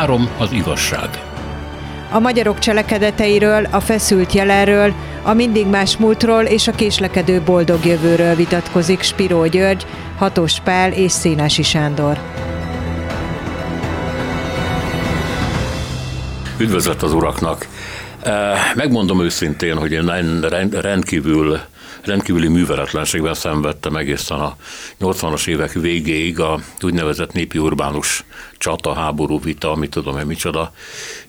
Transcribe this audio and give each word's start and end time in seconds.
Három 0.00 0.28
az 0.38 0.52
igazság. 0.52 1.08
A 2.10 2.18
magyarok 2.18 2.58
cselekedeteiről, 2.58 3.64
a 3.70 3.80
feszült 3.80 4.32
jelenről, 4.32 4.92
a 5.22 5.32
mindig 5.32 5.66
más 5.66 5.96
múltról 5.96 6.42
és 6.42 6.68
a 6.68 6.72
késlekedő 6.72 7.40
boldog 7.40 7.84
jövőről 7.84 8.34
vitatkozik 8.34 9.02
Spiró 9.02 9.46
György, 9.46 9.86
Hatos 10.18 10.60
Pál 10.60 10.92
és 10.92 11.12
Szénási 11.12 11.62
Sándor. 11.62 12.18
Üdvözlet 16.58 17.02
az 17.02 17.12
uraknak! 17.12 17.66
Megmondom 18.74 19.22
őszintén, 19.22 19.76
hogy 19.76 19.92
én 19.92 20.40
rendkívül 20.70 21.58
rendkívüli 22.04 22.48
műveletlenségben 22.48 23.34
szenvedtem 23.34 23.96
egészen 23.96 24.38
a 24.38 24.56
80-as 25.00 25.46
évek 25.46 25.72
végéig 25.72 26.40
a 26.40 26.60
úgynevezett 26.80 27.32
népi 27.32 27.58
urbánus 27.58 28.24
csata, 28.58 28.94
háború, 28.94 29.40
vita, 29.40 29.72
amit 29.72 29.90
tudom 29.90 30.18
én 30.18 30.26
micsoda 30.26 30.72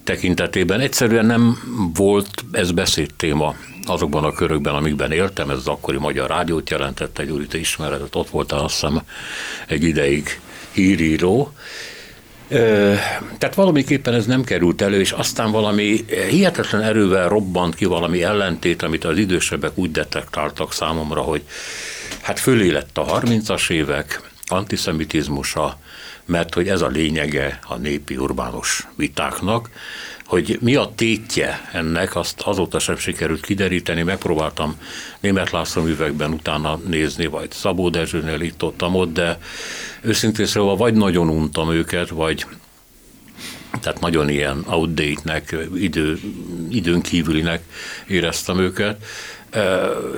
tekintetében. 0.04 0.80
Egyszerűen 0.80 1.26
nem 1.26 1.58
volt 1.94 2.46
ez 2.52 2.72
beszédtéma 2.72 3.56
azokban 3.84 4.24
a 4.24 4.32
körökben, 4.32 4.76
amikben 4.76 5.12
éltem, 5.12 5.50
ez 5.50 5.58
az 5.58 5.68
akkori 5.68 5.98
magyar 5.98 6.30
rádiót 6.30 6.70
jelentette, 6.70 7.26
Gyuri, 7.26 7.48
te 7.48 7.58
ismered, 7.58 8.02
ott 8.14 8.30
voltál 8.30 8.60
azt 8.60 8.74
hiszem 8.74 9.02
egy 9.68 9.84
ideig 9.84 10.40
híríró, 10.72 11.54
tehát 13.38 13.56
valamiképpen 13.56 14.14
ez 14.14 14.26
nem 14.26 14.44
került 14.44 14.82
elő, 14.82 15.00
és 15.00 15.12
aztán 15.12 15.52
valami 15.52 16.06
hihetetlen 16.30 16.82
erővel 16.82 17.30
robbant 17.30 17.76
ki 17.76 17.86
valami 17.86 18.24
ellentét, 18.24 18.82
amit 18.82 19.04
az 19.04 19.18
idősebbek 19.18 19.78
úgy 19.78 19.92
detektáltak 19.92 20.74
számomra, 20.74 21.22
hogy 21.22 21.42
hát 22.22 22.40
fölé 22.40 22.70
lett 22.70 22.98
a 22.98 23.20
30-as 23.22 23.70
évek 23.70 24.22
antiszemitizmusa, 24.46 25.80
mert 26.26 26.54
hogy 26.54 26.68
ez 26.68 26.82
a 26.82 26.88
lényege 26.88 27.60
a 27.68 27.76
népi 27.76 28.18
urbánus 28.18 28.88
vitáknak, 28.96 29.70
hogy 30.32 30.58
mi 30.62 30.76
a 30.76 30.92
tétje 30.96 31.70
ennek, 31.74 32.16
azt 32.16 32.42
azóta 32.42 32.80
sem 32.80 32.98
sikerült 32.98 33.46
kideríteni, 33.46 34.02
megpróbáltam 34.04 34.76
német 35.20 35.52
László 35.52 35.82
művekben 35.82 36.32
utána 36.32 36.80
nézni, 36.88 37.26
vagy 37.26 37.52
Szabó 37.52 37.90
Dezsőnél 37.90 38.42
itt 38.42 38.64
ott, 38.64 38.82
ott 38.82 39.14
de 39.14 39.38
őszintén 40.02 40.46
szóval 40.46 40.76
vagy 40.76 40.94
nagyon 40.94 41.30
untam 41.30 41.72
őket, 41.72 42.10
vagy 42.10 42.46
tehát 43.82 44.00
nagyon 44.00 44.30
ilyen 44.30 44.64
outdate-nek, 44.68 45.56
idő, 45.76 46.20
időn 46.70 47.02
kívülinek 47.02 47.64
éreztem 48.08 48.60
őket, 48.60 49.04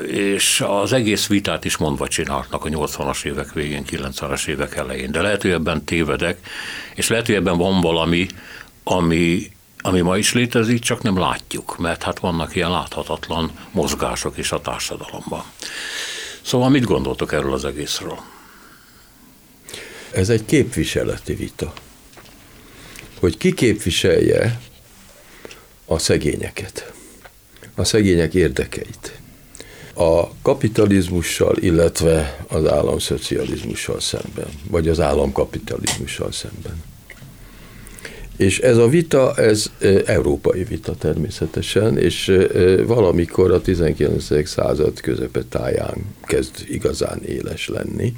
és 0.07 0.63
az 0.67 0.93
egész 0.93 1.27
vitát 1.27 1.65
is 1.65 1.77
mondva 1.77 2.07
csináltak 2.07 2.65
a 2.65 2.69
80-as 2.69 3.25
évek 3.25 3.53
végén, 3.53 3.83
90-es 3.89 4.47
évek 4.47 4.75
elején. 4.75 5.11
De 5.11 5.21
lehet, 5.21 5.41
hogy 5.41 5.51
ebben 5.51 5.83
tévedek, 5.83 6.37
és 6.95 7.07
lehet, 7.07 7.25
hogy 7.25 7.35
ebben 7.35 7.57
van 7.57 7.81
valami, 7.81 8.27
ami, 8.83 9.51
ami 9.85 10.01
ma 10.01 10.17
is 10.17 10.33
létezik, 10.33 10.79
csak 10.79 11.01
nem 11.01 11.17
látjuk, 11.17 11.77
mert 11.77 12.03
hát 12.03 12.19
vannak 12.19 12.55
ilyen 12.55 12.71
láthatatlan 12.71 13.51
mozgások 13.71 14.37
is 14.37 14.51
a 14.51 14.61
társadalomban. 14.61 15.43
Szóval 16.41 16.69
mit 16.69 16.83
gondoltok 16.83 17.33
erről 17.33 17.53
az 17.53 17.65
egészről? 17.65 18.19
Ez 20.11 20.29
egy 20.29 20.45
képviseleti 20.45 21.33
vita. 21.33 21.73
Hogy 23.19 23.37
ki 23.37 23.53
képviselje 23.53 24.59
a 25.85 25.97
szegényeket, 25.97 26.93
a 27.75 27.83
szegények 27.83 28.33
érdekeit. 28.33 29.19
A 29.93 30.41
kapitalizmussal, 30.41 31.57
illetve 31.57 32.45
az 32.47 32.67
államszocializmussal 32.67 33.99
szemben, 33.99 34.49
vagy 34.69 34.87
az 34.87 34.99
államkapitalizmussal 34.99 36.31
szemben. 36.31 36.92
És 38.37 38.59
ez 38.59 38.77
a 38.77 38.87
vita, 38.87 39.33
ez 39.35 39.71
európai 40.05 40.63
vita 40.63 40.95
természetesen, 40.95 41.97
és 41.97 42.37
valamikor 42.85 43.51
a 43.51 43.61
19. 43.61 44.47
század 44.47 45.01
közepetáján 45.01 45.95
kezd 46.23 46.51
igazán 46.67 47.21
éles 47.25 47.67
lenni. 47.67 48.13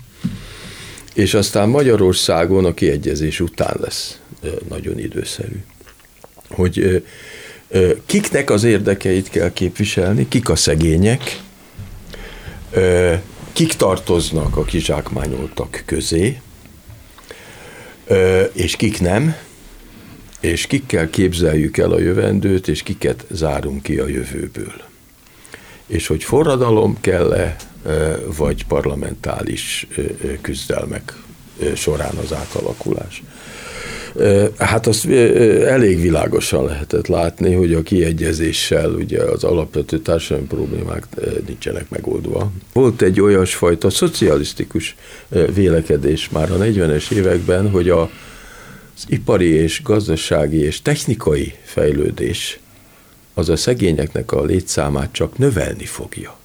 És 1.14 1.34
aztán 1.34 1.70
Magyarországon 1.70 2.66
a 2.66 2.74
kiegyezés 2.74 3.40
után 3.40 3.76
lesz 3.80 4.20
nagyon 4.70 5.00
időszerű. 5.00 5.64
Hogy 6.50 7.04
kiknek 8.06 8.50
az 8.50 8.64
érdekeit 8.64 9.30
kell 9.30 9.54
képviselni, 9.54 10.28
kik 10.28 10.50
a 10.50 10.56
szegények, 10.56 11.42
kik 13.54 13.74
tartoznak 13.74 14.58
a 14.58 14.64
kizsákmányoltak 14.64 15.84
közé, 15.86 16.40
és 18.54 18.76
kik 18.76 19.02
nem, 19.02 19.36
és 20.46 20.68
kikkel 20.68 21.10
képzeljük 21.10 21.78
el 21.78 21.92
a 21.92 22.00
jövendőt, 22.00 22.68
és 22.68 22.84
kiket 22.84 23.26
zárunk 23.30 23.84
ki 23.84 23.98
a 23.98 24.08
jövőből. 24.08 24.74
És 25.88 26.08
hogy 26.08 26.24
forradalom 26.24 26.98
kell-e, 27.02 27.56
vagy 28.38 28.66
parlamentális 28.66 29.88
küzdelmek 30.42 31.14
során 31.76 32.16
az 32.24 32.34
átalakulás. 32.34 33.24
Hát 34.58 34.88
azt 34.88 35.06
elég 35.66 36.02
világosan 36.02 36.66
lehetett 36.66 37.08
látni, 37.08 37.54
hogy 37.54 37.74
a 37.74 37.82
kiegyezéssel 37.82 38.90
ugye 38.90 39.22
az 39.22 39.44
alapvető 39.44 40.00
társadalmi 40.00 40.48
problémák 40.48 41.08
nincsenek 41.46 41.90
megoldva. 41.90 42.52
Volt 42.74 43.02
egy 43.02 43.22
olyasfajta 43.22 43.90
szocialisztikus 43.90 44.96
vélekedés 45.54 46.30
már 46.30 46.52
a 46.52 46.58
40-es 46.58 47.12
években, 47.12 47.70
hogy 47.70 47.90
a 47.90 48.10
az 48.96 49.06
ipari 49.08 49.50
és 49.50 49.82
gazdasági 49.84 50.58
és 50.58 50.82
technikai 50.82 51.54
fejlődés 51.64 52.60
az 53.34 53.50
a 53.50 53.56
szegényeknek 53.56 54.32
a 54.32 54.44
létszámát 54.44 55.12
csak 55.12 55.38
növelni 55.38 55.86
fogja. 55.86 56.38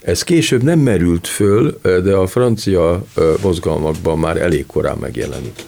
Ez 0.00 0.22
később 0.22 0.62
nem 0.62 0.78
merült 0.78 1.26
föl, 1.26 1.80
de 1.82 2.14
a 2.14 2.26
francia 2.26 3.04
mozgalmakban 3.42 4.18
már 4.18 4.36
elég 4.36 4.66
korán 4.66 4.98
megjelenít. 4.98 5.64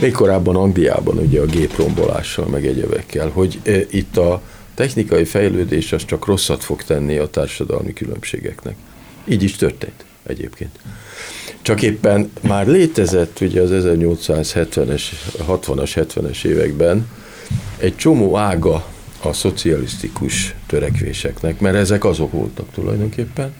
Még 0.00 0.12
korábban 0.12 0.56
Angliában 0.56 1.18
ugye 1.18 1.40
a 1.40 1.46
géprombolással 1.46 2.46
meg 2.46 2.66
egyebekkel, 2.66 3.28
hogy 3.28 3.60
itt 3.90 4.16
a 4.16 4.42
technikai 4.74 5.24
fejlődés 5.24 5.92
az 5.92 6.04
csak 6.04 6.26
rosszat 6.26 6.64
fog 6.64 6.82
tenni 6.82 7.18
a 7.18 7.30
társadalmi 7.30 7.92
különbségeknek. 7.92 8.76
Így 9.24 9.42
is 9.42 9.56
történt 9.56 10.04
egyébként. 10.22 10.78
Csak 11.62 11.82
éppen 11.82 12.30
már 12.40 12.66
létezett 12.66 13.40
ugye 13.40 13.62
az 13.62 13.70
1870-es, 13.72 15.02
60-as, 15.48 15.90
70-es 15.94 16.44
években 16.44 17.06
egy 17.78 17.96
csomó 17.96 18.36
ága 18.36 18.86
a 19.22 19.32
szocialisztikus 19.32 20.54
törekvéseknek, 20.66 21.60
mert 21.60 21.76
ezek 21.76 22.04
azok 22.04 22.32
voltak 22.32 22.66
tulajdonképpen, 22.74 23.54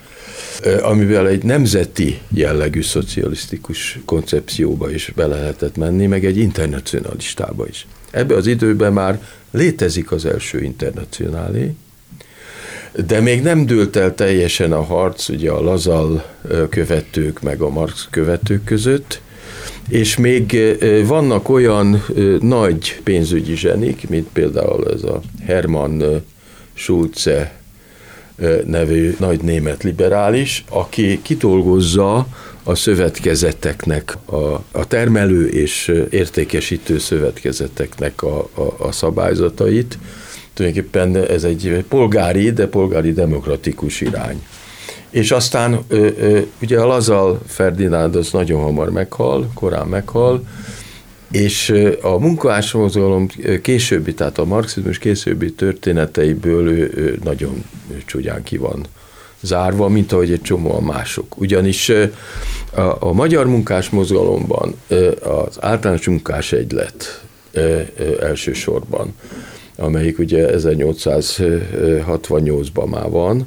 amivel 0.83 1.29
egy 1.29 1.43
nemzeti 1.43 2.21
jellegű 2.29 2.83
szocialisztikus 2.83 3.99
koncepcióba 4.05 4.91
is 4.91 5.13
be 5.17 5.27
lehetett 5.27 5.77
menni, 5.77 6.07
meg 6.07 6.25
egy 6.25 6.37
internacionalistába 6.37 7.67
is. 7.69 7.87
Ebbe 8.11 8.35
az 8.35 8.47
időben 8.47 8.93
már 8.93 9.23
létezik 9.51 10.13
az 10.13 10.25
első 10.25 10.63
internacionálé, 10.63 11.75
de 13.07 13.21
még 13.21 13.43
nem 13.43 13.67
dőlt 13.67 13.97
el 13.97 14.15
teljesen 14.15 14.73
a 14.73 14.83
harc 14.83 15.29
ugye 15.29 15.51
a 15.51 15.63
Lazal 15.63 16.25
követők 16.69 17.43
meg 17.43 17.61
a 17.61 17.69
Marx 17.69 18.09
követők 18.11 18.65
között, 18.65 19.21
és 19.89 20.17
még 20.17 20.59
vannak 21.07 21.49
olyan 21.49 22.05
nagy 22.41 23.01
pénzügyi 23.05 23.57
zsenik, 23.57 24.09
mint 24.09 24.29
például 24.33 24.93
ez 24.93 25.03
a 25.03 25.21
Hermann 25.47 26.05
Schulze 26.75 27.61
nevű 28.65 29.15
nagy 29.19 29.41
német 29.41 29.83
liberális, 29.83 30.65
aki 30.69 31.23
kitolgozza 31.23 32.27
a 32.63 32.75
szövetkezeteknek, 32.75 34.17
a, 34.25 34.65
a 34.71 34.87
termelő 34.89 35.49
és 35.49 35.93
értékesítő 36.11 36.99
szövetkezeteknek 36.99 38.23
a, 38.23 38.39
a, 38.39 38.75
a 38.79 38.93
szabályzatait, 38.93 39.99
tulajdonképpen 40.61 41.17
ez 41.17 41.45
egy 41.45 41.85
polgári, 41.89 42.51
de 42.51 42.67
polgári 42.67 43.13
demokratikus 43.13 44.01
irány. 44.01 44.43
És 45.11 45.31
aztán 45.31 45.79
ugye 46.63 46.81
a 46.81 46.87
Lazal 46.87 47.41
Ferdinánd 47.47 48.17
az 48.17 48.31
nagyon 48.31 48.63
hamar 48.63 48.91
meghal, 48.91 49.51
korán 49.55 49.87
meghal, 49.87 50.47
és 51.31 51.75
a 52.03 52.19
munkásmozgalom 52.19 53.27
későbbi, 53.63 54.15
tehát 54.15 54.39
a 54.39 54.45
marxizmus 54.45 54.99
későbbi 54.99 55.53
történeteiből 55.53 56.69
ő, 56.69 56.93
ő 56.97 57.19
nagyon 57.25 57.65
csúgyán 58.07 58.43
ki 58.43 58.57
van 58.57 58.87
zárva, 59.41 59.89
mint 59.89 60.13
ahogy 60.13 60.33
egy 60.33 60.43
csomó 60.43 60.75
a 60.75 60.81
mások. 60.81 61.41
Ugyanis 61.41 61.93
a, 62.75 62.81
a 62.99 63.13
magyar 63.13 63.47
munkásmozgalomban 63.47 64.75
az 65.23 65.57
általános 65.61 66.07
munkás 66.07 66.53
egylet 66.53 67.23
elsősorban 68.21 69.15
amelyik 69.81 70.19
ugye 70.19 70.51
1868-ban 70.57 72.91
már 72.91 73.11
van, 73.11 73.47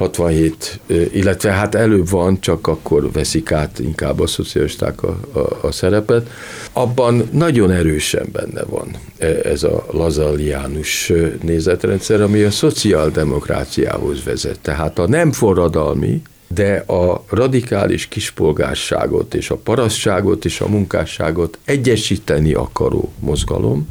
67, 0.00 0.80
illetve 1.12 1.50
hát 1.50 1.74
előbb 1.74 2.08
van, 2.08 2.40
csak 2.40 2.66
akkor 2.66 3.12
veszik 3.12 3.52
át 3.52 3.78
inkább 3.78 4.20
a 4.20 4.26
szocialisták 4.26 5.02
a, 5.02 5.20
a, 5.32 5.66
a 5.66 5.72
szerepet. 5.72 6.30
Abban 6.72 7.28
nagyon 7.32 7.70
erősen 7.70 8.28
benne 8.32 8.64
van 8.64 8.96
ez 9.44 9.62
a 9.62 9.86
lazaliánus 9.90 11.12
nézetrendszer, 11.42 12.20
ami 12.20 12.42
a 12.42 12.50
szociáldemokráciához 12.50 14.24
vezet. 14.24 14.58
Tehát 14.60 14.98
a 14.98 15.08
nem 15.08 15.32
forradalmi, 15.32 16.22
de 16.48 16.76
a 16.76 17.24
radikális 17.28 18.06
kispolgárságot 18.06 19.34
és 19.34 19.50
a 19.50 19.56
parasztságot 19.56 20.44
és 20.44 20.60
a 20.60 20.68
munkásságot 20.68 21.58
egyesíteni 21.64 22.52
akaró 22.52 23.12
mozgalom, 23.18 23.88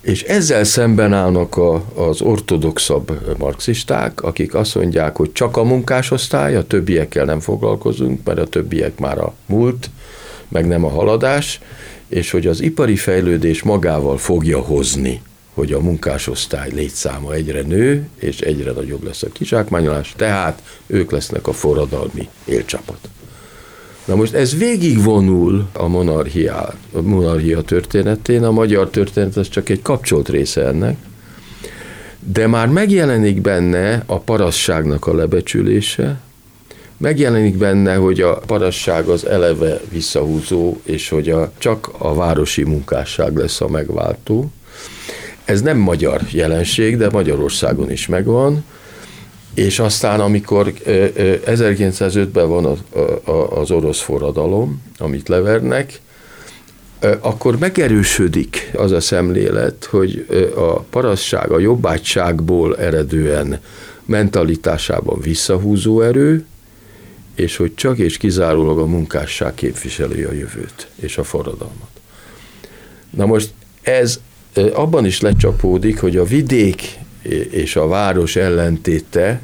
és 0.00 0.22
ezzel 0.22 0.64
szemben 0.64 1.12
állnak 1.12 1.56
a, 1.56 1.84
az 1.94 2.20
ortodoxabb 2.20 3.36
marxisták, 3.38 4.22
akik 4.22 4.54
azt 4.54 4.74
mondják, 4.74 5.16
hogy 5.16 5.32
csak 5.32 5.56
a 5.56 5.62
munkásosztály, 5.62 6.56
a 6.56 6.66
többiekkel 6.66 7.24
nem 7.24 7.40
foglalkozunk, 7.40 8.24
mert 8.24 8.38
a 8.38 8.46
többiek 8.46 8.98
már 8.98 9.18
a 9.18 9.34
múlt, 9.46 9.90
meg 10.48 10.66
nem 10.66 10.84
a 10.84 10.88
haladás, 10.88 11.60
és 12.08 12.30
hogy 12.30 12.46
az 12.46 12.60
ipari 12.60 12.96
fejlődés 12.96 13.62
magával 13.62 14.18
fogja 14.18 14.60
hozni, 14.60 15.22
hogy 15.54 15.72
a 15.72 15.80
munkásosztály 15.80 16.70
létszáma 16.72 17.32
egyre 17.32 17.62
nő, 17.62 18.08
és 18.18 18.40
egyre 18.40 18.72
nagyobb 18.72 19.04
lesz 19.04 19.22
a 19.22 19.28
kizsákmányolás, 19.32 20.12
tehát 20.16 20.62
ők 20.86 21.10
lesznek 21.10 21.46
a 21.46 21.52
forradalmi 21.52 22.28
élcsapat. 22.44 23.08
Na 24.04 24.14
most 24.14 24.34
ez 24.34 24.56
végigvonul 24.56 25.68
a 25.72 25.88
monarchia, 25.88 26.74
a 26.92 27.00
monarchia 27.00 27.62
történetén, 27.62 28.44
a 28.44 28.50
magyar 28.50 28.90
történet 28.90 29.36
az 29.36 29.48
csak 29.48 29.68
egy 29.68 29.82
kapcsolt 29.82 30.28
része 30.28 30.66
ennek, 30.66 30.96
de 32.18 32.46
már 32.46 32.68
megjelenik 32.68 33.40
benne 33.40 34.02
a 34.06 34.18
parasságnak 34.18 35.06
a 35.06 35.14
lebecsülése, 35.14 36.20
megjelenik 36.96 37.56
benne, 37.56 37.94
hogy 37.94 38.20
a 38.20 38.38
parasság 38.46 39.08
az 39.08 39.26
eleve 39.26 39.80
visszahúzó, 39.90 40.76
és 40.82 41.08
hogy 41.08 41.30
a, 41.30 41.52
csak 41.58 41.90
a 41.98 42.14
városi 42.14 42.64
munkásság 42.64 43.36
lesz 43.36 43.60
a 43.60 43.68
megváltó. 43.68 44.50
Ez 45.44 45.62
nem 45.62 45.78
magyar 45.78 46.20
jelenség, 46.30 46.96
de 46.96 47.10
Magyarországon 47.10 47.90
is 47.90 48.06
megvan, 48.06 48.64
és 49.60 49.78
aztán, 49.78 50.20
amikor 50.20 50.72
1905-ben 50.86 52.48
van 52.48 52.78
az 53.50 53.70
orosz 53.70 54.00
forradalom, 54.00 54.82
amit 54.98 55.28
levernek, 55.28 56.00
akkor 57.20 57.58
megerősödik 57.58 58.70
az 58.74 58.92
a 58.92 59.00
szemlélet, 59.00 59.84
hogy 59.84 60.26
a 60.56 60.80
parasztság 60.80 61.50
a 61.50 61.58
jobbágyságból 61.58 62.76
eredően 62.76 63.60
mentalitásában 64.04 65.20
visszahúzó 65.20 66.00
erő, 66.00 66.44
és 67.34 67.56
hogy 67.56 67.74
csak 67.74 67.98
és 67.98 68.16
kizárólag 68.16 68.78
a 68.78 68.86
munkásság 68.86 69.54
képviseli 69.54 70.22
a 70.22 70.32
jövőt 70.32 70.88
és 71.00 71.18
a 71.18 71.24
forradalmat. 71.24 71.90
Na 73.10 73.26
most 73.26 73.52
ez 73.82 74.20
abban 74.72 75.04
is 75.04 75.20
lecsapódik, 75.20 76.00
hogy 76.00 76.16
a 76.16 76.24
vidék 76.24 76.98
és 77.50 77.76
a 77.76 77.86
város 77.86 78.36
ellentéte 78.36 79.40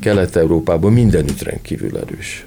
Kelet-Európában 0.00 0.92
mindenütt 0.92 1.42
rendkívül 1.42 1.98
erős. 1.98 2.46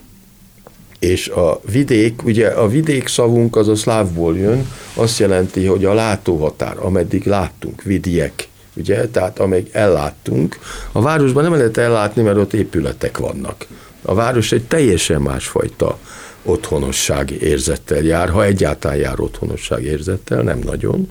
És 0.99 1.27
a 1.27 1.61
vidék, 1.71 2.23
ugye 2.23 2.47
a 2.47 2.67
vidék 2.67 3.07
szavunk 3.07 3.55
az 3.55 3.67
a 3.67 3.75
szlávból 3.75 4.37
jön, 4.37 4.67
azt 4.93 5.19
jelenti, 5.19 5.65
hogy 5.65 5.85
a 5.85 5.93
látóhatár, 5.93 6.77
ameddig 6.79 7.25
láttunk, 7.25 7.81
vidiek, 7.81 8.47
ugye, 8.75 9.07
tehát 9.07 9.39
amelyik 9.39 9.73
elláttunk. 9.73 10.59
A 10.91 11.01
városban 11.01 11.43
nem 11.43 11.53
lehet 11.53 11.77
ellátni, 11.77 12.21
mert 12.21 12.37
ott 12.37 12.53
épületek 12.53 13.17
vannak. 13.17 13.65
A 14.01 14.13
város 14.13 14.51
egy 14.51 14.63
teljesen 14.63 15.21
másfajta 15.21 15.99
otthonosság 16.43 17.31
érzettel 17.31 18.01
jár, 18.01 18.29
ha 18.29 18.43
egyáltalán 18.43 18.97
jár 18.97 19.19
otthonosság 19.19 19.83
érzettel, 19.83 20.41
nem 20.41 20.59
nagyon 20.59 21.09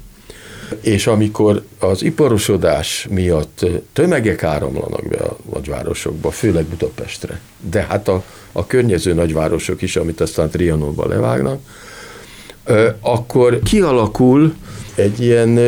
és 0.80 1.06
amikor 1.06 1.62
az 1.78 2.02
iparosodás 2.02 3.06
miatt 3.10 3.66
tömegek 3.92 4.42
áramlanak 4.42 5.08
be 5.08 5.16
a 5.16 5.36
nagyvárosokba, 5.52 6.30
főleg 6.30 6.64
Budapestre, 6.64 7.40
de 7.70 7.82
hát 7.88 8.08
a, 8.08 8.24
a 8.52 8.66
környező 8.66 9.14
nagyvárosok 9.14 9.82
is, 9.82 9.96
amit 9.96 10.20
aztán 10.20 10.50
Trianonba 10.50 11.08
levágnak, 11.08 11.60
akkor 13.00 13.60
kialakul 13.62 14.54
egy 14.94 15.20
ilyen 15.20 15.58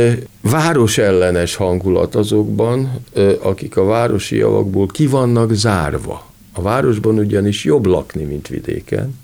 városellenes 0.41 1.55
hangulat 1.55 2.15
azokban, 2.15 3.05
akik 3.43 3.77
a 3.77 3.85
városi 3.85 4.37
javakból 4.37 4.87
ki 4.87 5.06
vannak 5.06 5.53
zárva. 5.53 6.27
A 6.53 6.62
városban 6.62 7.19
ugyanis 7.19 7.65
jobb 7.65 7.87
lakni, 7.87 8.25
mint 8.25 8.49
vidéken. 8.49 9.19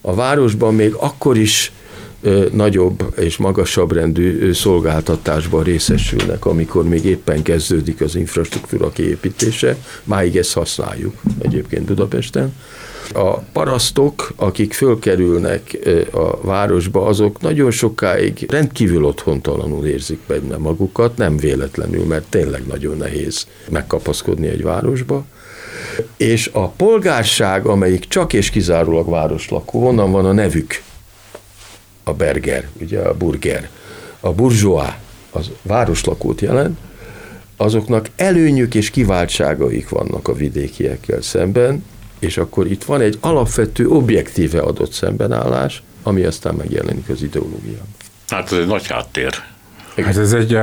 A 0.00 0.14
városban 0.14 0.74
még 0.74 0.94
akkor 0.94 1.38
is 1.38 1.72
nagyobb 2.52 3.14
és 3.16 3.36
magasabb 3.36 3.92
rendű 3.92 4.52
szolgáltatásban 4.52 5.62
részesülnek, 5.62 6.44
amikor 6.46 6.88
még 6.88 7.04
éppen 7.04 7.42
kezdődik 7.42 8.00
az 8.00 8.16
infrastruktúra 8.16 8.90
kiépítése. 8.90 9.76
Máig 10.04 10.36
ezt 10.36 10.52
használjuk 10.52 11.14
egyébként 11.38 11.84
Budapesten. 11.84 12.54
A 13.12 13.38
parasztok, 13.38 14.32
akik 14.36 14.72
fölkerülnek 14.72 15.78
a 16.12 16.40
városba, 16.40 17.06
azok 17.06 17.40
nagyon 17.40 17.70
sokáig 17.70 18.46
rendkívül 18.48 19.04
otthontalanul 19.04 19.86
érzik 19.86 20.18
benne 20.26 20.56
magukat, 20.56 21.16
nem 21.16 21.36
véletlenül, 21.36 22.04
mert 22.04 22.24
tényleg 22.28 22.66
nagyon 22.66 22.96
nehéz 22.96 23.46
megkapaszkodni 23.70 24.46
egy 24.46 24.62
városba. 24.62 25.24
És 26.16 26.50
a 26.52 26.68
polgárság, 26.68 27.66
amelyik 27.66 28.08
csak 28.08 28.32
és 28.32 28.50
kizárólag 28.50 29.10
városlakó, 29.10 29.86
onnan 29.86 30.10
van 30.10 30.24
a 30.24 30.32
nevük 30.32 30.82
a 32.04 32.12
berger, 32.12 32.68
ugye 32.80 33.00
a 33.00 33.14
burger, 33.14 33.68
a 34.20 34.32
bourgeois, 34.32 34.92
az 35.30 35.50
városlakót 35.62 36.40
jelent, 36.40 36.78
azoknak 37.56 38.08
előnyük 38.16 38.74
és 38.74 38.90
kiváltságaik 38.90 39.88
vannak 39.88 40.28
a 40.28 40.34
vidékiekkel 40.34 41.20
szemben, 41.20 41.84
és 42.18 42.36
akkor 42.36 42.70
itt 42.70 42.84
van 42.84 43.00
egy 43.00 43.18
alapvető, 43.20 43.88
objektíve 43.88 44.60
adott 44.60 44.92
szembenállás, 44.92 45.82
ami 46.02 46.22
aztán 46.22 46.54
megjelenik 46.54 47.08
az 47.08 47.22
ideológiában. 47.22 47.94
Hát 48.28 48.52
ez 48.52 48.58
egy 48.58 48.66
nagy 48.66 48.86
háttér. 48.86 49.53
Hát 50.02 50.16
ez 50.16 50.32
egy, 50.32 50.54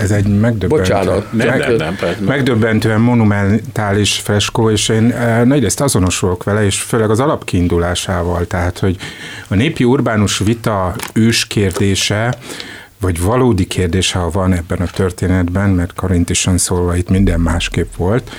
ez 0.00 0.10
egy 0.10 0.26
megdöbbentő, 0.26 0.66
Bocsánat, 0.66 1.32
nem, 1.32 1.58
nem, 1.58 1.76
nem, 1.76 1.96
nem, 2.00 2.24
megdöbbentően 2.26 3.00
monumentális 3.00 4.18
freskó, 4.18 4.70
és 4.70 4.88
én 4.88 5.14
nagyrészt 5.44 5.80
azonosulok 5.80 6.44
vele, 6.44 6.64
és 6.64 6.80
főleg 6.80 7.10
az 7.10 7.20
alapkiindulásával, 7.20 8.46
tehát, 8.46 8.78
hogy 8.78 8.96
a 9.48 9.54
népi 9.54 9.84
urbánus 9.84 10.38
vita 10.38 10.94
őskérdése, 11.12 12.34
vagy 13.00 13.20
valódi 13.20 13.66
kérdése, 13.66 14.18
ha 14.18 14.30
van 14.30 14.52
ebben 14.52 14.78
a 14.78 14.86
történetben, 14.86 15.70
mert 15.70 15.94
karintisan 15.94 16.58
szólva 16.58 16.96
itt 16.96 17.08
minden 17.08 17.40
másképp 17.40 17.94
volt, 17.96 18.30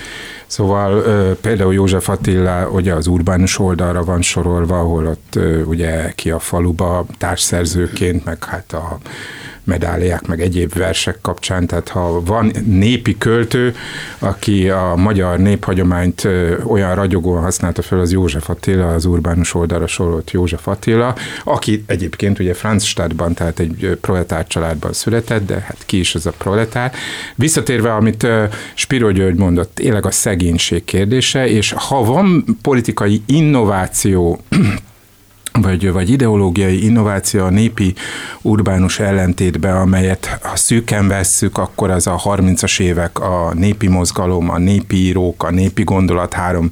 Szóval 0.50 1.02
például 1.40 1.74
József 1.74 2.08
Attila 2.08 2.68
ugye 2.68 2.94
az 2.94 3.06
urbánus 3.06 3.58
oldalra 3.58 4.04
van 4.04 4.22
sorolva, 4.22 4.78
ahol 4.78 5.06
ott 5.06 5.38
ugye 5.64 6.12
ki 6.14 6.30
a 6.30 6.38
faluba 6.38 7.06
társszerzőként, 7.18 8.24
meg 8.24 8.44
hát 8.44 8.72
a 8.72 8.98
medáliák, 9.64 10.26
meg 10.26 10.40
egyéb 10.40 10.74
versek 10.74 11.18
kapcsán, 11.22 11.66
tehát 11.66 11.88
ha 11.88 12.22
van 12.24 12.52
népi 12.64 13.18
költő, 13.18 13.74
aki 14.18 14.70
a 14.70 14.92
magyar 14.96 15.38
néphagyományt 15.38 16.28
olyan 16.66 16.94
ragyogóan 16.94 17.42
használta 17.42 17.82
fel, 17.82 18.00
az 18.00 18.12
József 18.12 18.48
Attila, 18.50 18.94
az 18.94 19.04
urbánus 19.04 19.54
oldalra 19.54 19.86
sorolt 19.86 20.30
József 20.30 20.68
Attila, 20.68 21.14
aki 21.44 21.84
egyébként 21.86 22.38
ugye 22.38 22.54
Franzstadtban, 22.54 23.34
tehát 23.34 23.58
egy 23.58 23.98
proletár 24.00 24.46
családban 24.46 24.92
született, 24.92 25.46
de 25.46 25.54
hát 25.54 25.82
ki 25.86 25.98
is 25.98 26.14
ez 26.14 26.26
a 26.26 26.32
proletár. 26.38 26.92
Visszatérve, 27.34 27.94
amit 27.94 28.26
Spiro 28.74 29.10
György 29.10 29.38
mondott, 29.38 29.74
tényleg 29.74 30.06
a 30.06 30.10
szegénység 30.10 30.84
kérdése, 30.84 31.48
és 31.48 31.72
ha 31.72 32.04
van 32.04 32.44
politikai 32.62 33.22
innováció 33.26 34.40
vagy, 35.52 35.92
vagy 35.92 36.10
ideológiai 36.10 36.84
innováció 36.84 37.44
a 37.44 37.50
népi 37.50 37.94
urbánus 38.42 38.98
ellentétbe, 38.98 39.72
amelyet 39.72 40.38
ha 40.42 40.56
szűken 40.56 41.08
vesszük, 41.08 41.58
akkor 41.58 41.90
az 41.90 42.06
a 42.06 42.20
30-as 42.24 42.80
évek 42.80 43.20
a 43.20 43.52
népi 43.54 43.88
mozgalom, 43.88 44.50
a 44.50 44.58
népi 44.58 44.96
írók, 44.96 45.42
a 45.42 45.50
népi 45.50 45.82
gondolat 45.82 46.32
három 46.32 46.68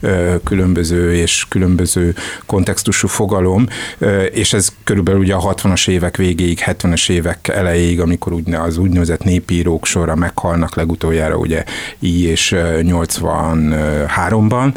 ö, 0.00 0.34
különböző 0.44 1.14
és 1.14 1.46
különböző 1.48 2.14
kontextusú 2.46 3.08
fogalom, 3.08 3.66
ö, 3.98 4.22
és 4.22 4.52
ez 4.52 4.68
körülbelül 4.84 5.20
ugye 5.20 5.34
a 5.34 5.54
60-as 5.54 5.88
évek 5.88 6.16
végéig, 6.16 6.62
70-es 6.66 7.10
évek 7.10 7.48
elejéig, 7.48 8.00
amikor 8.00 8.32
úgy, 8.32 8.54
az 8.54 8.76
úgynevezett 8.76 9.24
népi 9.24 9.54
írók 9.54 9.86
sorra 9.86 10.14
meghalnak 10.14 10.76
legutoljára 10.76 11.36
ugye 11.36 11.64
így 11.98 12.22
és 12.22 12.54
83-ban, 12.56 14.74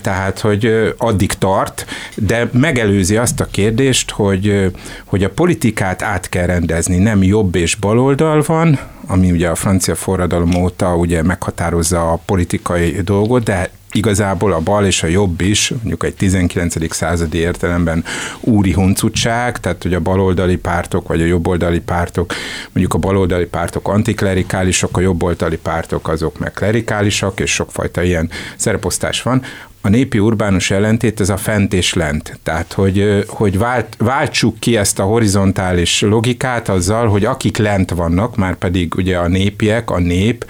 tehát 0.00 0.40
hogy 0.40 0.94
addig 0.98 1.32
tart, 1.32 1.86
de 2.14 2.48
meg 2.52 2.71
megelőzi 2.72 3.16
azt 3.16 3.40
a 3.40 3.46
kérdést, 3.50 4.10
hogy, 4.10 4.72
hogy 5.04 5.24
a 5.24 5.30
politikát 5.30 6.02
át 6.02 6.28
kell 6.28 6.46
rendezni, 6.46 6.96
nem 6.96 7.22
jobb 7.22 7.54
és 7.54 7.74
baloldal 7.74 8.42
van, 8.46 8.78
ami 9.06 9.30
ugye 9.30 9.48
a 9.48 9.54
francia 9.54 9.94
forradalom 9.94 10.54
óta 10.54 10.96
ugye 10.96 11.22
meghatározza 11.22 12.12
a 12.12 12.20
politikai 12.24 12.90
dolgot, 12.90 13.42
de 13.42 13.70
igazából 13.92 14.52
a 14.52 14.60
bal 14.60 14.86
és 14.86 15.02
a 15.02 15.06
jobb 15.06 15.40
is, 15.40 15.70
mondjuk 15.70 16.04
egy 16.04 16.14
19. 16.14 16.94
századi 16.94 17.38
értelemben 17.38 18.04
úri 18.40 18.72
huncutság, 18.72 19.60
tehát 19.60 19.82
hogy 19.82 19.94
a 19.94 20.00
baloldali 20.00 20.56
pártok 20.56 21.08
vagy 21.08 21.20
a 21.20 21.24
jobboldali 21.24 21.80
pártok, 21.80 22.32
mondjuk 22.64 22.94
a 22.94 22.98
baloldali 22.98 23.46
pártok 23.46 23.88
antiklerikálisok, 23.88 24.96
a 24.96 25.00
jobboldali 25.00 25.56
pártok 25.56 26.08
azok 26.08 26.38
meg 26.38 26.52
klerikálisak, 26.52 27.40
és 27.40 27.50
sokfajta 27.52 28.02
ilyen 28.02 28.30
szereposztás 28.56 29.22
van 29.22 29.42
a 29.84 29.88
népi 29.88 30.18
urbánus 30.18 30.70
ellentét 30.70 31.20
ez 31.20 31.28
a 31.28 31.36
fent 31.36 31.72
és 31.72 31.94
lent. 31.94 32.38
Tehát, 32.42 32.72
hogy, 32.72 33.24
hogy 33.28 33.58
vált, 33.58 33.94
váltsuk 33.98 34.58
ki 34.58 34.76
ezt 34.76 34.98
a 34.98 35.04
horizontális 35.04 36.00
logikát 36.00 36.68
azzal, 36.68 37.08
hogy 37.08 37.24
akik 37.24 37.56
lent 37.56 37.90
vannak, 37.90 38.36
már 38.36 38.54
pedig 38.54 38.94
ugye 38.94 39.16
a 39.16 39.28
népiek, 39.28 39.90
a 39.90 39.98
nép, 39.98 40.44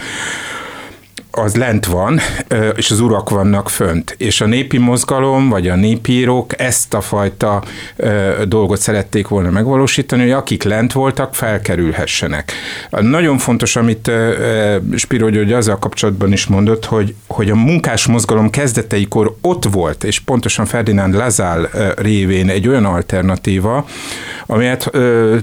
az 1.34 1.56
lent 1.56 1.86
van, 1.86 2.20
és 2.76 2.90
az 2.90 3.00
urak 3.00 3.30
vannak 3.30 3.68
fönt. 3.68 4.14
És 4.18 4.40
a 4.40 4.46
népi 4.46 4.78
mozgalom, 4.78 5.48
vagy 5.48 5.68
a 5.68 5.74
népírók 5.74 6.60
ezt 6.60 6.94
a 6.94 7.00
fajta 7.00 7.62
dolgot 8.44 8.80
szerették 8.80 9.28
volna 9.28 9.50
megvalósítani, 9.50 10.22
hogy 10.22 10.30
akik 10.30 10.62
lent 10.62 10.92
voltak, 10.92 11.34
felkerülhessenek. 11.34 12.52
Nagyon 12.90 13.38
fontos, 13.38 13.76
amit 13.76 14.10
Spiro 14.96 15.28
György 15.28 15.52
azzal 15.52 15.78
kapcsolatban 15.78 16.32
is 16.32 16.46
mondott, 16.46 16.84
hogy, 16.84 17.14
hogy 17.26 17.50
a 17.50 17.54
munkás 17.54 18.06
mozgalom 18.06 18.50
kezdeteikor 18.50 19.36
ott 19.40 19.64
volt, 19.64 20.04
és 20.04 20.20
pontosan 20.20 20.66
Ferdinand 20.66 21.14
Lazál 21.14 21.70
révén 21.96 22.48
egy 22.48 22.68
olyan 22.68 22.84
alternatíva, 22.84 23.86
amelyet 24.46 24.90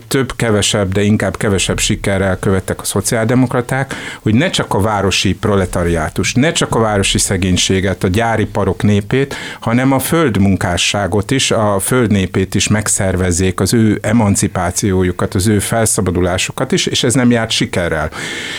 több-kevesebb, 0.08 0.92
de 0.92 1.02
inkább 1.02 1.38
kevesebb 1.38 1.80
sikerrel 1.80 2.40
követtek 2.40 2.82
a 2.82 2.84
szociáldemokraták, 2.84 3.94
hogy 4.22 4.34
ne 4.34 4.50
csak 4.50 4.74
a 4.74 4.82
városi 4.82 5.36
proletár 5.36 5.79
proletariátus, 5.80 6.34
ne 6.34 6.52
csak 6.52 6.76
a 6.76 6.80
városi 6.80 7.18
szegénységet, 7.18 8.04
a 8.04 8.08
gyári 8.08 8.46
parok 8.46 8.84
népét, 8.84 9.36
hanem 9.60 9.92
a 9.92 10.00
földmunkásságot 10.00 11.32
is, 11.32 11.52
a 11.52 11.80
földnépét 11.80 12.56
is 12.56 12.68
megszervezzék, 12.68 13.60
az 13.60 13.74
ő 13.74 14.00
emancipációjukat, 14.02 15.36
az 15.36 15.48
ő 15.48 15.60
felszabadulásukat 15.60 16.72
is, 16.72 16.86
és 16.86 17.04
ez 17.04 17.14
nem 17.14 17.32
járt 17.32 17.52
sikerrel. 17.52 18.10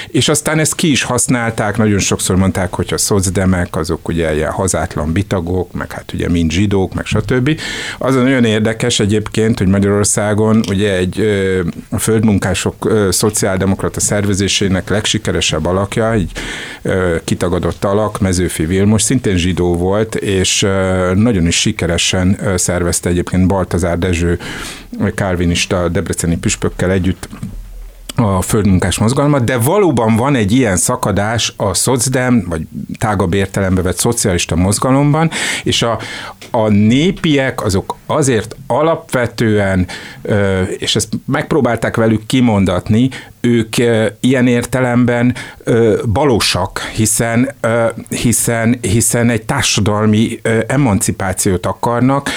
És 0.08 0.28
aztán 0.28 0.58
ezt 0.58 0.74
ki 0.74 0.90
is 0.90 1.02
használták, 1.02 1.76
nagyon 1.76 1.98
sokszor 1.98 2.36
mondták, 2.36 2.74
hogy 2.74 2.92
a 2.92 2.98
szocdemek, 2.98 3.76
azok 3.76 4.08
ugye 4.08 4.34
ilyen 4.34 4.50
hazátlan 4.50 5.12
bitagok, 5.12 5.72
meg 5.72 5.92
hát 5.92 6.12
ugye 6.12 6.28
mind 6.28 6.50
zsidók, 6.50 6.94
meg 6.94 7.04
stb. 7.04 7.60
Az 7.98 8.14
nagyon 8.14 8.44
érdekes 8.44 9.00
egyébként, 9.00 9.58
hogy 9.58 9.68
Magyarországon 9.68 10.62
ugye 10.68 10.96
egy 10.96 11.20
a 11.90 11.98
földmunkások 11.98 12.92
szociáldemokrata 13.10 14.00
szervezésének 14.00 14.88
legsikeresebb 14.88 15.66
alakja, 15.66 16.12
egy 16.12 16.30
kitagadott 17.24 17.84
alak, 17.84 18.20
Mezőfi 18.20 18.66
Vilmos, 18.66 19.02
szintén 19.02 19.36
zsidó 19.36 19.76
volt, 19.76 20.14
és 20.14 20.66
nagyon 21.14 21.46
is 21.46 21.60
sikeresen 21.60 22.38
szervezte 22.56 23.08
egyébként 23.08 23.46
Baltazár 23.46 23.98
Dezső 23.98 24.38
kálvinista 25.14 25.88
debreceni 25.88 26.36
püspökkel 26.36 26.90
együtt 26.90 27.28
a 28.20 28.42
földmunkás 28.42 28.98
mozgalmat, 28.98 29.44
de 29.44 29.58
valóban 29.58 30.16
van 30.16 30.34
egy 30.34 30.52
ilyen 30.52 30.76
szakadás 30.76 31.54
a 31.56 31.74
szocdem, 31.74 32.46
vagy 32.48 32.62
tágabb 32.98 33.34
értelembe 33.34 33.82
vett 33.82 33.98
szocialista 33.98 34.56
mozgalomban, 34.56 35.30
és 35.62 35.82
a, 35.82 35.98
a 36.50 36.68
népiek 36.68 37.64
azok 37.64 37.96
azért 38.06 38.56
alapvetően, 38.66 39.86
és 40.78 40.96
ezt 40.96 41.08
megpróbálták 41.24 41.96
velük 41.96 42.26
kimondatni, 42.26 43.10
ők 43.40 43.76
ilyen 44.20 44.46
értelemben 44.46 45.34
balosak, 46.12 46.80
hiszen, 46.94 47.54
hiszen, 48.08 48.78
hiszen 48.80 49.30
egy 49.30 49.42
társadalmi 49.42 50.40
emancipációt 50.66 51.66
akarnak, 51.66 52.30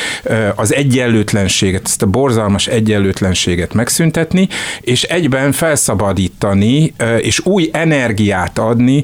az 0.56 0.74
egyenlőtlenséget, 0.74 1.82
ezt 1.86 2.02
a 2.02 2.06
borzalmas 2.06 2.68
egyenlőtlenséget 2.68 3.74
megszüntetni, 3.74 4.48
és 4.82 5.04
egyben 5.04 5.52
felszabadítani, 5.52 6.94
és 7.20 7.46
új 7.46 7.70
energiát 7.74 8.60
adni 8.60 9.04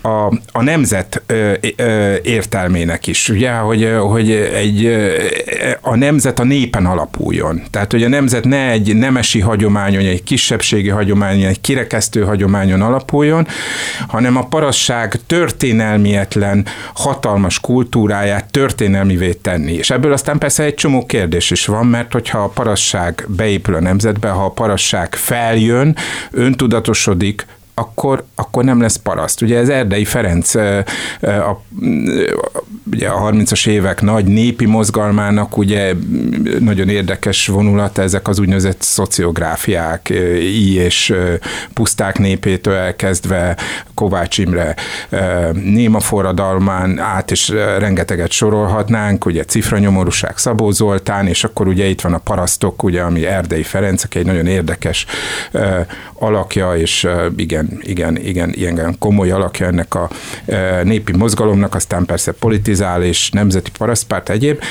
a, 0.00 0.26
a 0.52 0.62
nemzet 0.62 1.22
ö, 1.26 1.52
ö, 1.76 2.14
értelmének 2.22 3.06
is, 3.06 3.28
ugye, 3.28 3.52
hogy, 3.52 3.92
hogy 4.00 4.30
egy, 4.30 4.86
a 5.80 5.96
nemzet 5.96 6.38
a 6.38 6.44
népen 6.44 6.86
alapuljon. 6.86 7.62
Tehát, 7.70 7.92
hogy 7.92 8.02
a 8.02 8.08
nemzet 8.08 8.44
ne 8.44 8.70
egy 8.70 8.96
nemesi 8.96 9.40
hagyományon, 9.40 10.04
egy 10.04 10.22
kisebbségi 10.22 10.88
hagyományon, 10.88 11.48
egy 11.48 11.60
kirekesztő 11.60 12.24
hagyományon 12.24 12.82
alapuljon, 12.82 13.46
hanem 14.08 14.36
a 14.36 14.46
parasság 14.46 15.14
történelmietlen, 15.26 16.66
hatalmas 16.94 17.60
kultúráját 17.60 18.50
történelmivé 18.50 19.32
tenni. 19.32 19.72
És 19.72 19.90
ebből 19.90 20.12
aztán 20.12 20.38
persze 20.38 20.62
egy 20.62 20.74
csomó 20.74 21.06
kérdés 21.06 21.50
is 21.50 21.66
van, 21.66 21.86
mert 21.86 22.12
hogyha 22.12 22.38
a 22.38 22.48
parasság 22.48 23.24
beépül 23.28 23.74
a 23.74 23.80
nemzetbe, 23.80 24.28
ha 24.28 24.44
a 24.44 24.50
parasság 24.50 25.14
feljön, 25.14 25.96
öntudatosodik, 26.30 27.46
akkor, 27.78 28.24
akkor 28.34 28.64
nem 28.64 28.80
lesz 28.80 28.96
paraszt. 28.96 29.42
Ugye 29.42 29.58
ez 29.58 29.68
Erdei 29.68 30.04
Ferenc 30.04 30.54
a, 30.54 30.84
a, 31.20 31.62
ugye 32.92 33.08
a 33.08 33.30
30-as 33.30 33.66
évek 33.66 34.00
nagy 34.00 34.24
népi 34.24 34.66
mozgalmának 34.66 35.56
ugye 35.56 35.94
nagyon 36.60 36.88
érdekes 36.88 37.46
vonulata 37.46 38.02
ezek 38.02 38.28
az 38.28 38.38
úgynevezett 38.38 38.82
szociográfiák, 38.82 40.08
I 40.40 40.74
és 40.74 41.14
puszták 41.72 42.18
népétől 42.18 42.74
elkezdve 42.74 43.56
Kovács 43.94 44.38
Imre 44.38 44.74
néma 45.52 46.00
forradalmán 46.00 46.98
át, 46.98 47.30
és 47.30 47.48
rengeteget 47.78 48.30
sorolhatnánk, 48.30 49.24
ugye 49.24 49.44
cifranyomorúság 49.44 50.36
Szabó 50.36 50.70
Zoltán, 50.70 51.26
és 51.26 51.44
akkor 51.44 51.68
ugye 51.68 51.84
itt 51.84 52.00
van 52.00 52.14
a 52.14 52.18
parasztok, 52.18 52.82
ugye, 52.82 53.00
ami 53.00 53.26
Erdei 53.26 53.62
Ferenc, 53.62 54.04
aki 54.04 54.18
egy 54.18 54.26
nagyon 54.26 54.46
érdekes 54.46 55.06
alakja, 56.14 56.76
és 56.76 57.08
igen, 57.36 57.67
igen, 57.80 58.16
igen, 58.16 58.52
igen 58.52 58.96
komoly 58.98 59.30
alakja 59.30 59.66
ennek 59.66 59.94
a 59.94 60.10
e, 60.46 60.82
népi 60.82 61.16
mozgalomnak, 61.16 61.74
aztán 61.74 62.04
persze 62.04 62.32
politizál 62.32 63.02
és 63.02 63.30
nemzeti 63.30 63.70
parasztpárt 63.78 64.30
egyéb. 64.30 64.62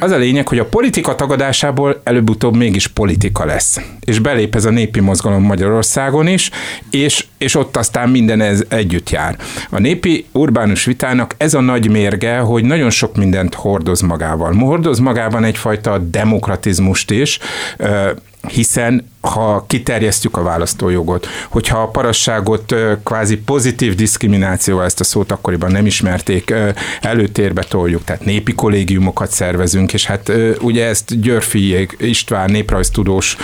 Az 0.00 0.10
a 0.10 0.16
lényeg, 0.16 0.48
hogy 0.48 0.58
a 0.58 0.64
politika 0.64 1.14
tagadásából 1.14 2.00
előbb-utóbb 2.04 2.56
mégis 2.56 2.86
politika 2.86 3.44
lesz. 3.44 3.80
És 4.00 4.18
belép 4.18 4.54
ez 4.54 4.64
a 4.64 4.70
népi 4.70 5.00
mozgalom 5.00 5.42
Magyarországon 5.42 6.26
is, 6.26 6.50
és, 6.90 7.26
és 7.38 7.54
ott 7.54 7.76
aztán 7.76 8.08
minden 8.08 8.40
ez 8.40 8.64
együtt 8.68 9.10
jár. 9.10 9.36
A 9.70 9.78
népi 9.78 10.26
urbánus 10.32 10.84
vitának 10.84 11.34
ez 11.36 11.54
a 11.54 11.60
nagy 11.60 11.90
mérge, 11.90 12.38
hogy 12.38 12.64
nagyon 12.64 12.90
sok 12.90 13.16
mindent 13.16 13.54
hordoz 13.54 14.00
magával. 14.00 14.52
Hordoz 14.54 14.98
magában 14.98 15.44
egyfajta 15.44 15.98
demokratizmust 15.98 17.10
is, 17.10 17.38
e, 17.78 18.14
hiszen 18.46 19.12
ha 19.20 19.64
kiterjesztjük 19.66 20.36
a 20.36 20.42
választójogot, 20.42 21.26
hogyha 21.48 21.78
a 21.78 21.88
parasságot 21.88 22.74
kvázi 23.04 23.36
pozitív 23.36 23.94
diszkrimináció, 23.94 24.80
ezt 24.80 25.00
a 25.00 25.04
szót 25.04 25.32
akkoriban 25.32 25.70
nem 25.70 25.86
ismerték, 25.86 26.54
előtérbe 27.00 27.62
toljuk, 27.62 28.04
tehát 28.04 28.24
népi 28.24 28.54
kollégiumokat 28.54 29.30
szervezünk, 29.30 29.92
és 29.92 30.06
hát 30.06 30.32
ugye 30.60 30.86
ezt 30.86 31.20
Györfi 31.20 31.88
István 31.98 32.50
néprajztudós 32.50 33.36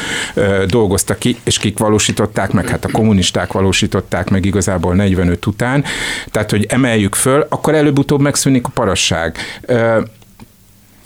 dolgozta 0.67 1.15
ki, 1.15 1.37
és 1.45 1.59
kik 1.59 1.79
valósították 1.79 2.53
meg, 2.53 2.69
hát 2.69 2.85
a 2.85 2.91
kommunisták 2.93 3.53
valósították 3.53 4.31
meg 4.31 4.45
igazából 4.45 4.95
45 4.95 5.47
után, 5.47 5.85
tehát 6.31 6.51
hogy 6.51 6.67
emeljük 6.69 7.15
föl, 7.15 7.47
akkor 7.49 7.75
előbb-utóbb 7.75 8.21
megszűnik 8.21 8.67
a 8.67 8.71
parasság 8.75 9.37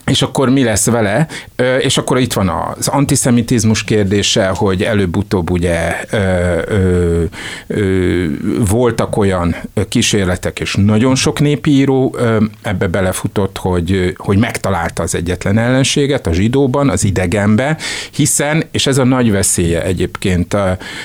és 0.07 0.23
akkor 0.23 0.49
mi 0.51 0.63
lesz 0.65 0.87
vele? 0.87 1.27
És 1.81 1.99
akkor 1.99 2.19
itt 2.19 2.33
van 2.33 2.49
az 2.49 2.89
antiszemitizmus 2.89 3.85
kérdése, 3.85 4.47
hogy 4.47 4.83
előbb-utóbb 4.83 5.51
ugye 5.51 5.97
ö, 6.11 6.19
ö, 6.69 7.23
ö, 7.67 8.27
voltak 8.69 9.17
olyan 9.17 9.57
kísérletek, 9.89 10.61
és 10.61 10.75
nagyon 10.75 11.15
sok 11.15 11.41
népi 11.41 11.71
író 11.71 12.17
ebbe 12.63 12.87
belefutott, 12.87 13.59
hogy, 13.59 14.15
hogy 14.17 14.39
megtalálta 14.39 15.03
az 15.03 15.15
egyetlen 15.15 15.59
ellenséget 15.59 16.27
a 16.27 16.33
zsidóban, 16.33 16.89
az 16.89 17.05
idegenbe, 17.05 17.77
hiszen, 18.11 18.65
és 18.71 18.87
ez 18.87 18.99
a 18.99 19.05
nagy 19.05 19.31
veszélye 19.31 19.83
egyébként 19.83 20.57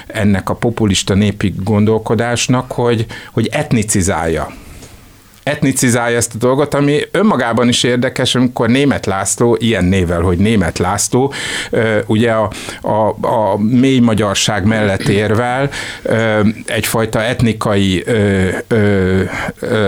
ennek 0.08 0.50
a 0.50 0.53
populista 0.53 1.13
népi 1.13 1.53
gondolkodásnak, 1.63 2.72
hogy, 2.72 3.06
hogy 3.32 3.48
etnicizálja 3.51 4.48
etnicizálja 5.50 6.18
ezt 6.18 6.36
a 6.36 6.38
dolgot, 6.38 6.74
ami 6.74 7.00
önmagában 7.12 7.68
is 7.68 7.84
érdekes, 7.84 8.36
amikor 8.36 8.70
Német 8.70 9.06
László, 9.06 9.58
ilyen 9.60 9.86
nével, 9.86 10.22
hogy 10.22 10.38
Német 10.38 10.77
László, 10.77 11.34
ugye 12.06 12.32
a, 12.32 12.51
a, 12.82 13.27
a 13.27 13.58
mély 13.58 14.00
magyarság 14.00 14.65
mellett 14.65 15.08
érvel, 15.08 15.70
egyfajta 16.65 17.22
etnikai 17.22 18.03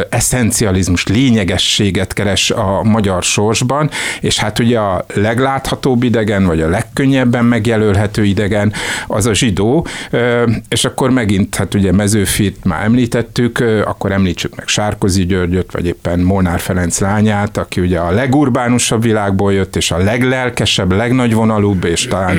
eszencializmus, 0.09 1.07
lényegességet 1.07 2.13
keres 2.13 2.51
a 2.51 2.83
magyar 2.83 3.23
sorsban, 3.23 3.89
és 4.19 4.39
hát 4.39 4.59
ugye 4.59 4.79
a 4.79 5.05
legláthatóbb 5.13 6.03
idegen, 6.03 6.45
vagy 6.45 6.61
a 6.61 6.69
legkönnyebben 6.69 7.45
megjelölhető 7.45 8.23
idegen 8.23 8.73
az 9.07 9.25
a 9.25 9.33
zsidó, 9.33 9.87
és 10.69 10.85
akkor 10.85 11.09
megint, 11.09 11.55
hát 11.55 11.73
ugye 11.73 11.91
Mezőfit 11.91 12.63
már 12.63 12.83
említettük, 12.83 13.63
akkor 13.85 14.11
említsük 14.11 14.55
meg 14.55 14.67
Sárkozi 14.67 15.21
Györgyöt, 15.51 15.71
vagy 15.71 15.85
éppen 15.85 16.19
Molnár 16.19 16.59
Ferenc 16.59 16.99
lányát, 16.99 17.57
aki 17.57 17.81
ugye 17.81 17.99
a 17.99 18.11
legurbánusabb 18.11 19.01
világból 19.01 19.53
jött, 19.53 19.75
és 19.75 19.91
a 19.91 19.97
leglelkesebb, 19.97 20.91
legnagyvonalúbb, 20.91 21.83
és 21.83 22.07
talán 22.07 22.37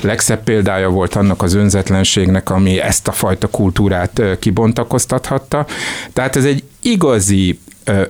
legszebb 0.00 0.42
példája 0.42 0.88
volt 0.88 1.14
annak 1.14 1.42
az 1.42 1.54
önzetlenségnek, 1.54 2.50
ami 2.50 2.80
ezt 2.80 3.08
a 3.08 3.12
fajta 3.12 3.46
kultúrát 3.46 4.22
kibontakoztathatta. 4.38 5.66
Tehát 6.12 6.36
ez 6.36 6.44
egy 6.44 6.62
igazi 6.82 7.58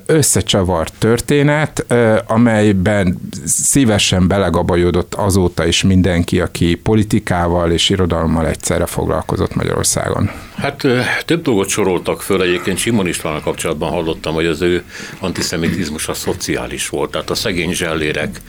összecsavart 0.06 0.92
történet, 0.99 1.87
amelyben 2.26 3.18
szívesen 3.44 4.28
belegabajodott 4.28 5.14
azóta 5.14 5.66
is 5.66 5.82
mindenki, 5.82 6.40
aki 6.40 6.75
politikával 6.75 7.70
és 7.70 7.90
irodalommal 7.90 8.47
egyszerre 8.47 8.87
foglalkozott 8.87 9.54
Magyarországon. 9.54 10.30
Hát 10.56 10.87
több 11.25 11.42
dolgot 11.42 11.68
soroltak 11.68 12.23
föl, 12.23 12.42
egyébként 12.42 12.78
Simon 12.78 13.06
Istvánnal 13.06 13.40
kapcsolatban 13.40 13.90
hallottam, 13.90 14.35
hogy 14.35 14.47
az 14.47 14.61
ő 14.61 14.82
antiszemitizmus 15.18 16.08
a 16.08 16.14
szociális 16.14 16.88
volt, 16.88 17.11
tehát 17.11 17.30
a 17.30 17.35
szegény 17.35 17.73
zsellérek 17.73 18.40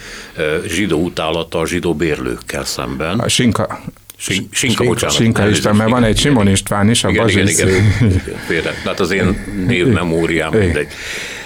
zsidó 0.67 1.03
utálata 1.03 1.59
a 1.59 1.67
zsidó 1.67 1.95
bérlőkkel 1.95 2.65
szemben. 2.65 3.19
A 3.19 3.27
sinka, 3.27 3.79
Sin, 4.19 4.47
sinka, 4.51 4.83
bocsánat. 4.83 5.15
Sinka 5.15 5.47
István, 5.47 5.75
mert 5.75 5.89
van 5.89 6.03
egy 6.03 6.17
Simon 6.17 6.47
István 6.47 6.89
is, 6.89 7.03
a 7.03 7.09
igen, 7.09 7.27
igen, 7.27 7.47
igen, 7.47 7.67
igen. 7.67 8.37
Félre. 8.47 8.73
Hát 8.85 8.99
az 8.99 9.11
én 9.11 9.45
névmemóriám 9.67 10.53
mindegy. 10.53 10.87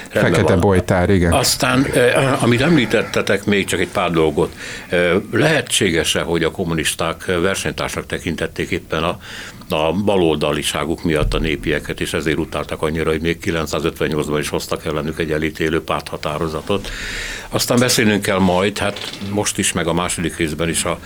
Fekete 0.09 0.55
Bojtár, 0.55 1.09
igen. 1.09 1.31
Aztán, 1.31 1.85
eh, 1.85 2.43
amit 2.43 2.61
említettetek, 2.61 3.45
még 3.45 3.65
csak 3.65 3.79
egy 3.79 3.87
pár 3.87 4.11
dolgot. 4.11 4.55
Eh, 4.89 5.11
lehetséges-e, 5.31 6.21
hogy 6.21 6.43
a 6.43 6.51
kommunisták 6.51 7.25
versenytársak 7.25 8.05
tekintették 8.05 8.69
éppen 8.69 9.03
a, 9.03 9.19
a 9.69 9.93
baloldaliságuk 9.93 11.03
miatt 11.03 11.33
a 11.33 11.39
népieket, 11.39 12.01
és 12.01 12.13
ezért 12.13 12.37
utáltak 12.37 12.81
annyira, 12.81 13.09
hogy 13.09 13.21
még 13.21 13.37
958-ban 13.45 14.37
is 14.39 14.49
hoztak 14.49 14.85
ellenük 14.85 15.19
egy 15.19 15.31
elítélő 15.31 15.83
párthatározatot. 15.83 16.91
Aztán 17.49 17.79
beszélnünk 17.79 18.21
kell 18.21 18.39
majd, 18.39 18.77
hát 18.77 19.09
most 19.29 19.57
is, 19.57 19.71
meg 19.71 19.87
a 19.87 19.93
második 19.93 20.37
részben 20.37 20.69
is 20.69 20.83
a, 20.83 20.99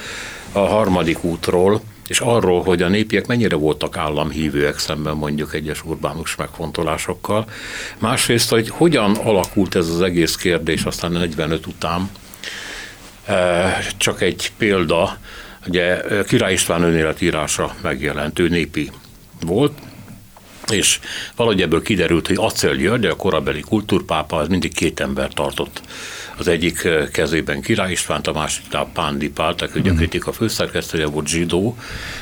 a 0.58 0.68
harmadik 0.68 1.24
útról, 1.24 1.82
és 2.08 2.20
arról, 2.20 2.64
hogy 2.64 2.82
a 2.82 2.88
népiek 2.88 3.28
mennyire 3.28 3.56
voltak 3.56 3.98
államhívőek 3.98 4.80
szemben 4.80 5.16
mondjuk 5.16 5.54
egyes 5.54 5.84
urbánus 5.86 6.36
megfontolásokkal. 6.36 7.50
Másrészt, 7.98 8.50
hogy 8.50 8.70
hogyan 8.70 9.16
alakult 9.16 9.76
ez 9.76 9.90
az 9.90 10.02
egész 10.02 10.36
kérdés 10.36 10.84
aztán 10.84 11.12
45 11.12 11.68
után. 11.68 12.10
E, 13.26 13.78
csak 13.98 14.22
egy 14.22 14.52
példa, 14.58 15.18
ugye 15.68 16.02
Király 16.28 16.54
István 16.54 16.84
önéletírása 16.84 17.76
megjelentő 17.82 18.48
népi 18.48 18.92
volt, 19.46 19.74
és 20.72 21.00
valahogy 21.36 21.62
ebből 21.62 21.82
kiderült, 21.82 22.28
hogy 22.28 22.38
Acel 22.40 22.76
György, 22.76 23.06
a 23.06 23.16
korabeli 23.16 23.62
kultúrpápa, 23.62 24.38
az 24.38 24.48
mindig 24.48 24.74
két 24.74 25.00
ember 25.00 25.34
tartott 25.34 25.82
az 26.38 26.48
egyik 26.48 26.88
kezében 27.12 27.62
Király 27.62 27.92
Istvánt, 27.92 28.28
a 28.28 28.34
másiknál 28.34 28.90
Pándi 28.94 29.30
Pál, 29.30 29.56
aki 29.58 29.80
a 29.80 29.82
mhm. 29.82 29.96
kritika 29.96 30.32
főszerkesztője 30.32 31.06
volt 31.06 31.28
zsidó, 31.28 31.78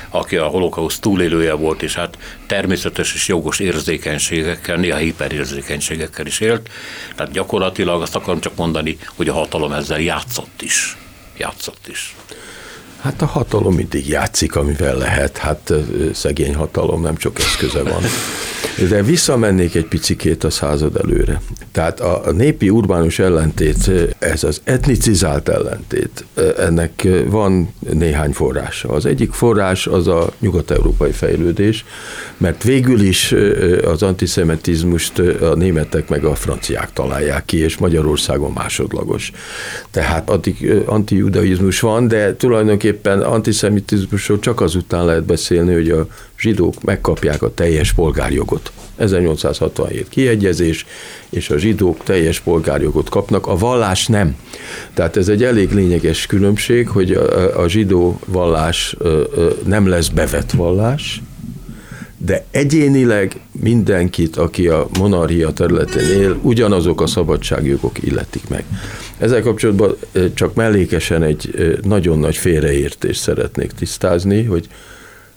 aki 0.09 0.35
a 0.35 0.45
holokauszt 0.45 1.01
túlélője 1.01 1.53
volt, 1.53 1.81
és 1.81 1.95
hát 1.95 2.17
természetes 2.45 3.13
és 3.13 3.27
jogos 3.27 3.59
érzékenységekkel, 3.59 4.75
néha 4.75 4.97
hiperérzékenységekkel 4.97 6.25
is 6.25 6.39
élt. 6.39 6.69
Tehát 7.15 7.31
gyakorlatilag 7.31 8.01
azt 8.01 8.15
akarom 8.15 8.39
csak 8.39 8.55
mondani, 8.55 8.97
hogy 9.15 9.29
a 9.29 9.33
hatalom 9.33 9.71
ezzel 9.71 9.99
játszott 9.99 10.61
is. 10.61 10.97
Játszott 11.37 11.87
is. 11.87 12.15
Hát 13.05 13.21
a 13.21 13.25
hatalom 13.25 13.75
mindig 13.75 14.07
játszik, 14.07 14.55
amivel 14.55 14.97
lehet. 14.97 15.37
Hát 15.37 15.73
szegény 16.13 16.55
hatalom, 16.55 17.01
nem 17.01 17.15
csak 17.15 17.39
eszköze 17.39 17.83
van. 17.83 18.01
De 18.89 19.03
visszamennék 19.03 19.75
egy 19.75 19.85
picikét 19.85 20.43
a 20.43 20.49
század 20.49 20.95
előre. 21.03 21.41
Tehát 21.71 21.99
a 21.99 22.31
népi 22.31 22.69
urbánus 22.69 23.19
ellentét, 23.19 23.91
ez 24.19 24.43
az 24.43 24.61
etnicizált 24.63 25.49
ellentét, 25.49 26.25
ennek 26.57 27.07
van 27.25 27.73
néhány 27.93 28.31
forrása. 28.31 28.89
Az 28.89 29.05
egyik 29.05 29.31
forrás 29.31 29.87
az 29.87 30.07
a 30.07 30.29
nyugat-európai 30.39 31.11
fejlődés, 31.11 31.85
mert 32.37 32.63
végül 32.63 33.01
is 33.01 33.35
az 33.85 34.03
antiszemitizmust 34.03 35.19
a 35.19 35.55
németek 35.55 36.09
meg 36.09 36.23
a 36.23 36.35
franciák 36.35 36.93
találják 36.93 37.45
ki, 37.45 37.57
és 37.57 37.77
Magyarországon 37.77 38.51
másodlagos. 38.51 39.31
Tehát 39.91 40.29
addig 40.29 40.81
antijudaizmus 40.85 41.79
van, 41.79 42.07
de 42.07 42.35
tulajdonképpen 42.35 42.93
antiszemitizmusról 43.03 44.39
csak 44.39 44.61
azután 44.61 45.05
lehet 45.05 45.23
beszélni, 45.23 45.73
hogy 45.73 45.89
a 45.89 46.07
zsidók 46.39 46.83
megkapják 46.83 47.41
a 47.41 47.53
teljes 47.53 47.93
polgárjogot. 47.93 48.71
1867 48.95 50.09
kiegyezés, 50.09 50.85
és 51.29 51.49
a 51.49 51.57
zsidók 51.57 52.03
teljes 52.03 52.39
polgárjogot 52.39 53.09
kapnak, 53.09 53.47
a 53.47 53.57
vallás 53.57 54.07
nem. 54.07 54.35
Tehát 54.93 55.17
ez 55.17 55.27
egy 55.27 55.43
elég 55.43 55.71
lényeges 55.71 56.25
különbség, 56.25 56.87
hogy 56.87 57.11
a, 57.11 57.61
a 57.61 57.67
zsidó 57.67 58.19
vallás 58.25 58.95
nem 59.65 59.87
lesz 59.87 60.07
bevett 60.07 60.51
vallás, 60.51 61.21
de 62.25 62.45
egyénileg 62.51 63.39
mindenkit, 63.51 64.35
aki 64.35 64.67
a 64.67 64.87
monarchia 64.99 65.51
területén 65.51 66.21
él, 66.21 66.37
ugyanazok 66.41 67.01
a 67.01 67.07
szabadságjogok 67.07 68.03
illetik 68.03 68.49
meg. 68.49 68.63
Ezzel 69.17 69.41
kapcsolatban 69.41 69.95
csak 70.33 70.53
mellékesen 70.53 71.23
egy 71.23 71.75
nagyon 71.83 72.19
nagy 72.19 72.35
félreértést 72.35 73.19
szeretnék 73.19 73.71
tisztázni, 73.71 74.43
hogy 74.43 74.67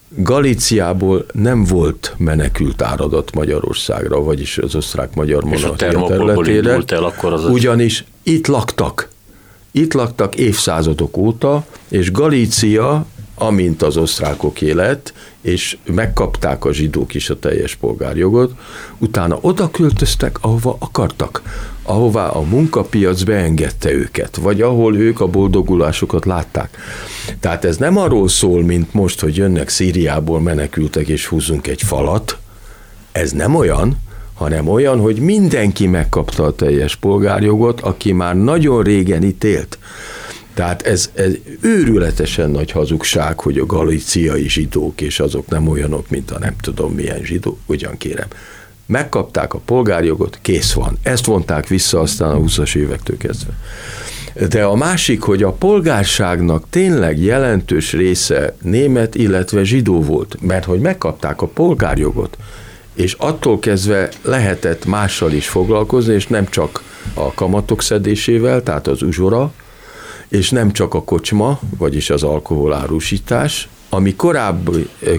Galíciából 0.09 1.27
nem 1.33 1.65
volt 1.65 2.15
menekült 2.17 2.83
áradat 2.83 3.35
Magyarországra, 3.35 4.23
vagyis 4.23 4.59
az 4.59 4.75
osztrák-magyar 4.75 5.45
monarchia 5.45 5.75
területére, 6.07 6.79
el, 6.87 7.05
akkor 7.05 7.33
az 7.33 7.45
ugyanis 7.45 8.05
itt 8.23 8.47
laktak. 8.47 9.09
Itt 9.71 9.93
laktak 9.93 10.37
évszázadok 10.37 11.17
óta, 11.17 11.67
és 11.89 12.13
Galícia, 12.13 13.07
amint 13.39 13.83
az 13.83 13.97
osztrákok 13.97 14.61
élet, 14.61 15.13
és 15.41 15.77
megkapták 15.85 16.65
a 16.65 16.73
zsidók 16.73 17.15
is 17.15 17.31
a 17.31 17.39
teljes 17.39 17.75
polgárjogot, 17.75 18.53
utána 18.99 19.39
oda 19.41 19.71
költöztek, 19.71 20.39
ahova 20.41 20.77
akartak, 20.79 21.43
ahová 21.83 22.27
a 22.29 22.41
munkapiac 22.41 23.23
beengedte 23.23 23.93
őket, 23.93 24.37
vagy 24.37 24.63
ahol 24.63 24.97
ők 24.97 25.21
a 25.21 25.27
boldogulásokat 25.27 26.25
látták. 26.25 26.77
Tehát 27.41 27.65
ez 27.65 27.77
nem 27.77 27.97
arról 27.97 28.29
szól, 28.29 28.63
mint 28.63 28.95
most, 28.95 29.21
hogy 29.21 29.37
jönnek 29.37 29.69
Szíriából 29.69 30.41
menekültek 30.41 31.09
és 31.09 31.27
húzunk 31.27 31.67
egy 31.67 31.83
falat, 31.83 32.39
ez 33.13 33.33
nem 33.33 33.55
olyan, 33.55 33.97
hanem 34.35 34.69
olyan, 34.69 35.01
hogy 35.01 35.17
mindenki 35.17 35.87
megkapta 35.87 36.45
a 36.45 36.55
teljes 36.55 36.97
polgárjogot, 36.97 37.81
aki 37.81 38.13
már 38.13 38.37
nagyon 38.37 38.83
régen 38.83 39.23
itt 39.23 39.45
élt. 39.45 39.79
Tehát 40.59 40.83
ez, 40.83 41.11
ez 41.15 41.33
őrületesen 41.61 42.51
nagy 42.51 42.71
hazugság, 42.71 43.41
hogy 43.41 43.59
a 43.59 43.67
galiciai 43.67 44.49
zsidók, 44.49 45.01
és 45.01 45.21
azok 45.21 45.49
nem 45.49 45.69
olyanok, 45.69 46.11
mint 46.11 46.31
a 46.31 46.39
nem 46.39 46.55
tudom 46.61 46.93
milyen 46.93 47.25
zsidók, 47.25 47.59
ugyan 47.67 47.97
kérem. 47.97 48.27
Megkapták 48.87 49.55
a 49.55 49.59
polgárjogot, 49.59 50.39
kész 50.43 50.73
van. 50.73 50.99
Ezt 51.03 51.25
vonták 51.25 51.67
vissza 51.67 52.01
aztán 52.01 52.31
a 52.31 52.39
20-as 52.39 52.77
évektől 52.77 53.17
kezdve. 53.17 53.53
De 54.49 54.65
a 54.65 54.75
másik, 54.75 55.21
hogy 55.21 55.43
a 55.43 55.53
polgárságnak 55.53 56.65
tényleg 56.71 57.19
jelentős 57.19 57.93
része 57.93 58.57
német, 58.63 59.15
illetve 59.15 59.65
zsidó 59.65 60.03
volt, 60.03 60.37
mert 60.41 60.65
hogy 60.65 60.81
megkapták 60.81 61.43
a 61.43 61.47
polgárjogot, 61.47 62.37
és 62.95 63.13
attól 63.13 63.59
kezdve 63.59 64.09
lehetett 64.23 64.85
mással 64.85 65.33
is 65.33 65.49
foglalkozni, 65.49 66.15
és 66.15 66.27
nem 66.27 66.49
csak 66.49 66.83
a 67.15 67.33
kamatok 67.33 67.83
szedésével, 67.83 68.63
tehát 68.63 68.87
az 68.87 69.03
uzsora, 69.03 69.53
és 70.29 70.51
nem 70.51 70.73
csak 70.73 70.95
a 70.95 71.03
kocsma, 71.03 71.61
vagyis 71.79 72.11
az 72.11 72.23
alkoholárusítás, 72.23 73.69
ami 73.89 74.15
korább, 74.15 74.71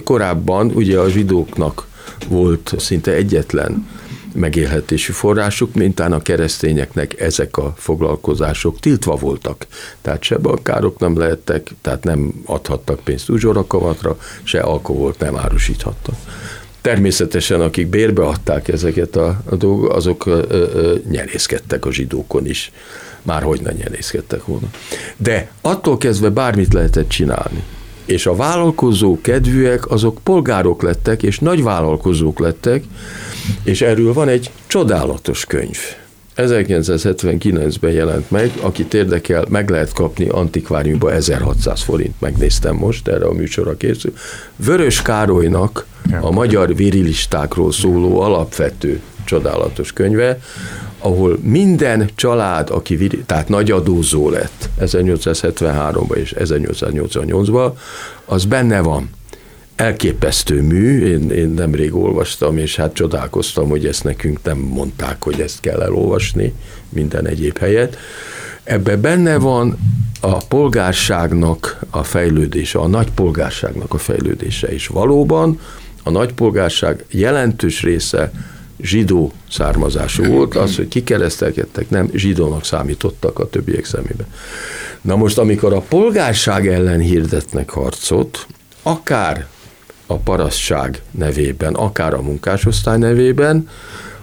korábban 0.04 0.70
ugye 0.74 0.98
a 0.98 1.08
zsidóknak 1.08 1.86
volt 2.28 2.74
szinte 2.78 3.12
egyetlen 3.12 3.86
megélhetési 4.34 5.12
forrásuk, 5.12 5.74
mintán 5.74 6.12
a 6.12 6.22
keresztényeknek 6.22 7.20
ezek 7.20 7.56
a 7.56 7.74
foglalkozások 7.76 8.80
tiltva 8.80 9.16
voltak. 9.16 9.66
Tehát 10.00 10.22
se 10.22 10.36
bankárok 10.36 10.98
nem 10.98 11.18
lehettek, 11.18 11.70
tehát 11.80 12.04
nem 12.04 12.32
adhattak 12.44 13.00
pénzt 13.00 13.28
uzsorakamatra, 13.28 14.18
se 14.42 14.60
alkoholt 14.60 15.18
nem 15.18 15.36
árusíthattak. 15.36 16.14
Természetesen, 16.80 17.60
akik 17.60 17.86
bérbeadták 17.86 18.68
ezeket 18.68 19.16
a, 19.16 19.40
a 19.44 19.56
dolgokat, 19.56 19.96
azok 19.96 20.26
ö, 20.26 20.42
ö, 20.48 20.94
nyerészkedtek 21.10 21.84
a 21.84 21.92
zsidókon 21.92 22.46
is. 22.46 22.72
Már 23.22 23.42
hogy 23.42 23.60
ne 23.60 23.72
nyerészkedtek 23.72 24.44
volna. 24.44 24.66
De 25.16 25.50
attól 25.60 25.98
kezdve 25.98 26.28
bármit 26.28 26.72
lehetett 26.72 27.08
csinálni. 27.08 27.62
És 28.04 28.26
a 28.26 28.36
vállalkozó 28.36 29.20
kedvűek, 29.20 29.90
azok 29.90 30.18
polgárok 30.22 30.82
lettek, 30.82 31.22
és 31.22 31.38
nagy 31.38 31.62
vállalkozók 31.62 32.38
lettek, 32.38 32.84
és 33.64 33.82
erről 33.82 34.12
van 34.12 34.28
egy 34.28 34.50
csodálatos 34.66 35.44
könyv 35.44 35.78
1979-ben 36.36 37.92
jelent 37.92 38.30
meg, 38.30 38.50
akit 38.60 38.94
érdekel, 38.94 39.44
meg 39.48 39.70
lehet 39.70 39.92
kapni 39.92 40.28
antikváriumban 40.28 41.12
1600 41.12 41.82
forint, 41.82 42.20
megnéztem 42.20 42.76
most, 42.76 43.08
erre 43.08 43.24
a 43.24 43.32
műsorra 43.32 43.76
készül. 43.76 44.12
Vörös 44.56 45.02
Károlynak 45.02 45.86
a 46.20 46.30
magyar 46.30 46.74
virilistákról 46.74 47.72
szóló 47.72 48.20
alapvető 48.20 49.00
csodálatos 49.24 49.92
könyve, 49.92 50.38
ahol 51.00 51.38
minden 51.42 52.10
család, 52.14 52.70
aki 52.70 52.96
vir, 52.96 53.18
tehát 53.26 53.48
nagy 53.48 53.70
adózó 53.70 54.30
lett 54.30 54.68
1873-ban 54.80 56.16
és 56.16 56.34
1888-ban, 56.38 57.72
az 58.24 58.44
benne 58.44 58.80
van 58.80 59.10
elképesztő 59.80 60.62
mű, 60.62 61.06
én, 61.06 61.30
én 61.30 61.48
nemrég 61.48 61.94
olvastam, 61.94 62.58
és 62.58 62.76
hát 62.76 62.94
csodálkoztam, 62.94 63.68
hogy 63.68 63.86
ezt 63.86 64.04
nekünk 64.04 64.38
nem 64.42 64.58
mondták, 64.58 65.22
hogy 65.22 65.40
ezt 65.40 65.60
kell 65.60 65.80
elolvasni 65.80 66.52
minden 66.88 67.26
egyéb 67.26 67.58
helyet. 67.58 67.96
Ebbe 68.62 68.96
benne 68.96 69.38
van 69.38 69.78
a 70.20 70.36
polgárságnak 70.36 71.80
a 71.90 72.02
fejlődése, 72.02 72.78
a 72.78 72.86
nagy 72.86 73.10
polgárságnak 73.10 73.94
a 73.94 73.98
fejlődése, 73.98 74.66
és 74.66 74.86
valóban 74.86 75.60
a 76.02 76.10
nagy 76.10 76.32
polgárság 76.32 77.04
jelentős 77.10 77.82
része 77.82 78.32
zsidó 78.82 79.32
származású 79.50 80.24
volt, 80.24 80.56
az, 80.56 80.76
hogy 80.76 80.88
kikeresztelkedtek, 80.88 81.90
nem 81.90 82.10
zsidónak 82.14 82.64
számítottak 82.64 83.38
a 83.38 83.48
többiek 83.48 83.84
szemébe. 83.84 84.26
Na 85.00 85.16
most, 85.16 85.38
amikor 85.38 85.72
a 85.72 85.80
polgárság 85.80 86.68
ellen 86.68 87.00
hirdetnek 87.00 87.70
harcot, 87.70 88.46
akár 88.82 89.46
a 90.06 90.16
parasztság 90.16 91.02
nevében, 91.10 91.74
akár 91.74 92.14
a 92.14 92.22
munkásosztály 92.22 92.98
nevében, 92.98 93.68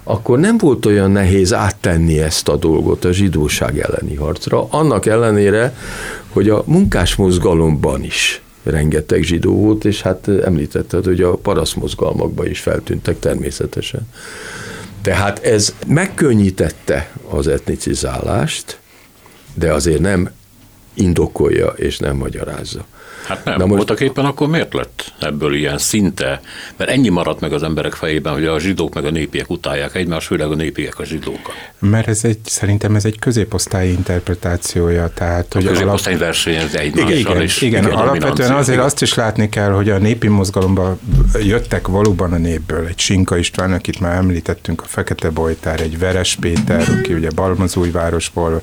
akkor 0.04 0.40
nem 0.40 0.58
volt 0.58 0.86
olyan 0.86 1.12
nehéz 1.12 1.54
áttenni 1.54 2.20
ezt 2.20 2.48
a 2.48 2.56
dolgot 2.56 3.06
a 3.06 3.12
zsidóság 3.12 3.80
elleni 3.80 4.16
harcra, 4.16 4.68
annak 4.70 5.06
ellenére, 5.06 5.76
hogy 6.30 6.50
a 6.50 6.64
munkásmozgalomban 6.66 8.04
is 8.04 8.42
rengeteg 8.70 9.24
zsidó 9.24 9.56
volt, 9.56 9.86
és 9.86 10.02
hát 10.02 10.28
említetted, 10.28 11.04
hogy 11.04 11.22
a 11.22 11.36
paraszmozgalmakban 11.36 12.48
is 12.48 12.60
feltűntek 12.60 13.20
természetesen. 13.20 14.08
Tehát 15.02 15.40
ez 15.40 15.76
megkönnyítette 15.88 17.12
az 17.30 17.48
etnicizálást, 17.48 18.80
de 19.54 19.74
azért 19.74 20.02
nem 20.02 20.30
indokolja 20.94 21.68
és 21.68 21.98
nem 21.98 22.16
magyarázza. 22.16 22.86
Hát 23.28 23.44
nem, 23.44 23.58
Na 23.58 23.66
most... 23.66 23.76
voltak 23.76 24.00
éppen 24.00 24.26
akkor 24.26 24.48
miért 24.48 24.74
lett 24.74 25.14
ebből 25.20 25.56
ilyen 25.56 25.78
szinte? 25.78 26.42
Mert 26.78 26.90
ennyi 26.90 27.10
maradt 27.10 27.40
meg 27.40 27.54
az 27.54 27.64
emberek 27.64 27.94
fejében, 27.94 28.34
hogy 28.34 28.46
a 28.46 28.60
zsidók 28.60 28.94
meg 28.94 29.06
a 29.06 29.10
népiek 29.10 29.50
utálják 29.50 29.96
egymást, 29.96 30.28
főleg 30.28 30.52
a 30.52 30.56
népiek 30.56 31.00
a 31.00 31.06
zsidókat. 31.06 31.54
Mert 31.80 32.08
ez 32.08 32.24
egy, 32.24 32.40
szerintem 32.44 32.96
ez 32.96 33.06
egy 33.06 33.20
középosztályi 33.20 33.90
interpretációja. 33.90 35.12
Tehát, 35.14 35.46
a 35.50 35.58
hogy 35.58 35.66
középosztály 35.66 36.14
alap... 36.14 36.26
versenyez 36.26 36.76
egymással 36.76 37.10
igen, 37.10 37.32
igen, 37.32 37.42
is. 37.42 37.62
Igen, 37.62 37.84
igen 37.84 37.98
alapvetően 37.98 38.52
azért 38.52 38.78
igen. 38.78 38.86
azt 38.86 39.02
is 39.02 39.14
látni 39.14 39.50
kell, 39.50 39.72
hogy 39.72 39.90
a 39.90 39.98
népi 39.98 40.28
mozgalomba 40.28 40.98
jöttek 41.44 41.88
valóban 41.88 42.34
a 42.34 42.38
népből. 42.38 42.86
Egy 42.86 43.00
Sinka 43.00 43.38
István, 43.38 43.74
akit 43.74 44.00
már 44.00 44.16
említettünk, 44.16 44.82
a 44.82 44.86
Fekete 44.86 45.30
Bojtár, 45.30 45.82
egy 45.82 46.00
Veres 46.00 46.38
Péter, 46.40 46.86
aki 47.00 47.14
ugye 47.14 47.30
Balmazújvárosból 47.36 48.62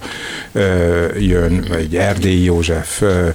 ö, 0.52 1.06
jön, 1.18 1.64
vagy 1.68 1.96
Erdélyi 1.96 2.44
József, 2.44 3.00
ö, 3.00 3.28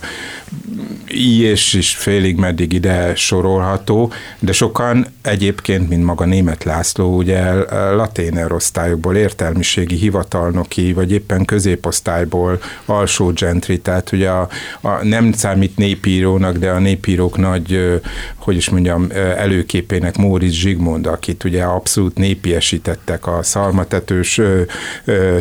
és 1.20 1.74
is 1.74 1.96
félig 1.96 2.36
meddig 2.36 2.74
ide 2.74 3.16
sorolható, 3.16 4.12
de 4.40 4.52
sokan 4.52 5.08
egyébként, 5.22 5.90
mint 5.90 6.04
maga 6.04 6.26
német 6.26 6.64
László, 6.64 7.18
ugye 7.18 7.54
laténer 7.94 8.52
osztályokból, 8.52 9.16
értelmiségi 9.16 9.96
hivatalnoki, 9.96 10.94
vagy 10.94 11.12
éppen 11.12 11.46
középosztályból 11.46 12.62
alsó 12.86 13.32
gentri, 13.32 13.80
tehát 13.80 14.12
ugye 14.12 14.30
a, 14.30 14.50
a 14.82 15.04
nem 15.04 15.32
számít 15.32 15.78
népírónak, 15.78 16.58
de 16.58 16.70
a 16.70 16.80
népírók 16.80 17.38
nagy, 17.38 18.00
hogy 18.36 18.56
is 18.56 18.70
mondjam, 18.70 19.08
előképének 19.38 20.18
Móricz 20.18 20.54
Zsigmond, 20.54 21.06
akit 21.06 21.44
ugye 21.44 21.64
abszolút 21.64 22.18
népiesítettek, 22.18 23.28
a 23.28 23.44
szalmatetős 23.44 24.42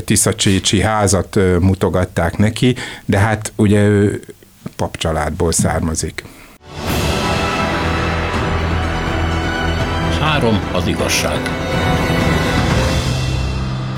Tiszacsécsi 0.04 0.80
házat 0.80 1.38
mutogatták 1.60 2.36
neki, 2.36 2.74
de 3.04 3.18
hát 3.18 3.52
ugye 3.56 3.82
ő 3.82 4.20
papcsaládból 4.78 5.52
származik. 5.52 6.24
Három 10.20 10.70
az 10.72 10.86
igazság. 10.86 11.40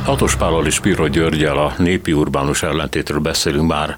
Hatos 0.05 0.37
Pállal 0.37 0.67
és 0.67 0.81
Pirro 0.81 1.07
Györgyel 1.07 1.57
a 1.59 1.75
népi 1.79 2.13
urbánus 2.13 2.63
ellentétről 2.63 3.19
beszélünk 3.19 3.69
már 3.69 3.97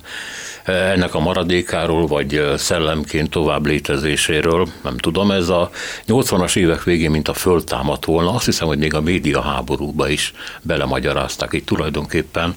ennek 0.65 1.15
a 1.15 1.21
maradékáról, 1.21 2.07
vagy 2.07 2.53
szellemként 2.57 3.31
tovább 3.31 3.67
létezéséről, 3.67 4.69
nem 4.83 4.97
tudom, 4.97 5.31
ez 5.31 5.49
a 5.49 5.71
80-as 6.07 6.57
évek 6.57 6.83
végén, 6.83 7.11
mint 7.11 7.29
a 7.29 7.35
föld 7.35 7.65
támadt 7.65 8.05
volna, 8.05 8.35
azt 8.35 8.45
hiszem, 8.45 8.67
hogy 8.67 8.79
még 8.79 8.95
a 8.95 9.01
média 9.01 9.41
háborúba 9.41 10.09
is 10.09 10.33
belemagyarázták, 10.63 11.53
itt 11.53 11.67
tulajdonképpen 11.67 12.55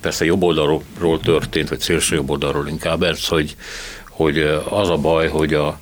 persze 0.00 0.24
jobb 0.24 0.42
oldalról 0.42 1.20
történt, 1.22 1.68
vagy 1.68 1.80
szélső 1.80 2.14
jobb 2.14 2.30
oldalról 2.30 2.68
inkább 2.68 3.02
ez, 3.02 3.26
hogy, 3.26 3.56
hogy 4.10 4.38
az 4.68 4.90
a 4.90 4.96
baj, 4.96 5.28
hogy 5.28 5.54
a, 5.54 5.78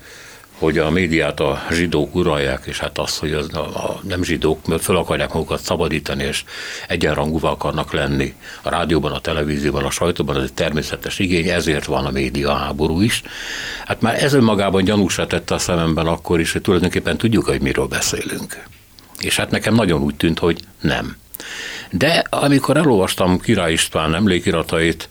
hogy 0.63 0.79
a 0.79 0.91
médiát 0.91 1.41
a 1.41 1.63
zsidók 1.71 2.15
uralják, 2.15 2.63
és 2.67 2.79
hát 2.79 2.99
az, 2.99 3.19
hogy 3.19 3.33
az 3.33 3.55
a, 3.55 4.01
nem 4.03 4.23
zsidók, 4.23 4.67
mert 4.67 4.83
fel 4.83 4.97
akarják 4.97 5.33
magukat 5.33 5.61
szabadítani, 5.61 6.25
és 6.25 6.45
egyenrangúvá 6.89 7.51
akarnak 7.51 7.93
lenni 7.93 8.35
a 8.63 8.69
rádióban, 8.69 9.13
a 9.13 9.21
televízióban, 9.21 9.85
a 9.85 9.91
sajtóban, 9.91 10.37
ez 10.37 10.43
egy 10.43 10.53
természetes 10.53 11.19
igény, 11.19 11.49
ezért 11.49 11.85
van 11.85 12.07
a 12.07 12.11
média 12.11 12.55
háború 12.55 13.01
is. 13.01 13.23
Hát 13.85 14.01
már 14.01 14.23
ez 14.23 14.33
önmagában 14.33 14.85
gyanúsra 14.85 15.27
tette 15.27 15.55
a 15.55 15.59
szememben 15.59 16.07
akkor 16.07 16.41
is, 16.41 16.53
hogy 16.53 16.63
tulajdonképpen 16.63 17.17
tudjuk, 17.17 17.45
hogy 17.45 17.61
miről 17.61 17.87
beszélünk. 17.87 18.63
És 19.21 19.37
hát 19.37 19.51
nekem 19.51 19.75
nagyon 19.75 20.03
úgy 20.03 20.17
tűnt, 20.17 20.39
hogy 20.39 20.61
nem. 20.81 21.17
De 21.91 22.25
amikor 22.31 22.77
elolvastam 22.77 23.41
Király 23.41 23.73
István 23.73 24.15
emlékiratait, 24.15 25.09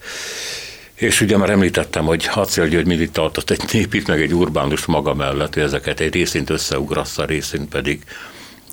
és 1.02 1.22
ugye 1.22 1.38
már 1.38 1.50
említettem, 1.50 2.06
hogy 2.06 2.26
Hacél 2.26 2.68
György 2.68 2.86
mindig 2.86 3.12
tartott 3.12 3.50
egy 3.50 3.62
népit, 3.72 4.08
meg 4.08 4.22
egy 4.22 4.34
urbánus 4.34 4.86
maga 4.86 5.14
mellett, 5.14 5.54
hogy 5.54 5.64
ezeket 5.64 6.00
egy 6.00 6.14
részint 6.14 6.50
összeugrassza, 6.50 7.26
részint 7.26 7.70
pedig 7.70 8.04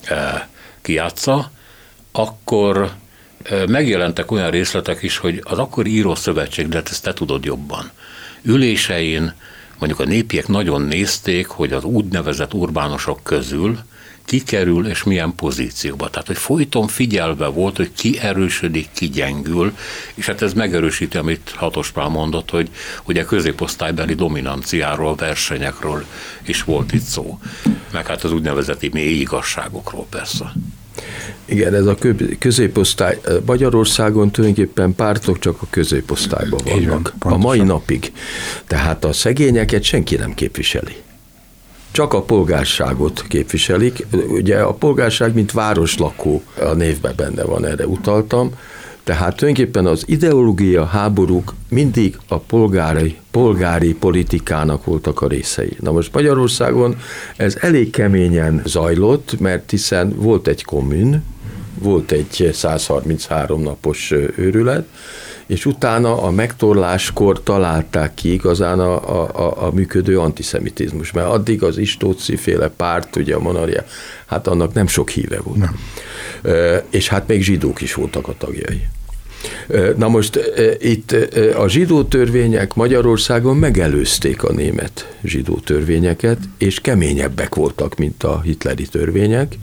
e, 0.04 0.48
kiátsza, 0.82 1.50
akkor 2.12 2.90
e, 3.42 3.66
megjelentek 3.66 4.30
olyan 4.30 4.50
részletek 4.50 5.02
is, 5.02 5.16
hogy 5.16 5.40
az 5.44 5.58
akkori 5.58 5.90
írószövetség, 5.90 6.68
de 6.68 6.76
hát 6.76 6.88
ezt 6.88 7.02
te 7.02 7.12
tudod 7.12 7.44
jobban, 7.44 7.90
ülésein 8.42 9.34
mondjuk 9.78 10.00
a 10.00 10.04
népiek 10.04 10.46
nagyon 10.46 10.82
nézték, 10.82 11.46
hogy 11.46 11.72
az 11.72 11.84
úgynevezett 11.84 12.54
urbánusok 12.54 13.20
közül 13.22 13.78
kikerül 14.28 14.86
és 14.86 15.02
milyen 15.02 15.34
pozícióba. 15.34 16.10
Tehát, 16.10 16.26
hogy 16.26 16.36
folyton 16.36 16.88
figyelve 16.88 17.46
volt, 17.46 17.76
hogy 17.76 17.90
ki 17.96 18.18
erősödik, 18.18 18.88
ki 18.92 19.08
gyengül, 19.08 19.76
és 20.14 20.26
hát 20.26 20.42
ez 20.42 20.52
megerősíti, 20.52 21.16
amit 21.16 21.52
Hatos 21.56 21.90
Pál 21.90 22.08
mondott, 22.08 22.50
hogy 22.50 22.68
ugye 23.04 23.24
középosztálybeli 23.24 24.14
dominanciáról, 24.14 25.14
versenyekről 25.14 26.04
is 26.46 26.62
volt 26.62 26.92
itt 26.92 27.02
szó. 27.02 27.38
Meg 27.92 28.06
hát 28.06 28.24
az 28.24 28.32
úgynevezett 28.32 28.92
mély 28.92 29.20
igazságokról 29.20 30.06
persze. 30.10 30.52
Igen, 31.44 31.74
ez 31.74 31.86
a 31.86 31.96
középosztály. 32.38 33.20
Magyarországon 33.46 34.30
tulajdonképpen 34.30 34.94
pártok 34.94 35.38
csak 35.38 35.62
a 35.62 35.66
középosztályban 35.70 36.60
vannak. 36.64 37.14
Van, 37.18 37.32
a 37.32 37.36
mai 37.36 37.62
napig. 37.62 38.12
Tehát 38.66 39.04
a 39.04 39.12
szegényeket 39.12 39.82
senki 39.82 40.16
nem 40.16 40.34
képviseli 40.34 40.96
csak 41.98 42.12
a 42.12 42.22
polgárságot 42.22 43.24
képviselik. 43.28 44.06
Ugye 44.28 44.58
a 44.58 44.72
polgárság, 44.72 45.34
mint 45.34 45.52
városlakó 45.52 46.42
a 46.60 46.72
névben 46.72 47.12
benne 47.16 47.44
van, 47.44 47.66
erre 47.66 47.86
utaltam. 47.86 48.50
Tehát 49.04 49.36
tulajdonképpen 49.36 49.86
az 49.86 50.02
ideológia 50.06 50.84
háborúk 50.84 51.54
mindig 51.68 52.18
a 52.28 52.38
polgári, 52.38 53.16
polgári 53.30 53.94
politikának 53.94 54.84
voltak 54.84 55.20
a 55.20 55.28
részei. 55.28 55.76
Na 55.80 55.92
most 55.92 56.12
Magyarországon 56.12 56.96
ez 57.36 57.56
elég 57.60 57.90
keményen 57.90 58.62
zajlott, 58.64 59.40
mert 59.40 59.70
hiszen 59.70 60.14
volt 60.16 60.46
egy 60.46 60.64
kommun, 60.64 61.22
volt 61.78 62.12
egy 62.12 62.50
133 62.52 63.62
napos 63.62 64.14
őrület, 64.36 64.86
és 65.48 65.66
utána 65.66 66.22
a 66.22 66.30
megtorláskor 66.30 67.42
találták 67.42 68.14
ki 68.14 68.32
igazán 68.32 68.80
a, 68.80 68.94
a, 69.46 69.66
a 69.66 69.70
működő 69.72 70.18
antiszemitizmus, 70.18 71.12
mert 71.12 71.28
addig 71.28 71.62
az 71.62 71.78
Istóci 71.78 72.36
féle 72.36 72.68
párt, 72.68 73.16
ugye 73.16 73.34
a 73.34 73.38
monarchia, 73.38 73.84
hát 74.26 74.46
annak 74.46 74.72
nem 74.74 74.86
sok 74.86 75.10
híve 75.10 75.40
volt. 75.40 75.58
Nem. 75.58 75.78
És 76.90 77.08
hát 77.08 77.26
még 77.26 77.42
zsidók 77.42 77.80
is 77.80 77.94
voltak 77.94 78.28
a 78.28 78.34
tagjai. 78.38 78.88
Na 79.96 80.08
most 80.08 80.40
itt 80.78 81.12
a 81.56 81.68
zsidó 81.68 82.02
törvények 82.04 82.74
Magyarországon 82.74 83.56
megelőzték 83.56 84.42
a 84.42 84.52
német 84.52 85.16
zsidó 85.22 85.54
törvényeket, 85.64 86.38
és 86.58 86.80
keményebbek 86.80 87.54
voltak, 87.54 87.96
mint 87.96 88.22
a 88.22 88.40
hitleri 88.40 88.86
törvények. 88.86 89.54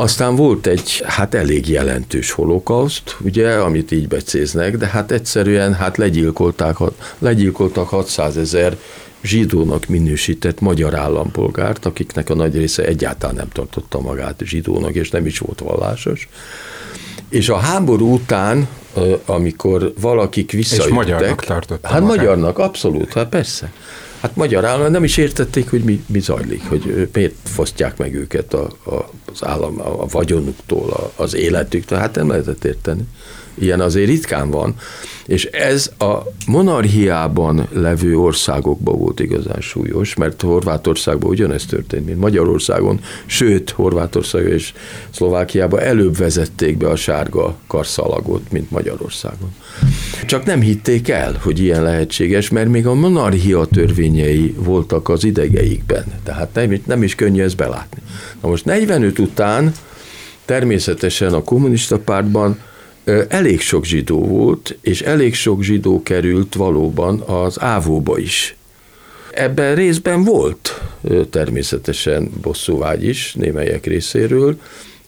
Aztán 0.00 0.36
volt 0.36 0.66
egy 0.66 1.02
hát 1.06 1.34
elég 1.34 1.68
jelentős 1.68 2.30
holokauszt, 2.30 3.16
ugye, 3.20 3.52
amit 3.52 3.90
így 3.90 4.08
becéznek, 4.08 4.76
de 4.76 4.86
hát 4.86 5.10
egyszerűen 5.10 5.74
hát 5.74 5.96
legyilkolták, 5.96 6.76
legyilkoltak 7.18 7.88
600 7.88 8.36
ezer 8.36 8.76
zsidónak 9.22 9.86
minősített 9.86 10.60
magyar 10.60 10.94
állampolgárt, 10.94 11.84
akiknek 11.86 12.30
a 12.30 12.34
nagy 12.34 12.56
része 12.56 12.84
egyáltalán 12.84 13.34
nem 13.34 13.48
tartotta 13.52 14.00
magát 14.00 14.40
zsidónak, 14.44 14.94
és 14.94 15.10
nem 15.10 15.26
is 15.26 15.38
volt 15.38 15.60
vallásos. 15.60 16.28
És 17.28 17.48
a 17.48 17.56
háború 17.56 18.12
után, 18.12 18.68
amikor 19.24 19.92
valakik 20.00 20.52
visszajöttek... 20.52 20.90
És 20.90 20.94
magyarnak 20.94 21.44
tartották. 21.44 21.90
Hát 21.90 22.00
magát. 22.00 22.16
magyarnak, 22.16 22.58
abszolút, 22.58 23.12
hát 23.12 23.28
persze. 23.28 23.72
Hát 24.20 24.36
magyar 24.36 24.64
állam 24.64 24.90
nem 24.90 25.04
is 25.04 25.16
értették, 25.16 25.70
hogy 25.70 25.82
mi, 25.82 26.04
mi 26.06 26.20
zajlik, 26.20 26.68
hogy 26.68 27.08
miért 27.12 27.34
fosztják 27.44 27.96
meg 27.96 28.14
őket 28.14 28.54
a, 28.54 28.68
a, 28.84 29.10
az 29.32 29.44
állam, 29.44 29.80
a 29.80 30.06
vagyonuktól, 30.06 31.12
az 31.16 31.34
életüktől. 31.34 31.98
Hát 31.98 32.14
nem 32.14 32.28
lehetett 32.28 32.64
érteni. 32.64 33.02
Ilyen 33.60 33.80
azért 33.80 34.08
ritkán 34.08 34.50
van. 34.50 34.74
És 35.26 35.44
ez 35.44 35.90
a 35.98 36.16
monarchiában 36.46 37.68
levő 37.72 38.18
országokban 38.18 38.98
volt 38.98 39.20
igazán 39.20 39.60
súlyos, 39.60 40.14
mert 40.14 40.42
Horvátországban 40.42 41.30
ugyanezt 41.30 41.68
történt, 41.68 42.06
mint 42.06 42.20
Magyarországon, 42.20 43.00
sőt, 43.26 43.70
Horvátország 43.70 44.46
és 44.46 44.72
Szlovákiában 45.10 45.80
előbb 45.80 46.16
vezették 46.16 46.76
be 46.76 46.88
a 46.88 46.96
sárga 46.96 47.56
karszalagot, 47.66 48.52
mint 48.52 48.70
Magyarországon. 48.70 49.54
Csak 50.26 50.44
nem 50.44 50.60
hitték 50.60 51.08
el, 51.08 51.38
hogy 51.42 51.58
ilyen 51.58 51.82
lehetséges, 51.82 52.48
mert 52.48 52.68
még 52.68 52.86
a 52.86 52.94
monarchia 52.94 53.64
törvényei 53.64 54.54
voltak 54.58 55.08
az 55.08 55.24
idegeikben, 55.24 56.04
tehát 56.22 56.54
nem, 56.54 56.80
nem 56.86 57.02
is 57.02 57.14
könnyű 57.14 57.42
ezt 57.42 57.56
belátni. 57.56 58.02
Na 58.42 58.48
most 58.48 58.64
45 58.64 59.18
után 59.18 59.72
természetesen 60.44 61.32
a 61.32 61.42
kommunista 61.42 61.98
pártban 61.98 62.58
elég 63.28 63.60
sok 63.60 63.84
zsidó 63.84 64.24
volt, 64.26 64.78
és 64.80 65.00
elég 65.00 65.34
sok 65.34 65.62
zsidó 65.62 66.02
került 66.02 66.54
valóban 66.54 67.20
az 67.20 67.60
ávóba 67.60 68.18
is. 68.18 68.56
Ebben 69.32 69.74
részben 69.74 70.24
volt 70.24 70.82
természetesen 71.30 72.30
bosszúvágy 72.42 73.04
is 73.04 73.34
némelyek 73.34 73.86
részéről, 73.86 74.60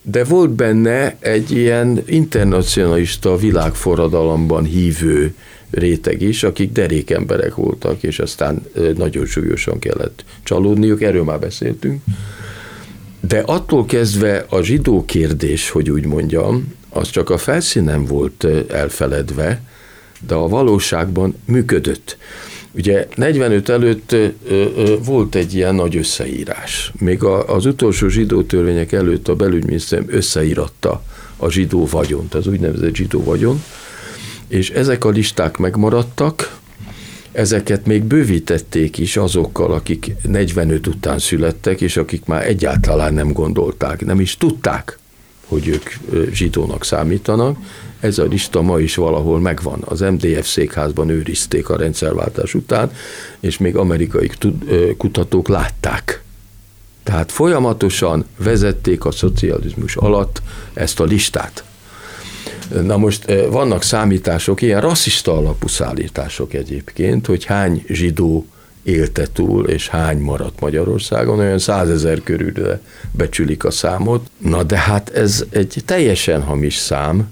de 0.02 0.24
volt 0.24 0.50
benne 0.50 1.16
egy 1.18 1.50
ilyen 1.50 2.02
internacionalista 2.06 3.36
világforradalomban 3.36 4.64
hívő 4.64 5.34
réteg 5.70 6.22
is, 6.22 6.42
akik 6.42 6.72
derék 6.72 7.10
emberek 7.10 7.54
voltak, 7.54 8.02
és 8.02 8.18
aztán 8.18 8.62
nagyon 8.96 9.26
súlyosan 9.26 9.78
kellett 9.78 10.24
csalódniuk, 10.42 11.02
erről 11.02 11.24
már 11.24 11.38
beszéltünk. 11.38 12.02
De 13.20 13.38
attól 13.38 13.84
kezdve 13.84 14.44
a 14.48 14.62
zsidó 14.62 15.04
kérdés, 15.04 15.70
hogy 15.70 15.90
úgy 15.90 16.06
mondjam, 16.06 16.74
az 16.90 17.10
csak 17.10 17.30
a 17.30 17.38
felszínen 17.38 18.04
volt 18.04 18.46
elfeledve, 18.68 19.62
de 20.26 20.34
a 20.34 20.48
valóságban 20.48 21.34
működött. 21.44 22.16
Ugye 22.72 23.08
45 23.14 23.68
előtt 23.68 24.16
volt 25.04 25.34
egy 25.34 25.54
ilyen 25.54 25.74
nagy 25.74 25.96
összeírás. 25.96 26.92
Még 26.98 27.22
az 27.24 27.66
utolsó 27.66 28.08
zsidó 28.08 28.42
törvények 28.42 28.92
előtt 28.92 29.28
a 29.28 29.36
belügyminisztérium 29.36 30.08
összeíratta 30.10 31.02
a 31.36 31.50
zsidó 31.50 31.86
vagyont, 31.86 32.34
az 32.34 32.46
úgynevezett 32.46 32.94
zsidó 32.94 33.24
vagyon, 33.24 33.62
és 34.48 34.70
ezek 34.70 35.04
a 35.04 35.08
listák 35.08 35.56
megmaradtak, 35.56 36.58
ezeket 37.32 37.86
még 37.86 38.02
bővítették 38.02 38.98
is 38.98 39.16
azokkal, 39.16 39.72
akik 39.72 40.12
45 40.22 40.86
után 40.86 41.18
születtek, 41.18 41.80
és 41.80 41.96
akik 41.96 42.24
már 42.24 42.46
egyáltalán 42.46 43.14
nem 43.14 43.32
gondolták, 43.32 44.04
nem 44.04 44.20
is 44.20 44.36
tudták, 44.36 44.98
hogy 45.50 45.68
ők 45.68 45.90
zsidónak 46.32 46.84
számítanak. 46.84 47.56
Ez 48.00 48.18
a 48.18 48.24
lista 48.24 48.62
ma 48.62 48.78
is 48.78 48.94
valahol 48.94 49.40
megvan. 49.40 49.82
Az 49.84 50.00
MDF 50.00 50.48
székházban 50.48 51.08
őrizték 51.08 51.68
a 51.68 51.76
rendszerváltás 51.76 52.54
után, 52.54 52.92
és 53.40 53.58
még 53.58 53.76
amerikai 53.76 54.30
kutatók 54.96 55.48
látták. 55.48 56.22
Tehát 57.02 57.32
folyamatosan 57.32 58.24
vezették 58.36 59.04
a 59.04 59.10
szocializmus 59.10 59.96
alatt 59.96 60.42
ezt 60.72 61.00
a 61.00 61.04
listát. 61.04 61.64
Na 62.82 62.96
most 62.96 63.32
vannak 63.50 63.82
számítások, 63.82 64.62
ilyen 64.62 64.80
rasszista 64.80 65.36
alapú 65.36 65.68
szállítások 65.68 66.54
egyébként, 66.54 67.26
hogy 67.26 67.44
hány 67.44 67.84
zsidó 67.88 68.46
élte 68.82 69.26
túl, 69.32 69.66
és 69.66 69.88
hány 69.88 70.18
maradt 70.18 70.60
Magyarországon, 70.60 71.38
olyan 71.38 71.58
százezer 71.58 72.20
körülre 72.22 72.80
becsülik 73.10 73.64
a 73.64 73.70
számot. 73.70 74.30
Na 74.38 74.62
de 74.62 74.78
hát 74.78 75.08
ez 75.08 75.44
egy 75.50 75.82
teljesen 75.84 76.42
hamis 76.42 76.76
szám, 76.76 77.28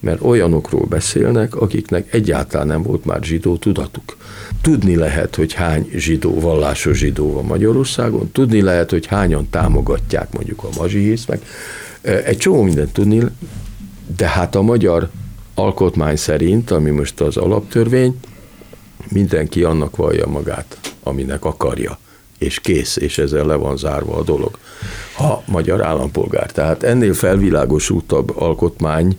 mert 0.00 0.22
olyanokról 0.22 0.84
beszélnek, 0.84 1.54
akiknek 1.54 2.14
egyáltalán 2.14 2.66
nem 2.66 2.82
volt 2.82 3.04
már 3.04 3.22
zsidó 3.22 3.56
tudatuk. 3.56 4.16
Tudni 4.62 4.96
lehet, 4.96 5.34
hogy 5.34 5.52
hány 5.52 5.90
zsidó, 5.94 6.40
vallásos 6.40 6.98
zsidó 6.98 7.32
van 7.32 7.44
Magyarországon, 7.44 8.30
tudni 8.32 8.62
lehet, 8.62 8.90
hogy 8.90 9.06
hányan 9.06 9.50
támogatják 9.50 10.32
mondjuk 10.32 10.62
a 10.62 10.68
mazsihész, 10.78 11.24
meg 11.26 11.40
egy 12.00 12.36
csomó 12.36 12.62
mindent 12.62 12.92
tudni, 12.92 13.22
de 14.16 14.26
hát 14.26 14.54
a 14.54 14.62
magyar 14.62 15.10
alkotmány 15.54 16.16
szerint, 16.16 16.70
ami 16.70 16.90
most 16.90 17.20
az 17.20 17.36
alaptörvény, 17.36 18.18
mindenki 19.10 19.62
annak 19.62 19.96
vallja 19.96 20.26
magát, 20.26 20.78
aminek 21.02 21.44
akarja, 21.44 21.98
és 22.38 22.60
kész, 22.60 22.96
és 22.96 23.18
ezzel 23.18 23.46
le 23.46 23.54
van 23.54 23.76
zárva 23.76 24.16
a 24.16 24.22
dolog. 24.22 24.58
Ha 25.12 25.42
magyar 25.46 25.84
állampolgár. 25.84 26.52
Tehát 26.52 26.82
ennél 26.82 27.14
felvilágosultabb 27.14 28.36
alkotmányi 28.36 29.16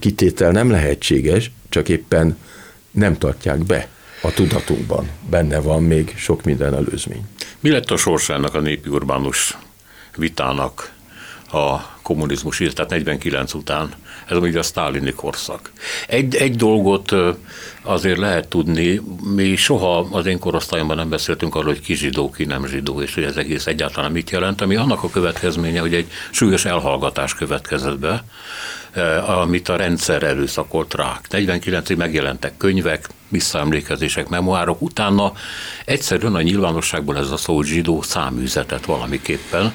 kitétel 0.00 0.50
nem 0.50 0.70
lehetséges, 0.70 1.50
csak 1.68 1.88
éppen 1.88 2.38
nem 2.90 3.18
tartják 3.18 3.58
be 3.58 3.88
a 4.22 4.32
tudatunkban. 4.32 5.08
Benne 5.30 5.60
van 5.60 5.82
még 5.82 6.14
sok 6.16 6.44
minden 6.44 6.74
előzmény. 6.74 7.24
Mi 7.60 7.70
lett 7.70 7.90
a 7.90 7.96
sorsának 7.96 8.54
a 8.54 8.60
népi 8.60 8.88
urbánus 8.88 9.58
vitának 10.16 10.92
a 11.52 11.98
kommunizmus, 12.02 12.62
tehát 12.74 12.90
49 12.90 13.54
után, 13.54 13.88
ez 14.28 14.36
ugye 14.36 14.58
a 14.58 14.62
sztálini 14.62 15.12
korszak. 15.12 15.72
Egy, 16.06 16.34
egy 16.34 16.56
dolgot 16.56 17.14
azért 17.82 18.18
lehet 18.18 18.48
tudni, 18.48 19.00
mi 19.34 19.56
soha 19.56 20.08
az 20.10 20.26
én 20.26 20.38
korosztályomban 20.38 20.96
nem 20.96 21.08
beszéltünk 21.08 21.54
arról, 21.54 21.72
hogy 21.72 21.80
ki 21.80 21.94
zsidó, 21.94 22.30
ki 22.30 22.44
nem 22.44 22.66
zsidó, 22.66 23.02
és 23.02 23.14
hogy 23.14 23.24
ez 23.24 23.36
egész 23.36 23.66
egyáltalán 23.66 24.12
mit 24.12 24.30
jelent, 24.30 24.60
ami 24.60 24.76
annak 24.76 25.02
a 25.02 25.10
következménye, 25.10 25.80
hogy 25.80 25.94
egy 25.94 26.10
súlyos 26.30 26.64
elhallgatás 26.64 27.34
következett 27.34 27.98
be, 27.98 28.24
amit 29.26 29.68
a 29.68 29.76
rendszer 29.76 30.22
erőszakolt 30.22 30.94
rá. 30.94 31.20
49-ig 31.30 31.96
megjelentek 31.96 32.56
könyvek, 32.56 33.08
visszaemlékezések, 33.28 34.28
memoárok, 34.28 34.82
utána 34.82 35.32
egyszerűen 35.84 36.34
a 36.34 36.42
nyilvánosságból 36.42 37.16
ez 37.16 37.30
a 37.30 37.36
szó 37.36 37.62
zsidó 37.62 38.02
száműzetet 38.02 38.84
valamiképpen, 38.84 39.72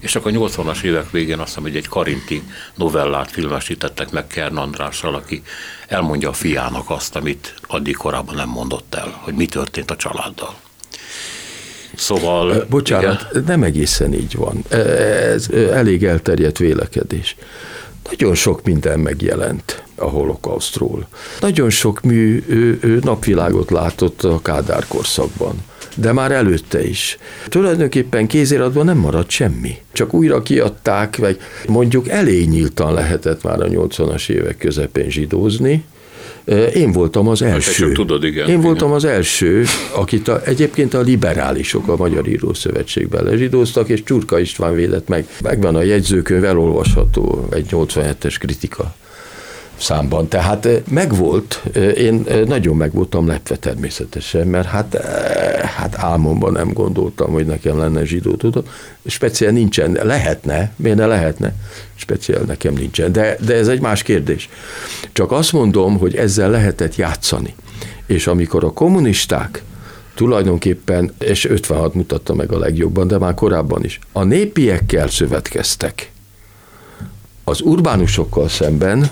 és 0.00 0.16
akkor 0.16 0.36
a 0.36 0.38
80-as 0.38 0.82
évek 0.82 1.10
végén 1.10 1.38
azt 1.38 1.48
hiszem, 1.48 1.62
hogy 1.62 1.76
egy 1.76 1.88
karinti 1.88 2.42
novellát 2.74 3.30
filmesítettek 3.30 4.10
meg 4.10 4.26
Kern 4.26 4.56
Andrással, 4.56 5.14
aki 5.14 5.42
elmondja 5.88 6.28
a 6.28 6.32
fiának 6.32 6.90
azt, 6.90 7.16
amit 7.16 7.54
addig 7.66 7.96
korábban 7.96 8.34
nem 8.34 8.48
mondott 8.48 8.94
el, 8.94 9.20
hogy 9.22 9.34
mi 9.34 9.46
történt 9.46 9.90
a 9.90 9.96
családdal. 9.96 10.54
Szóval... 11.94 12.66
Bocsánat, 12.68 13.26
igen. 13.30 13.44
nem 13.46 13.62
egészen 13.62 14.12
így 14.12 14.34
van. 14.34 14.64
Ez 14.68 15.48
elég 15.50 16.04
elterjedt 16.04 16.58
vélekedés. 16.58 17.36
Nagyon 18.10 18.34
sok 18.34 18.64
minden 18.64 19.00
megjelent 19.00 19.82
a 19.94 20.04
holokausztról. 20.04 21.08
Nagyon 21.40 21.70
sok 21.70 22.00
mű 22.00 22.44
napvilágot 23.02 23.70
látott 23.70 24.22
a 24.22 24.42
Kádár 24.42 24.86
korszakban 24.86 25.64
de 26.00 26.12
már 26.12 26.32
előtte 26.32 26.86
is. 26.86 27.18
Tulajdonképpen 27.48 28.26
kéziratban 28.26 28.84
nem 28.84 28.98
maradt 28.98 29.30
semmi. 29.30 29.76
Csak 29.92 30.14
újra 30.14 30.42
kiadták, 30.42 31.16
vagy 31.16 31.38
mondjuk 31.68 32.08
elég 32.08 32.48
nyíltan 32.48 32.94
lehetett 32.94 33.42
már 33.42 33.60
a 33.60 33.66
80-as 33.66 34.28
évek 34.28 34.58
közepén 34.58 35.10
zsidózni, 35.10 35.84
én 36.74 36.92
voltam 36.92 37.28
az 37.28 37.40
hát, 37.40 37.50
első. 37.50 37.84
Hát 37.84 37.94
tudod, 37.94 38.24
igen. 38.24 38.44
Én 38.44 38.48
igen. 38.48 38.60
voltam 38.60 38.92
az 38.92 39.04
első, 39.04 39.64
akit 39.94 40.28
a, 40.28 40.40
egyébként 40.44 40.94
a 40.94 41.00
liberálisok 41.00 41.88
a 41.88 41.96
Magyar 41.96 42.28
Írószövetségben 42.28 43.24
lezsidóztak, 43.24 43.88
és 43.88 44.02
Csurka 44.02 44.38
István 44.38 44.74
védett 44.74 45.08
meg. 45.08 45.26
Megvan 45.42 45.74
a 45.74 45.82
jegyzőkönyv, 45.82 46.44
elolvasható, 46.44 47.48
egy 47.50 47.66
87-es 47.70 48.36
kritika 48.38 48.94
számban. 49.78 50.28
Tehát 50.28 50.68
megvolt, 50.90 51.62
én 51.96 52.26
nagyon 52.46 52.76
meg 52.76 52.92
voltam 52.92 53.26
lepve 53.26 53.56
természetesen, 53.56 54.46
mert 54.46 54.66
hát, 54.66 55.04
hát 55.76 55.98
álmomban 55.98 56.52
nem 56.52 56.72
gondoltam, 56.72 57.30
hogy 57.30 57.46
nekem 57.46 57.78
lenne 57.78 58.04
zsidó 58.04 58.34
tudat. 58.34 58.68
Speciál 59.06 59.52
nincsen, 59.52 59.98
lehetne, 60.02 60.72
miért 60.76 60.96
ne 60.96 61.06
lehetne? 61.06 61.54
Speciál 61.94 62.42
nekem 62.42 62.74
nincsen, 62.74 63.12
de, 63.12 63.36
de 63.44 63.54
ez 63.54 63.68
egy 63.68 63.80
más 63.80 64.02
kérdés. 64.02 64.48
Csak 65.12 65.32
azt 65.32 65.52
mondom, 65.52 65.98
hogy 65.98 66.14
ezzel 66.14 66.50
lehetett 66.50 66.96
játszani. 66.96 67.54
És 68.06 68.26
amikor 68.26 68.64
a 68.64 68.72
kommunisták 68.72 69.62
tulajdonképpen, 70.14 71.14
és 71.18 71.44
56 71.44 71.94
mutatta 71.94 72.34
meg 72.34 72.52
a 72.52 72.58
legjobban, 72.58 73.06
de 73.06 73.18
már 73.18 73.34
korábban 73.34 73.84
is, 73.84 73.98
a 74.12 74.24
népiekkel 74.24 75.08
szövetkeztek. 75.08 76.10
Az 77.44 77.60
urbánusokkal 77.60 78.48
szemben 78.48 79.10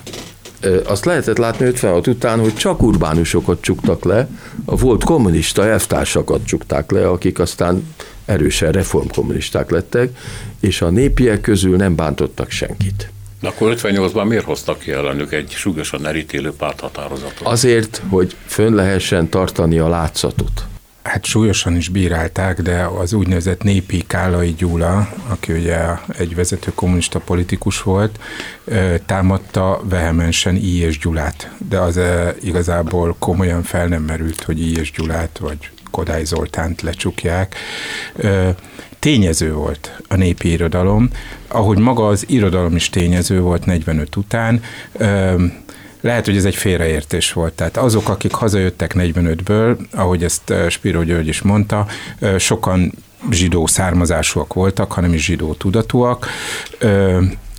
azt 0.85 1.05
lehetett 1.05 1.37
látni 1.37 1.67
56 1.67 2.07
után, 2.07 2.41
hogy 2.41 2.55
csak 2.55 2.83
urbánusokat 2.83 3.61
csuktak 3.61 4.05
le, 4.05 4.29
a 4.65 4.77
volt 4.77 5.05
kommunista 5.05 5.67
elvtársakat 5.67 6.45
csukták 6.45 6.91
le, 6.91 7.09
akik 7.09 7.39
aztán 7.39 7.95
erősen 8.25 8.73
reformkommunisták 8.73 9.71
lettek, 9.71 10.19
és 10.61 10.83
a 10.83 10.91
népiek 10.91 11.41
közül 11.41 11.77
nem 11.77 11.95
bántottak 11.95 12.51
senkit. 12.51 13.11
De 13.41 13.49
akkor 13.49 13.75
58-ban 13.77 14.29
miért 14.29 14.45
hoztak 14.45 14.79
ki 14.79 14.91
ellenük 14.91 15.33
egy 15.33 15.51
súlyosan 15.51 16.07
elítélő 16.07 16.53
párthatározatot? 16.53 17.47
Azért, 17.47 18.03
hogy 18.09 18.37
fönn 18.47 18.75
lehessen 18.75 19.29
tartani 19.29 19.79
a 19.79 19.89
látszatot 19.89 20.67
hát 21.07 21.25
súlyosan 21.25 21.77
is 21.77 21.89
bírálták, 21.89 22.63
de 22.63 22.85
az 22.85 23.13
úgynevezett 23.13 23.63
népi 23.63 24.05
Kálai 24.07 24.55
Gyula, 24.55 25.09
aki 25.29 25.53
ugye 25.53 25.79
egy 26.19 26.35
vezető 26.35 26.73
kommunista 26.75 27.19
politikus 27.19 27.83
volt, 27.83 28.19
támadta 29.07 29.81
vehemensen 29.89 30.57
I. 30.57 30.79
és 30.79 30.99
Gyulát, 30.99 31.51
de 31.69 31.79
az 31.79 32.01
igazából 32.43 33.17
komolyan 33.19 33.63
fel 33.63 33.87
nem 33.87 34.03
merült, 34.03 34.43
hogy 34.43 34.61
I. 34.61 34.79
és 34.79 34.91
Gyulát 34.91 35.39
vagy 35.39 35.71
Kodály 35.91 36.25
Zoltánt 36.25 36.83
lecsukják. 36.83 37.55
Tényező 38.99 39.53
volt 39.53 40.03
a 40.09 40.17
népi 40.17 40.51
irodalom, 40.51 41.11
ahogy 41.49 41.79
maga 41.79 42.07
az 42.07 42.25
irodalom 42.29 42.77
is 42.77 42.91
tényező 42.91 43.41
volt 43.41 43.65
45 43.65 44.17
után, 44.17 44.63
lehet, 46.01 46.25
hogy 46.25 46.37
ez 46.37 46.45
egy 46.45 46.55
félreértés 46.55 47.33
volt. 47.33 47.53
Tehát 47.53 47.77
azok, 47.77 48.09
akik 48.09 48.33
hazajöttek 48.33 48.93
45-ből, 48.95 49.77
ahogy 49.95 50.25
ezt 50.25 50.51
eh, 50.51 50.71
Spiro 50.71 51.03
György 51.03 51.29
is 51.29 51.43
mondta, 51.43 51.87
eh, 52.19 52.39
sokan 52.39 52.93
zsidó 53.31 53.67
származásúak 53.67 54.55
voltak, 54.55 54.93
hanem 54.93 55.13
is 55.13 55.25
zsidó 55.25 55.55
tudatúak, 55.55 56.27
eh, 56.79 57.19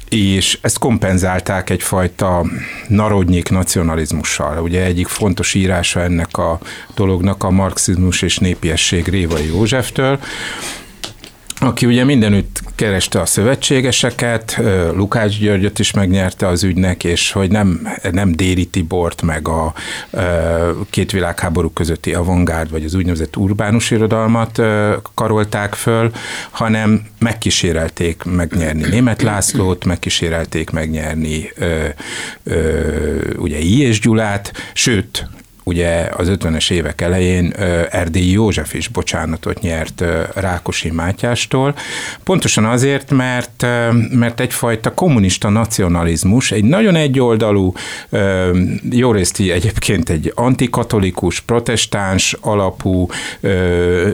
és 0.10 0.60
ezt 0.62 0.80
kompenzálták 0.80 1.70
egyfajta 1.70 2.46
narodnyik 2.88 3.50
nacionalizmussal. 3.50 4.62
Ugye 4.62 4.84
egyik 4.84 5.08
fontos 5.08 5.54
írása 5.54 6.02
ennek 6.02 6.38
a 6.38 6.60
dolognak 6.96 7.44
a 7.44 7.50
marxizmus 7.50 8.22
és 8.22 8.38
népiesség 8.38 9.08
Révai 9.08 9.48
Józseftől, 9.48 10.20
aki 11.60 11.86
ugye 11.86 12.04
mindenütt 12.04 12.62
kereste 12.76 13.22
a 13.22 13.26
szövetségeseket, 13.26 14.62
Lukács 14.94 15.40
Györgyöt 15.40 15.80
is 15.80 15.92
megnyerte 15.92 16.48
az 16.48 16.64
ügynek, 16.64 17.04
és 17.04 17.32
hogy 17.32 17.52
nem, 17.52 17.88
nem 18.12 18.32
Déri 18.32 18.66
Tibort, 18.66 19.22
meg 19.22 19.48
a 19.48 19.74
két 20.90 21.12
világháború 21.12 21.70
közötti 21.70 22.14
avantgárd, 22.14 22.72
vagy 22.72 22.84
az 22.84 22.94
úgynevezett 22.94 23.38
urbánus 23.38 23.92
irodalmat 23.92 24.62
karolták 25.14 25.74
föl, 25.74 26.12
hanem 26.52 27.06
megkísérelték 27.20 28.24
megnyerni 28.24 28.88
Német 28.90 29.22
Lászlót, 29.22 29.86
megkísérelték 29.86 30.70
megnyerni 30.70 31.52
ugye 33.38 33.60
I. 33.60 33.82
és 33.82 34.00
Gyulát, 34.00 34.52
sőt, 34.74 35.28
ugye 35.68 36.10
az 36.12 36.32
50-es 36.32 36.72
évek 36.72 37.02
elején 37.02 37.54
Erdélyi 37.90 38.32
József 38.32 38.74
is 38.74 38.88
bocsánatot 38.88 39.62
nyert 39.62 40.04
Rákosi 40.34 40.92
Mátyástól, 40.92 41.76
pontosan 42.24 42.66
azért, 42.66 43.12
mert, 43.12 43.66
mert 44.12 44.40
egyfajta 44.40 44.94
kommunista 44.94 45.50
nacionalizmus, 45.50 46.52
egy 46.52 46.64
nagyon 46.64 46.96
egyoldalú, 46.96 47.74
jó 48.90 49.12
részt 49.12 49.40
egyébként 49.40 50.10
egy 50.10 50.32
antikatolikus, 50.36 51.40
protestáns 51.40 52.36
alapú, 52.42 53.08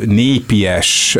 népies 0.06 1.18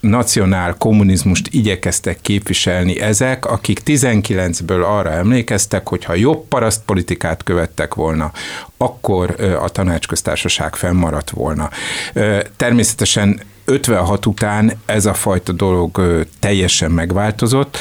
nacionál 0.00 0.74
kommunizmust 0.78 1.48
igyekeztek 1.50 2.18
képviselni 2.20 3.00
ezek, 3.00 3.46
akik 3.46 3.80
19-ből 3.86 4.84
arra 4.84 5.10
emlékeztek, 5.10 5.88
hogy 5.88 6.04
ha 6.04 6.14
jobb 6.14 6.48
parasztpolitikát 6.48 7.42
követtek 7.42 7.94
volna, 7.94 8.32
akkor 8.76 9.34
a 9.62 9.68
tanácsköztársaság 9.68 10.74
fennmaradt 10.74 11.30
volna. 11.30 11.70
Természetesen 12.56 13.40
56 13.66 14.26
után 14.26 14.72
ez 14.86 15.06
a 15.06 15.14
fajta 15.14 15.52
dolog 15.52 16.24
teljesen 16.40 16.90
megváltozott. 16.90 17.78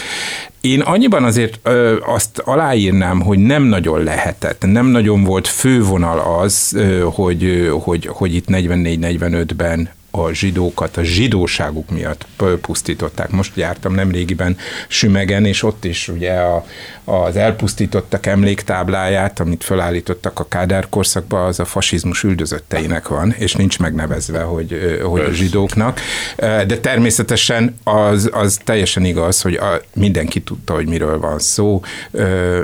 Én 0.62 0.82
annyiban 0.82 1.24
azért 1.24 1.60
ö, 1.64 1.98
azt 2.06 2.40
aláírnám, 2.40 3.22
hogy 3.22 3.40
nem 3.40 3.64
nagyon 3.64 4.04
lehetett, 4.04 4.66
nem 4.66 4.86
nagyon 4.86 5.24
volt 5.24 5.48
fővonal 5.48 6.40
az, 6.40 6.74
ö, 6.76 7.08
hogy, 7.14 7.70
hogy, 7.84 8.10
hogy 8.12 8.36
itt 8.36 8.46
44-45-ben 8.48 9.90
a 10.18 10.34
zsidókat 10.34 10.98
a 10.98 11.04
zsidóságuk 11.04 11.90
miatt 11.90 12.26
pusztították. 12.62 13.30
Most 13.30 13.56
jártam 13.56 13.94
nem 13.94 14.12
régiben 14.12 14.58
Sümegen, 14.88 15.46
és 15.46 15.64
ott 15.64 15.86
is 15.86 16.08
ugye 16.08 16.32
a, 16.32 16.66
az 17.04 17.36
elpusztítottak 17.36 18.26
emléktábláját, 18.26 19.40
amit 19.40 19.64
felállítottak 19.64 20.40
a 20.40 20.48
Kádár 20.48 20.90
korszakban, 20.90 21.46
az 21.46 21.60
a 21.60 21.66
fasizmus 21.66 22.24
üldözötteinek 22.24 23.08
van, 23.08 23.36
és 23.38 23.54
nincs 23.54 23.80
megnevezve, 23.80 24.42
hogy, 24.42 25.00
hogy 25.04 25.22
a 25.22 25.32
zsidóknak. 25.32 26.00
De 26.38 26.78
természetesen 26.82 27.78
az, 27.84 28.30
az 28.34 28.60
teljesen 28.64 29.06
igaz, 29.06 29.42
hogy 29.42 29.56
a, 29.56 29.82
mindenki 29.94 30.42
tudta, 30.42 30.74
hogy 30.74 30.88
miről 30.88 31.20
van 31.20 31.40
szó, 31.40 31.82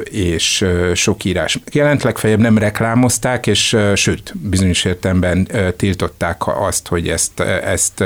és 0.04 0.66
sok 0.94 1.24
írás 1.24 1.60
jelent, 1.72 2.04
legfeljebb 2.04 2.40
nem 2.40 2.58
reklámozták, 2.58 3.48
és 3.48 3.78
sőt, 3.96 4.34
bizonyos 4.38 4.86
értelemben 4.86 5.48
tiltották 5.78 6.48
azt, 6.48 6.88
hogy 6.88 7.08
ezt 7.08 7.40
ezt 7.45 8.04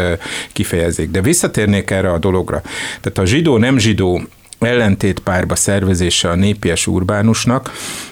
kifejezik. 0.53 1.11
De 1.11 1.21
visszatérnék 1.21 1.91
erre 1.91 2.11
a 2.11 2.17
dologra. 2.17 2.61
Tehát 3.01 3.17
a 3.17 3.25
zsidó-nem 3.25 3.77
zsidó 3.77 4.21
ellentétpárba 4.59 5.55
szervezése 5.55 6.29
a 6.29 6.35
népies 6.35 6.87
urbánusnak, 6.87 7.71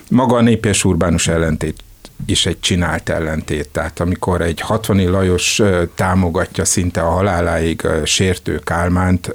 maga 0.09 0.35
a 0.35 0.41
népies 0.41 0.85
urbánus 0.85 1.27
ellentét 1.27 1.83
is 2.25 2.45
egy 2.45 2.59
csinált 2.59 3.09
ellentét. 3.09 3.69
Tehát 3.69 3.99
amikor 3.99 4.41
egy 4.41 4.59
60 4.59 5.11
Lajos 5.11 5.61
támogatja 5.95 6.65
szinte 6.65 7.01
a 7.01 7.09
haláláig 7.09 7.87
sértő 8.03 8.59
Kálmánt, 8.63 9.27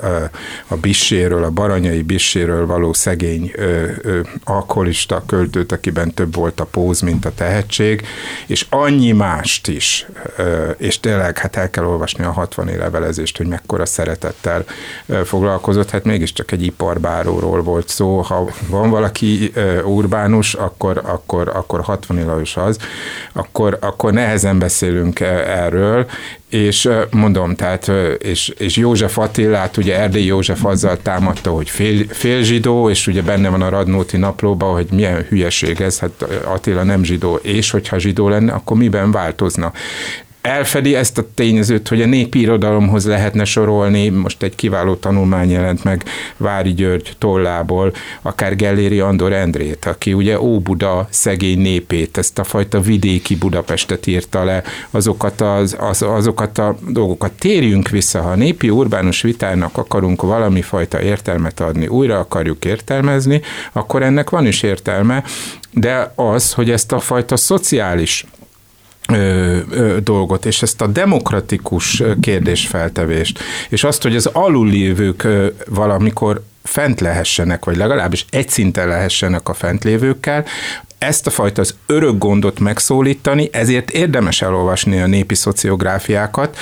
a 0.67 0.77
Bisséről, 0.77 1.45
a 1.45 1.51
Baranyai 1.51 2.03
Bisséről 2.03 2.67
való 2.67 2.93
szegény 2.93 3.53
alkoholista 4.45 5.23
költőt, 5.27 5.73
akiben 5.73 6.15
több 6.15 6.35
volt 6.35 6.61
a 6.61 6.65
póz, 6.65 7.01
mint 7.01 7.25
a 7.25 7.35
tehetség, 7.35 8.07
és 8.47 8.67
annyi 8.71 9.13
mást 9.13 9.69
is, 9.69 10.07
és 10.77 11.01
tényleg 11.01 11.39
hát 11.39 11.57
el 11.57 11.71
kell 11.71 11.85
olvasni 11.85 12.25
a 12.25 12.31
60 12.31 12.77
levelezést, 12.77 13.37
hogy 13.37 13.47
mekkora 13.47 13.87
szeretettel 13.87 14.65
foglalkozott, 15.25 15.91
hát 15.91 16.05
mégiscsak 16.05 16.53
egy 16.53 16.63
iparbáróról 16.63 17.63
volt 17.63 17.89
szó, 17.89 18.21
ha 18.21 18.51
van 18.69 18.91
valaki 18.91 19.53
urbánus, 19.85 20.55
akkor, 20.55 21.01
akkor, 21.05 21.49
akkor 21.49 21.81
60 21.81 22.25
Lajos 22.25 22.57
az, 22.57 22.68
akkor, 23.33 23.79
akkor 23.81 24.13
nehezen 24.13 24.59
beszélünk 24.59 25.21
e- 25.21 25.65
erről, 25.65 26.07
és 26.49 26.89
mondom, 27.11 27.55
tehát, 27.55 27.91
és, 28.19 28.49
és 28.49 28.77
József 28.77 29.19
Attilát, 29.19 29.77
ugye 29.77 29.99
Erdély 29.99 30.25
József 30.25 30.65
azzal 30.65 30.97
támadta, 31.03 31.51
hogy 31.51 31.71
fél, 31.71 32.05
fél 32.09 32.43
zsidó, 32.43 32.91
és 32.91 33.07
ugye 33.07 33.23
benne 33.23 33.49
van 33.49 33.63
a 33.63 33.69
Radnóti 33.69 34.17
naplóban, 34.17 34.73
hogy 34.73 34.87
milyen 34.91 35.25
hülyeség 35.29 35.81
ez, 35.81 35.99
hát 35.99 36.23
Attila 36.45 36.83
nem 36.83 37.05
zsidó, 37.05 37.39
és 37.43 37.71
hogyha 37.71 37.99
zsidó 37.99 38.29
lenne, 38.29 38.53
akkor 38.53 38.77
miben 38.77 39.11
változna? 39.11 39.73
Elfedi 40.49 40.95
ezt 40.95 41.19
a 41.19 41.25
tényezőt, 41.35 41.89
hogy 41.89 42.03
a 42.03 42.07
népi 42.07 42.41
irodalomhoz 42.41 43.07
lehetne 43.07 43.45
sorolni, 43.45 44.09
most 44.09 44.43
egy 44.43 44.55
kiváló 44.55 44.95
tanulmány 44.95 45.51
jelent 45.51 45.85
meg 45.85 46.05
Vári 46.37 46.75
György 46.75 47.13
tollából, 47.19 47.93
akár 48.23 48.57
Gelléri 48.57 49.01
Andor 49.01 49.33
Endrét, 49.33 49.85
aki 49.85 50.13
ugye 50.13 50.41
Óbuda 50.41 51.07
szegény 51.11 51.61
népét, 51.61 52.19
ezt 52.19 52.39
a 52.39 52.45
fajta 52.45 52.81
vidéki 52.81 53.37
Budapestet 53.37 54.07
írta 54.07 54.45
le, 54.45 54.63
azokat, 54.91 55.41
az, 55.41 55.77
az, 55.81 56.03
azokat 56.03 56.59
a 56.59 56.77
dolgokat. 56.89 57.33
Térjünk 57.33 57.89
vissza, 57.89 58.23
ha 58.23 58.31
a 58.31 58.35
népi 58.35 58.71
urbánus 58.71 59.23
vitának 59.23 59.77
akarunk 59.77 60.23
valami 60.23 60.63
fajta 60.63 61.01
értelmet 61.03 61.61
adni, 61.61 61.87
újra 61.87 62.19
akarjuk 62.19 62.65
értelmezni, 62.65 63.41
akkor 63.73 64.03
ennek 64.03 64.31
van 64.31 64.47
is 64.47 64.63
értelme, 64.63 65.25
de 65.71 66.13
az, 66.15 66.53
hogy 66.53 66.71
ezt 66.71 66.93
a 66.93 66.99
fajta 66.99 67.37
szociális 67.37 68.27
ö, 69.13 69.59
ö, 69.71 69.97
dolgot, 70.01 70.47
és 70.47 70.63
ezt 70.63 70.81
a 70.81 70.87
demokratikus 70.87 72.03
kérdésfeltevést, 72.21 73.39
és 73.69 73.85
azt, 73.85 74.03
hogy 74.03 74.17
az 74.17 74.27
alullévők 74.27 75.25
ö, 75.25 75.47
valamikor 75.69 76.43
fent 76.63 77.01
lehessenek, 77.01 77.65
vagy 77.65 77.77
legalábbis 77.77 78.25
egy 78.31 78.49
szinten 78.49 78.89
lehessenek 78.89 79.49
a 79.49 79.55
fentlévőkkel, 79.55 80.45
ezt 80.99 81.27
a 81.27 81.31
fajta 81.31 81.61
az 81.61 81.75
örök 81.87 82.19
gondot 82.19 82.61
megszólítani, 82.61 83.49
ezért 83.53 83.91
érdemes 83.91 84.43
elolvasni 84.43 85.01
a 85.01 85.07
népi 85.07 85.35
szociográfiákat, 85.35 86.57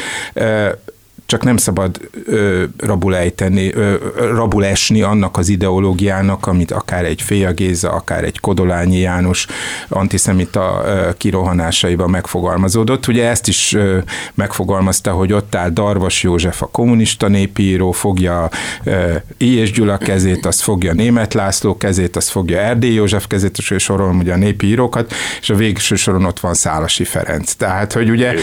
csak 1.27 1.45
nem 1.45 1.57
szabad 1.57 2.01
ö, 2.25 2.65
rabul 2.79 3.17
ejteni, 3.17 3.73
ö, 3.75 3.95
rabul 4.17 4.65
esni 4.65 5.03
annak 5.03 5.37
az 5.37 5.49
ideológiának, 5.49 6.47
amit 6.47 6.71
akár 6.71 7.05
egy 7.05 7.23
Féja 7.23 7.53
Géza, 7.53 7.91
akár 7.91 8.25
egy 8.25 8.41
Kodolányi 8.41 8.99
János 8.99 9.47
antiszemita 9.89 10.83
ö, 10.87 11.09
kirohanásaiban 11.17 12.11
megfogalmazódott. 12.11 13.07
Ugye 13.07 13.29
ezt 13.29 13.49
is 13.49 13.73
ö, 13.73 13.99
megfogalmazta, 14.35 15.13
hogy 15.13 15.33
ott 15.33 15.55
áll 15.55 15.71
Darvas 15.71 16.23
József, 16.23 16.63
a 16.63 16.67
kommunista 16.67 17.29
népíró, 17.29 17.93
fogja 17.93 18.49
ö, 18.85 19.15
I. 19.37 19.55
és 19.57 19.73
Gyula 19.73 19.99
kezét, 19.99 20.47
azt 20.47 20.63
fogja 20.63 20.93
Német 20.93 21.35
László 21.35 21.77
kezét, 21.77 22.17
azt 22.17 22.29
fogja 22.29 22.59
Erdély 22.59 22.95
József 22.95 23.27
kezét, 23.27 23.59
és 23.59 23.75
sorolom 23.79 24.19
ugye 24.19 24.33
a 24.33 24.37
népi 24.37 24.67
írókat, 24.67 25.13
és 25.41 25.51
a 25.51 25.55
végső 25.55 25.95
soron 25.95 26.25
ott 26.25 26.41
van 26.41 26.55
Szálasi 26.55 27.05
Ferenc. 27.05 27.53
Tehát, 27.53 27.93
hogy 27.93 28.11
ugye 28.11 28.35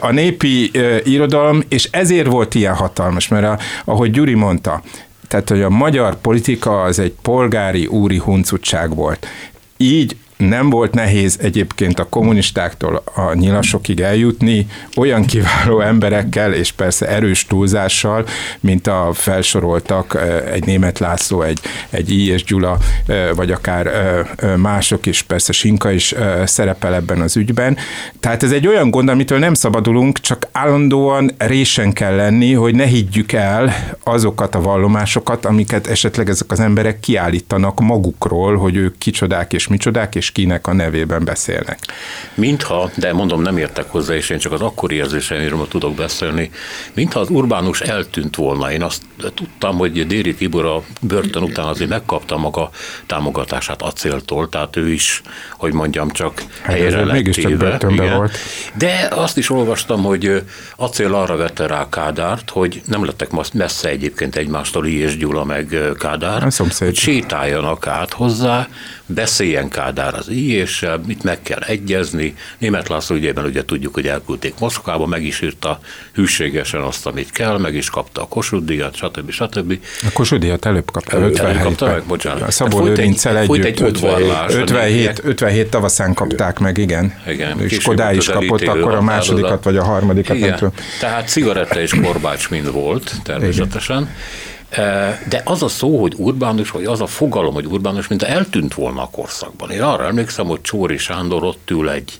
a 0.00 0.10
népi 0.10 0.70
irodalom, 1.04 1.62
és 1.68 1.88
ezért 1.90 2.17
azért 2.18 2.34
volt 2.34 2.54
ilyen 2.54 2.74
hatalmas, 2.74 3.28
mert 3.28 3.44
a, 3.44 3.58
ahogy 3.84 4.10
Gyuri 4.10 4.34
mondta, 4.34 4.82
tehát, 5.28 5.48
hogy 5.48 5.62
a 5.62 5.68
magyar 5.68 6.16
politika 6.20 6.82
az 6.82 6.98
egy 6.98 7.14
polgári 7.22 7.86
úri 7.86 8.18
huncutság 8.18 8.94
volt. 8.94 9.26
Így 9.76 10.16
nem 10.38 10.70
volt 10.70 10.94
nehéz 10.94 11.38
egyébként 11.42 11.98
a 11.98 12.08
kommunistáktól 12.08 13.02
a 13.14 13.34
nyilasokig 13.34 14.00
eljutni 14.00 14.66
olyan 14.96 15.24
kiváló 15.24 15.80
emberekkel, 15.80 16.52
és 16.52 16.72
persze 16.72 17.08
erős 17.08 17.46
túlzással, 17.46 18.26
mint 18.60 18.86
a 18.86 19.10
felsoroltak 19.14 20.18
egy 20.52 20.64
német 20.64 20.98
László, 20.98 21.42
egy, 21.42 21.60
egy 21.90 22.10
I. 22.10 22.30
és 22.30 22.44
Gyula, 22.44 22.78
vagy 23.34 23.50
akár 23.50 23.90
mások 24.56 25.06
is, 25.06 25.22
persze 25.22 25.52
Sinka 25.52 25.90
is 25.90 26.14
szerepel 26.44 26.94
ebben 26.94 27.20
az 27.20 27.36
ügyben. 27.36 27.76
Tehát 28.20 28.42
ez 28.42 28.52
egy 28.52 28.66
olyan 28.66 28.90
gond, 28.90 29.08
amitől 29.08 29.38
nem 29.38 29.54
szabadulunk, 29.54 30.20
csak 30.20 30.48
állandóan 30.52 31.30
résen 31.38 31.92
kell 31.92 32.16
lenni, 32.16 32.52
hogy 32.52 32.74
ne 32.74 32.84
higgyük 32.84 33.32
el 33.32 33.74
azokat 34.04 34.54
a 34.54 34.60
vallomásokat, 34.60 35.44
amiket 35.44 35.86
esetleg 35.86 36.28
ezek 36.28 36.50
az 36.50 36.60
emberek 36.60 37.00
kiállítanak 37.00 37.80
magukról, 37.80 38.56
hogy 38.56 38.76
ők 38.76 38.98
kicsodák 38.98 39.52
és 39.52 39.68
micsodák, 39.68 40.14
és 40.14 40.27
és 40.28 40.34
kinek 40.34 40.66
a 40.66 40.72
nevében 40.72 41.24
beszélnek. 41.24 41.78
Mintha, 42.34 42.90
de 42.94 43.12
mondom, 43.12 43.42
nem 43.42 43.56
értek 43.56 43.90
hozzá, 43.90 44.14
és 44.14 44.30
én 44.30 44.38
csak 44.38 44.52
az 44.52 44.60
akkori 44.60 44.94
érzéseimről 44.94 45.68
tudok 45.68 45.94
beszélni, 45.94 46.50
mintha 46.94 47.20
az 47.20 47.30
Urbánus 47.30 47.80
eltűnt 47.80 48.36
volna. 48.36 48.72
Én 48.72 48.82
azt 48.82 49.02
tudtam, 49.34 49.76
hogy 49.76 50.06
Déri 50.06 50.34
Tibor 50.34 50.64
a 50.64 50.82
börtön 51.00 51.42
után 51.42 51.66
azért 51.66 51.90
megkapta 51.90 52.36
maga 52.36 52.70
támogatását 53.06 53.82
acéltól, 53.82 54.48
tehát 54.48 54.76
ő 54.76 54.90
is, 54.90 55.22
hogy 55.56 55.72
mondjam, 55.72 56.10
csak 56.10 56.42
hát 56.62 56.76
helyre 56.76 57.04
lett 57.04 57.12
mégiscsak 57.12 57.56
börtönben 57.56 58.04
igen. 58.04 58.16
volt. 58.16 58.36
De 58.74 59.08
azt 59.10 59.36
is 59.38 59.50
olvastam, 59.50 60.02
hogy 60.02 60.42
acél 60.76 61.14
arra 61.14 61.36
vette 61.36 61.66
rá 61.66 61.88
Kádárt, 61.88 62.50
hogy 62.50 62.82
nem 62.86 63.04
lettek 63.04 63.30
messze 63.52 63.88
egyébként 63.88 64.36
egymástól 64.36 64.86
I. 64.86 64.98
és 64.98 65.16
Gyula 65.16 65.44
meg 65.44 65.76
Kádár, 65.98 66.48
hogy 66.78 66.94
sétáljanak 66.94 67.86
át 67.86 68.12
hozzá, 68.12 68.68
beszéljen 69.08 69.68
Kádár 69.68 70.14
az 70.14 70.28
és 70.28 70.86
mit 71.06 71.22
meg 71.22 71.42
kell 71.42 71.60
egyezni. 71.60 72.34
Német 72.58 72.88
László 72.88 73.16
ügyében 73.16 73.44
ugye 73.44 73.64
tudjuk, 73.64 73.94
hogy 73.94 74.06
elküldték 74.06 74.54
Moszkvába, 74.58 75.06
meg 75.06 75.24
is 75.24 75.40
írta 75.40 75.80
hűségesen 76.12 76.80
azt, 76.80 77.06
amit 77.06 77.30
kell, 77.30 77.58
meg 77.58 77.74
is 77.74 77.90
kapta 77.90 78.22
a 78.22 78.26
Kossuth 78.26 78.64
díjat, 78.64 78.94
stb. 78.94 79.30
stb. 79.30 79.78
A 80.02 80.12
Kossuth 80.12 80.40
díjat 80.42 80.66
előbb 80.66 80.90
kapta, 80.90 81.16
előbb, 81.16 81.36
előbb 81.36 81.62
kapta 81.62 81.86
meg, 81.86 82.02
bocsánat. 82.02 82.48
A 82.48 82.50
Szabó 82.50 82.84
Lőrincel 82.84 83.38
együtt. 83.38 83.64
Egy 83.64 83.82
57, 83.82 84.48
57, 84.48 85.20
57 85.24 85.70
tavaszán 85.70 86.14
kapták 86.14 86.58
meg, 86.58 86.78
igen. 86.78 87.14
igen. 87.26 87.60
És 87.60 87.82
Kodály 87.82 88.16
is 88.16 88.26
kapott 88.26 88.62
akkor 88.62 88.94
a 88.94 89.02
másodikat, 89.02 89.64
vagy 89.64 89.76
a 89.76 89.84
harmadikat. 89.84 90.36
Igen. 90.36 90.72
Tehát 91.00 91.28
cigaretta 91.28 91.80
és 91.80 91.94
korbács 92.02 92.50
mind 92.50 92.72
volt, 92.72 93.14
természetesen. 93.22 94.00
Igen. 94.02 94.14
De 95.28 95.42
az 95.44 95.62
a 95.62 95.68
szó, 95.68 96.00
hogy 96.00 96.14
urbánus, 96.16 96.70
vagy 96.70 96.84
az 96.84 97.00
a 97.00 97.06
fogalom, 97.06 97.54
hogy 97.54 97.66
urbánus, 97.66 98.08
mint 98.08 98.22
eltűnt 98.22 98.74
volna 98.74 99.02
a 99.02 99.08
korszakban. 99.12 99.70
Én 99.70 99.82
arra 99.82 100.06
emlékszem, 100.06 100.46
hogy 100.46 100.60
Csóri 100.60 100.96
Sándor 100.96 101.44
ott 101.44 101.70
ül 101.70 101.90
egy 101.90 102.18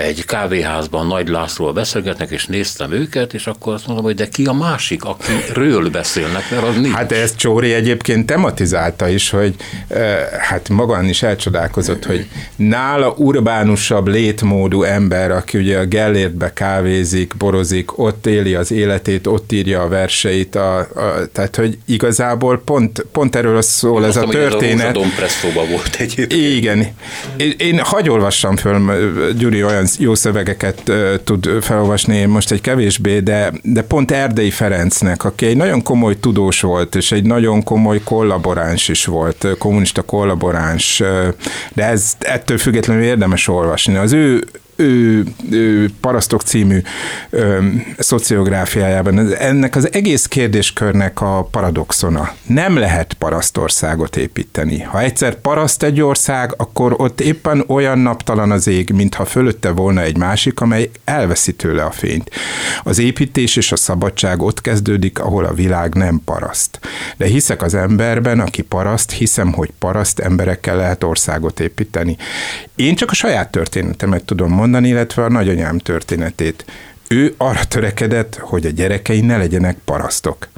egy 0.00 0.24
kávéházban 0.24 1.06
Nagy 1.06 1.28
Lászlóval 1.28 1.74
beszélgetnek, 1.74 2.30
és 2.30 2.46
néztem 2.46 2.92
őket, 2.92 3.34
és 3.34 3.46
akkor 3.46 3.74
azt 3.74 3.86
mondom, 3.86 4.04
hogy 4.04 4.14
de 4.14 4.28
ki 4.28 4.44
a 4.44 4.52
másik, 4.52 5.04
akiről 5.04 5.90
beszélnek, 5.90 6.50
mert 6.50 6.62
az 6.62 6.74
nincs. 6.74 6.94
Hát 6.94 7.12
ezt 7.12 7.36
Csóri 7.36 7.72
egyébként 7.72 8.26
tematizálta 8.26 9.08
is, 9.08 9.30
hogy 9.30 9.54
hát 10.38 10.68
magán 10.68 11.04
is 11.04 11.22
elcsodálkozott, 11.22 12.04
hogy 12.04 12.28
nála 12.56 13.14
urbánusabb 13.16 14.08
létmódú 14.08 14.82
ember, 14.82 15.30
aki 15.30 15.58
ugye 15.58 15.78
a 15.78 15.84
Gellértbe 15.84 16.52
kávézik, 16.52 17.36
borozik, 17.36 17.98
ott 17.98 18.26
éli 18.26 18.54
az 18.54 18.70
életét, 18.70 19.26
ott 19.26 19.52
írja 19.52 19.82
a 19.82 19.88
verseit, 19.88 20.54
a, 20.54 20.78
a, 20.78 21.26
tehát 21.32 21.49
hogy 21.56 21.78
igazából 21.84 22.62
pont, 22.64 23.06
pont 23.12 23.36
erről 23.36 23.62
szól 23.62 24.02
Én 24.02 24.08
ez 24.08 24.16
a 24.16 24.24
történet. 24.24 24.96
Ez 24.96 25.34
a 25.56 25.66
volt 25.70 25.96
egyébként. 25.98 26.32
Igen. 26.32 26.86
Én, 27.36 27.54
én 27.58 27.78
hagyolvassam 27.78 28.56
föl, 28.56 29.32
Gyuri 29.38 29.64
olyan 29.64 29.86
jó 29.98 30.14
szövegeket 30.14 30.82
uh, 30.88 31.14
tud 31.24 31.48
felolvasni, 31.60 32.16
én 32.16 32.28
most 32.28 32.50
egy 32.50 32.60
kevésbé, 32.60 33.18
de, 33.18 33.52
de 33.62 33.82
pont 33.82 34.10
Erdei 34.10 34.50
Ferencnek, 34.50 35.24
aki 35.24 35.46
egy 35.46 35.56
nagyon 35.56 35.82
komoly 35.82 36.20
tudós 36.20 36.60
volt, 36.60 36.94
és 36.94 37.12
egy 37.12 37.24
nagyon 37.24 37.62
komoly 37.62 38.00
kollaboráns 38.04 38.88
is 38.88 39.04
volt, 39.04 39.46
kommunista 39.58 40.02
kollaboráns, 40.02 41.02
de 41.72 41.84
ez 41.84 42.12
ettől 42.18 42.58
függetlenül 42.58 43.02
érdemes 43.02 43.48
olvasni. 43.48 43.96
Az 43.96 44.12
ő 44.12 44.44
ő, 44.80 45.24
ő 45.50 45.90
Parasztok 46.00 46.40
című 46.42 46.80
ö, 47.30 47.58
szociográfiájában 47.98 49.34
ennek 49.34 49.76
az 49.76 49.92
egész 49.92 50.26
kérdéskörnek 50.26 51.20
a 51.20 51.48
paradoxona. 51.50 52.32
Nem 52.46 52.76
lehet 52.76 53.12
parasztországot 53.12 54.16
építeni. 54.16 54.82
Ha 54.82 55.00
egyszer 55.00 55.34
paraszt 55.34 55.82
egy 55.82 56.00
ország, 56.00 56.54
akkor 56.56 56.94
ott 56.96 57.20
éppen 57.20 57.64
olyan 57.66 57.98
naptalan 57.98 58.50
az 58.50 58.66
ég, 58.66 58.90
mintha 58.90 59.24
fölötte 59.24 59.70
volna 59.70 60.00
egy 60.00 60.16
másik, 60.16 60.60
amely 60.60 60.90
elveszi 61.04 61.52
tőle 61.52 61.82
a 61.82 61.90
fényt. 61.90 62.30
Az 62.82 62.98
építés 62.98 63.56
és 63.56 63.72
a 63.72 63.76
szabadság 63.76 64.42
ott 64.42 64.60
kezdődik, 64.60 65.18
ahol 65.18 65.44
a 65.44 65.54
világ 65.54 65.94
nem 65.94 66.20
paraszt. 66.24 66.80
De 67.16 67.26
hiszek 67.26 67.62
az 67.62 67.74
emberben, 67.74 68.40
aki 68.40 68.62
paraszt, 68.62 69.10
hiszem, 69.10 69.52
hogy 69.52 69.70
paraszt 69.78 70.18
emberekkel 70.18 70.76
lehet 70.76 71.04
országot 71.04 71.60
építeni. 71.60 72.16
Én 72.74 72.94
csak 72.94 73.10
a 73.10 73.14
saját 73.14 73.50
történetemet 73.50 74.24
tudom 74.24 74.52
mondani, 74.52 74.68
illetve 74.78 75.24
a 75.24 75.28
nagyanyám 75.28 75.78
történetét. 75.78 76.64
Ő 77.08 77.34
arra 77.36 77.64
törekedett, 77.64 78.36
hogy 78.36 78.66
a 78.66 78.70
gyerekei 78.70 79.20
ne 79.20 79.36
legyenek 79.36 79.76
parasztok 79.84 80.48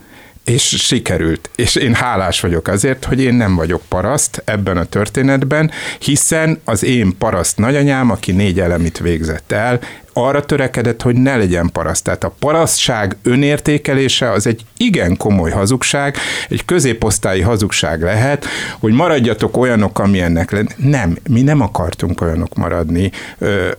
és 0.45 0.63
sikerült. 0.63 1.51
És 1.57 1.75
én 1.75 1.95
hálás 1.95 2.41
vagyok 2.41 2.69
azért, 2.69 3.05
hogy 3.05 3.21
én 3.21 3.35
nem 3.35 3.55
vagyok 3.55 3.83
paraszt 3.89 4.43
ebben 4.45 4.77
a 4.77 4.85
történetben, 4.85 5.71
hiszen 5.99 6.61
az 6.65 6.85
én 6.85 7.17
paraszt 7.19 7.59
nagyanyám, 7.59 8.11
aki 8.11 8.33
négy 8.33 8.61
elemit 8.61 8.99
végzett 8.99 9.53
el, 9.53 9.81
arra 10.13 10.45
törekedett, 10.45 11.03
hogy 11.03 11.17
ne 11.17 11.37
legyen 11.37 11.71
paraszt. 11.73 12.05
Tehát 12.05 12.25
a 12.25 12.35
parasztság 12.39 13.17
önértékelése 13.23 14.31
az 14.31 14.47
egy 14.47 14.65
igen 14.77 15.17
komoly 15.17 15.51
hazugság, 15.51 16.17
egy 16.49 16.65
középosztályi 16.65 17.41
hazugság 17.41 18.03
lehet, 18.03 18.47
hogy 18.81 18.93
maradjatok 18.93 19.57
olyanok, 19.57 19.99
amilyennek 19.99 20.51
lent. 20.51 20.75
Nem, 20.77 21.17
mi 21.31 21.43
nem 21.43 21.61
akartunk 21.61 22.21
olyanok 22.21 22.55
maradni, 22.55 23.11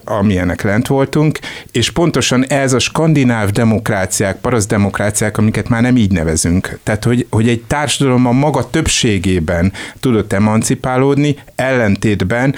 amilyenek 0.03 0.61
lent 0.61 0.87
voltunk, 0.87 1.39
és 1.71 1.91
pontosan 1.91 2.45
ez 2.45 2.73
a 2.73 2.79
skandináv 2.79 3.49
demokráciák, 3.49 4.37
paraszt 4.37 4.67
demokráciák, 4.67 5.37
amiket 5.37 5.69
már 5.69 5.81
nem 5.81 5.97
így 5.97 6.11
nevezünk. 6.11 6.79
Tehát, 6.83 7.03
hogy, 7.03 7.27
hogy 7.29 7.49
egy 7.49 7.63
társadalom 7.67 8.25
a 8.25 8.31
maga 8.31 8.69
többségében 8.69 9.73
tudott 9.99 10.33
emancipálódni, 10.33 11.35
ellentétben 11.55 12.55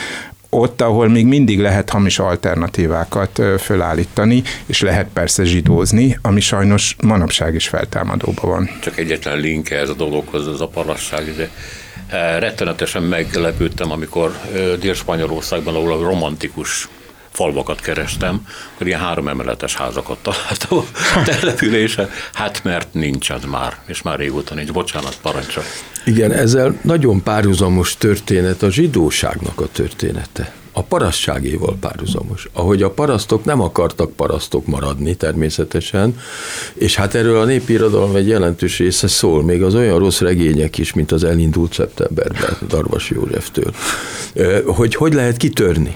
ott, 0.56 0.82
ahol 0.82 1.10
még 1.10 1.26
mindig 1.26 1.60
lehet 1.60 1.90
hamis 1.90 2.20
alternatívákat 2.20 3.42
fölállítani, 3.60 4.44
és 4.66 4.82
lehet 4.82 5.08
persze 5.14 5.44
zsidózni, 5.44 6.18
ami 6.22 6.40
sajnos 6.40 6.96
manapság 7.04 7.56
is 7.56 7.68
feltámadóban 7.68 8.50
van. 8.50 8.70
Csak 8.82 8.98
egyetlen 8.98 9.38
link 9.40 9.70
ez 9.70 9.90
a 9.90 9.94
dologhoz, 9.94 10.48
az 10.48 10.62
a 10.62 10.68
parasság, 10.68 11.36
de 11.36 11.50
rettenetesen 12.40 13.04
meglepődtem, 13.04 13.92
amikor 13.92 14.32
Dél-Spanyolországban, 14.80 15.76
ahol 15.76 15.92
a 15.92 16.04
romantikus 16.04 16.88
falvakat 17.36 17.80
kerestem, 17.80 18.48
akkor 18.74 18.88
ilyen 18.88 19.00
három 19.00 19.28
emeletes 19.28 19.76
házakat 19.76 20.18
találtam 20.22 20.86
települése. 21.40 22.10
Hát 22.34 22.64
mert 22.64 22.94
nincs 22.94 23.30
az 23.30 23.44
már, 23.44 23.78
és 23.86 24.02
már 24.02 24.20
régóta 24.20 24.56
nincs. 24.56 24.72
Bocsánat, 24.72 25.18
parancsa. 25.22 25.62
Igen, 26.06 26.32
ezzel 26.32 26.80
nagyon 26.82 27.24
párhuzamos 27.24 27.96
történet 27.98 28.64
a 28.64 28.72
zsidóságnak 28.72 29.62
a 29.62 29.68
története. 29.72 30.54
a 30.78 30.82
parasztságéval 30.84 31.78
párhuzamos. 31.80 32.48
Ahogy 32.54 32.84
a 32.84 32.90
parasztok 32.90 33.44
nem 33.46 33.62
akartak 33.62 34.12
parasztok 34.12 34.66
maradni 34.66 35.16
természetesen, 35.16 36.20
és 36.74 36.96
hát 36.96 37.16
erről 37.16 37.40
a 37.40 37.46
népirodalom 37.46 38.16
egy 38.16 38.28
jelentős 38.28 38.78
része 38.78 39.08
szól, 39.08 39.44
még 39.44 39.64
az 39.64 39.76
olyan 39.76 40.00
rossz 40.00 40.20
regények 40.20 40.78
is, 40.78 40.94
mint 40.94 41.12
az 41.12 41.24
elindult 41.24 41.74
szeptemberben 41.74 42.58
Darvas 42.68 43.10
Józseftől, 43.10 43.74
hogy 44.66 44.96
hogy 44.96 45.14
lehet 45.14 45.38
kitörni. 45.38 45.96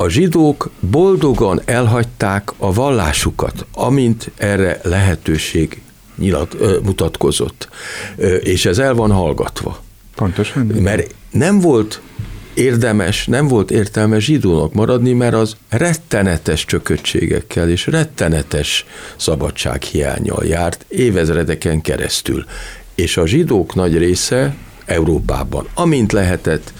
A 0.00 0.08
zsidók 0.08 0.70
boldogan 0.80 1.60
elhagyták 1.64 2.52
a 2.56 2.72
vallásukat, 2.72 3.66
amint 3.72 4.30
erre 4.36 4.80
lehetőség 4.82 5.80
nyilat, 6.16 6.56
mutatkozott. 6.82 7.68
És 8.40 8.66
ez 8.66 8.78
el 8.78 8.94
van 8.94 9.10
hallgatva. 9.10 9.82
Pontosan. 10.14 10.66
Mert 10.66 11.14
nem 11.30 11.60
volt 11.60 12.00
érdemes, 12.54 13.26
nem 13.26 13.48
volt 13.48 13.70
értelme 13.70 14.18
zsidónak 14.18 14.72
maradni, 14.72 15.12
mert 15.12 15.34
az 15.34 15.56
rettenetes 15.68 16.64
csököttségekkel 16.64 17.68
és 17.70 17.86
rettenetes 17.86 18.86
szabadsághiányjal 19.16 20.44
járt 20.44 20.84
évezredeken 20.88 21.80
keresztül. 21.80 22.44
És 22.94 23.16
a 23.16 23.26
zsidók 23.26 23.74
nagy 23.74 23.98
része 23.98 24.54
Európában, 24.84 25.66
amint 25.74 26.12
lehetett, 26.12 26.72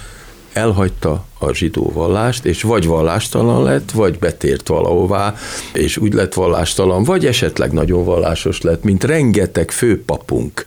elhagyta 0.52 1.24
a 1.38 1.54
zsidó 1.54 1.90
vallást, 1.94 2.44
és 2.44 2.62
vagy 2.62 2.86
vallástalan 2.86 3.62
lett, 3.62 3.90
vagy 3.90 4.18
betért 4.18 4.68
valahová, 4.68 5.34
és 5.72 5.96
úgy 5.96 6.12
lett 6.12 6.34
vallástalan, 6.34 7.04
vagy 7.04 7.26
esetleg 7.26 7.72
nagyon 7.72 8.04
vallásos 8.04 8.60
lett, 8.60 8.82
mint 8.84 9.04
rengeteg 9.04 9.70
főpapunk, 9.70 10.66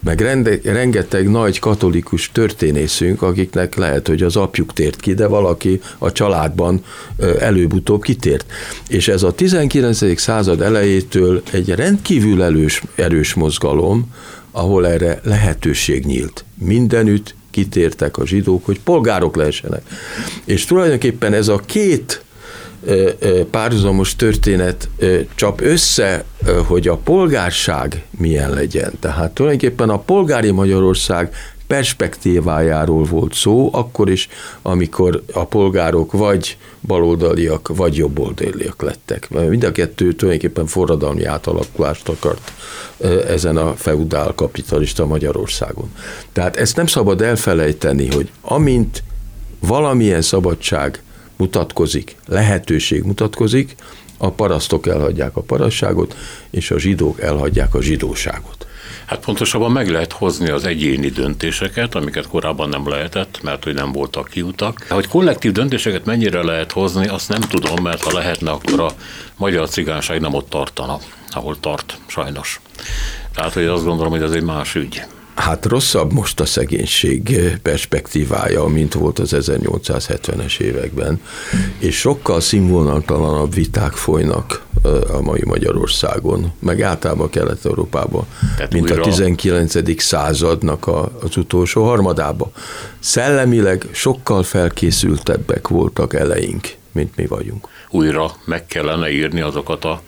meg 0.00 0.20
rende, 0.20 0.58
rengeteg 0.62 1.30
nagy 1.30 1.58
katolikus 1.58 2.30
történészünk, 2.32 3.22
akiknek 3.22 3.74
lehet, 3.74 4.08
hogy 4.08 4.22
az 4.22 4.36
apjuk 4.36 4.72
tért 4.72 5.00
ki, 5.00 5.14
de 5.14 5.26
valaki 5.26 5.80
a 5.98 6.12
családban 6.12 6.84
előbb-utóbb 7.38 8.02
kitért. 8.02 8.52
És 8.88 9.08
ez 9.08 9.22
a 9.22 9.32
19. 9.32 10.20
század 10.20 10.60
elejétől 10.60 11.42
egy 11.52 11.68
rendkívül 11.68 12.42
erős, 12.42 12.82
erős 12.94 13.34
mozgalom, 13.34 14.12
ahol 14.50 14.86
erre 14.86 15.20
lehetőség 15.22 16.04
nyílt. 16.04 16.44
Mindenütt 16.58 17.34
kitértek 17.54 18.18
a 18.18 18.26
zsidók, 18.26 18.64
hogy 18.64 18.80
polgárok 18.80 19.36
lehessenek. 19.36 19.82
És 20.44 20.64
tulajdonképpen 20.64 21.32
ez 21.32 21.48
a 21.48 21.56
két 21.66 22.22
párhuzamos 23.50 24.16
történet 24.16 24.88
csap 25.34 25.60
össze, 25.60 26.24
hogy 26.66 26.88
a 26.88 26.96
polgárság 26.96 28.04
milyen 28.10 28.50
legyen. 28.50 28.92
Tehát 29.00 29.32
tulajdonképpen 29.32 29.90
a 29.90 29.98
polgári 29.98 30.50
Magyarország 30.50 31.34
perspektívájáról 31.66 33.04
volt 33.04 33.34
szó, 33.34 33.68
akkor 33.72 34.10
is, 34.10 34.28
amikor 34.62 35.22
a 35.32 35.44
polgárok 35.44 36.12
vagy 36.12 36.56
baloldaliak, 36.80 37.76
vagy 37.76 37.96
jobboldaliak 37.96 38.82
lettek. 38.82 39.28
Mind 39.48 39.64
a 39.64 39.72
kettő 39.72 40.12
tulajdonképpen 40.12 40.66
forradalmi 40.66 41.24
átalakulást 41.24 42.08
akart 42.08 42.52
ezen 43.28 43.56
a 43.56 43.74
feudál 43.76 44.32
kapitalista 44.34 45.06
Magyarországon. 45.06 45.90
Tehát 46.32 46.56
ezt 46.56 46.76
nem 46.76 46.86
szabad 46.86 47.20
elfelejteni, 47.20 48.08
hogy 48.10 48.30
amint 48.40 49.02
valamilyen 49.60 50.22
szabadság 50.22 51.02
mutatkozik, 51.36 52.16
lehetőség 52.26 53.02
mutatkozik, 53.02 53.74
a 54.18 54.30
parasztok 54.30 54.86
elhagyják 54.86 55.36
a 55.36 55.40
parasságot, 55.40 56.16
és 56.50 56.70
a 56.70 56.78
zsidók 56.78 57.20
elhagyják 57.20 57.74
a 57.74 57.82
zsidóságot. 57.82 58.66
Hát 59.06 59.18
pontosabban 59.18 59.72
meg 59.72 59.90
lehet 59.90 60.12
hozni 60.12 60.48
az 60.48 60.64
egyéni 60.64 61.08
döntéseket, 61.08 61.94
amiket 61.94 62.28
korábban 62.28 62.68
nem 62.68 62.88
lehetett, 62.88 63.42
mert 63.42 63.64
hogy 63.64 63.74
nem 63.74 63.92
voltak 63.92 64.28
kiutak. 64.28 64.86
Hogy 64.88 65.08
kollektív 65.08 65.52
döntéseket 65.52 66.04
mennyire 66.04 66.42
lehet 66.42 66.72
hozni, 66.72 67.08
azt 67.08 67.28
nem 67.28 67.40
tudom, 67.40 67.82
mert 67.82 68.02
ha 68.02 68.12
lehetne, 68.12 68.50
akkor 68.50 68.80
a 68.80 68.90
magyar 69.36 69.68
cigányság 69.68 70.20
nem 70.20 70.34
ott 70.34 70.50
tartana, 70.50 70.98
ahol 71.30 71.60
tart, 71.60 71.98
sajnos. 72.06 72.60
Tehát, 73.34 73.52
hogy 73.52 73.64
azt 73.64 73.84
gondolom, 73.84 74.12
hogy 74.12 74.22
ez 74.22 74.32
egy 74.32 74.42
más 74.42 74.74
ügy. 74.74 75.02
Hát 75.34 75.66
rosszabb 75.66 76.12
most 76.12 76.40
a 76.40 76.44
szegénység 76.44 77.40
perspektívája, 77.62 78.64
mint 78.64 78.94
volt 78.94 79.18
az 79.18 79.36
1870-es 79.36 80.60
években, 80.60 81.20
és 81.78 81.98
sokkal 81.98 82.40
színvonaltalanabb 82.40 83.54
viták 83.54 83.92
folynak 83.92 84.62
a 85.12 85.20
mai 85.20 85.42
Magyarországon, 85.44 86.52
meg 86.58 86.80
általában 86.82 87.30
Kelet-Európában, 87.30 88.26
mint 88.70 88.90
újra... 88.90 89.02
a 89.02 89.04
19. 89.04 90.02
századnak 90.02 90.86
a, 90.86 91.12
az 91.20 91.36
utolsó 91.36 91.84
harmadába. 91.84 92.50
Szellemileg 92.98 93.86
sokkal 93.90 94.42
felkészültebbek 94.42 95.68
voltak 95.68 96.14
eleink, 96.14 96.68
mint 96.92 97.16
mi 97.16 97.26
vagyunk. 97.26 97.68
Újra 97.90 98.32
meg 98.44 98.66
kellene 98.66 99.10
írni 99.10 99.40
azokat 99.40 99.84
a, 99.84 100.02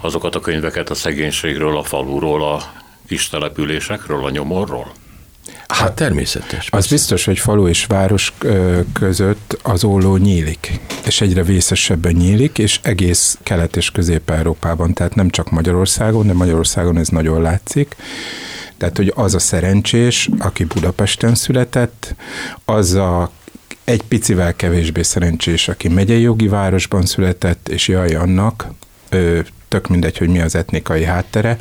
azokat 0.00 0.34
a 0.34 0.40
könyveket 0.40 0.90
a 0.90 0.94
szegénységről, 0.94 1.76
a 1.76 1.82
faluról, 1.82 2.44
a 2.44 2.81
kis 3.12 3.28
településekről, 3.28 4.24
a 4.24 4.30
nyomorról? 4.30 4.92
Hát 5.68 5.92
természetes. 5.92 6.68
Az 6.70 6.86
biztos, 6.86 7.24
hogy 7.24 7.38
falu 7.38 7.68
és 7.68 7.84
város 7.84 8.32
között 8.92 9.58
az 9.62 9.84
olló 9.84 10.16
nyílik, 10.16 10.80
és 11.06 11.20
egyre 11.20 11.42
vészesebben 11.42 12.12
nyílik, 12.12 12.58
és 12.58 12.80
egész 12.82 13.38
Kelet- 13.42 13.76
és 13.76 13.90
Közép-Európában, 13.90 14.92
tehát 14.92 15.14
nem 15.14 15.30
csak 15.30 15.50
Magyarországon, 15.50 16.26
de 16.26 16.32
Magyarországon 16.32 16.98
ez 16.98 17.08
nagyon 17.08 17.42
látszik. 17.42 17.96
Tehát, 18.76 18.96
hogy 18.96 19.12
az 19.16 19.34
a 19.34 19.38
szerencsés, 19.38 20.28
aki 20.38 20.64
Budapesten 20.64 21.34
született, 21.34 22.14
az 22.64 22.94
a 22.94 23.30
egy 23.84 24.02
picivel 24.02 24.56
kevésbé 24.56 25.02
szerencsés, 25.02 25.68
aki 25.68 25.88
megyei 25.88 26.20
jogi 26.20 26.48
városban 26.48 27.06
született, 27.06 27.68
és 27.68 27.88
jaj 27.88 28.14
annak, 28.14 28.66
tök 29.72 29.88
mindegy, 29.88 30.18
hogy 30.18 30.28
mi 30.28 30.40
az 30.40 30.54
etnikai 30.54 31.04
háttere, 31.04 31.56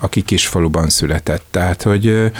aki 0.00 0.22
kisfaluban 0.22 0.88
született. 0.88 1.44
Tehát, 1.50 1.82
hogy, 1.82 2.32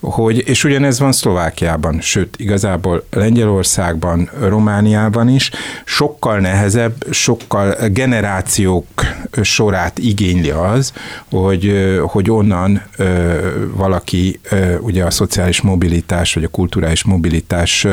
hogy, 0.00 0.48
és 0.48 0.64
ugyanez 0.64 0.98
van 0.98 1.12
Szlovákiában, 1.12 2.00
sőt, 2.00 2.34
igazából 2.38 3.04
Lengyelországban, 3.10 4.30
Romániában 4.40 5.28
is, 5.28 5.50
sokkal 5.84 6.38
nehezebb, 6.38 6.94
sokkal 7.10 7.76
generációk 7.88 8.86
sorát 9.42 9.98
igényli 9.98 10.50
az, 10.50 10.92
hogy, 11.30 11.94
hogy 12.06 12.30
onnan 12.30 12.82
valaki 13.74 14.40
ugye 14.80 15.04
a 15.04 15.10
szociális 15.10 15.60
mobilitás, 15.60 16.34
vagy 16.34 16.44
a 16.44 16.48
kulturális 16.48 17.04
mobilitás 17.04 17.86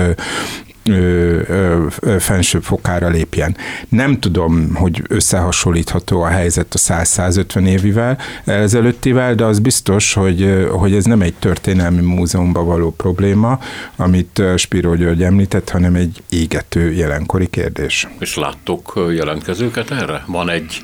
fensőbb 2.19 2.63
fokára 2.63 3.09
lépjen. 3.09 3.55
Nem 3.89 4.19
tudom, 4.19 4.75
hogy 4.75 5.01
összehasonlítható 5.07 6.21
a 6.21 6.27
helyzet 6.27 6.73
a 6.73 6.77
100-150 6.77 7.67
évivel 7.67 8.17
ezelőttivel, 8.45 9.35
de 9.35 9.43
az 9.43 9.59
biztos, 9.59 10.13
hogy, 10.13 10.67
hogy 10.71 10.93
ez 10.93 11.05
nem 11.05 11.21
egy 11.21 11.33
történelmi 11.33 12.01
múzeumban 12.01 12.65
való 12.65 12.91
probléma, 12.91 13.59
amit 13.95 14.41
Spiro 14.55 14.95
György 14.95 15.23
említett, 15.23 15.69
hanem 15.69 15.95
egy 15.95 16.23
égető 16.29 16.91
jelenkori 16.91 17.47
kérdés. 17.47 18.07
És 18.19 18.35
láttok 18.35 19.09
jelentkezőket 19.15 19.91
erre? 19.91 20.23
Van 20.27 20.49
egy 20.49 20.81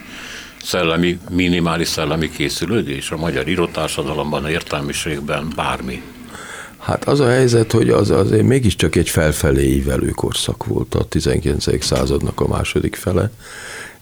szellemi, 0.63 1.19
minimális 1.29 1.87
szellemi 1.87 2.29
készülődés 2.29 3.11
a 3.11 3.17
magyar 3.17 3.47
írotársadalomban, 3.47 4.47
értelmiségben, 4.47 5.47
bármi? 5.55 6.01
Hát 6.85 7.07
az 7.07 7.19
a 7.19 7.27
helyzet, 7.27 7.71
hogy 7.71 7.89
az 7.89 8.09
azért 8.09 8.43
mégiscsak 8.43 8.95
egy 8.95 9.09
felfelé 9.09 9.75
ívelő 9.75 10.09
korszak 10.09 10.65
volt 10.65 10.95
a 10.95 11.03
19. 11.03 11.83
századnak 11.83 12.39
a 12.39 12.47
második 12.47 12.95
fele, 12.95 13.31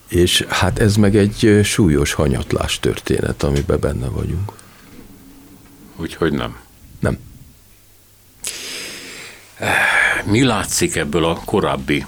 és 0.07 0.45
hát 0.49 0.79
ez 0.79 0.95
meg 0.95 1.15
egy 1.15 1.59
súlyos 1.63 2.13
hanyatlás 2.13 2.79
történet, 2.79 3.43
amiben 3.43 3.79
benne 3.79 4.07
vagyunk. 4.07 4.53
Úgyhogy 5.95 6.33
nem. 6.33 6.57
Nem. 6.99 7.17
Mi 10.25 10.43
látszik 10.43 10.95
ebből 10.95 11.25
a 11.25 11.41
korábbi 11.45 12.05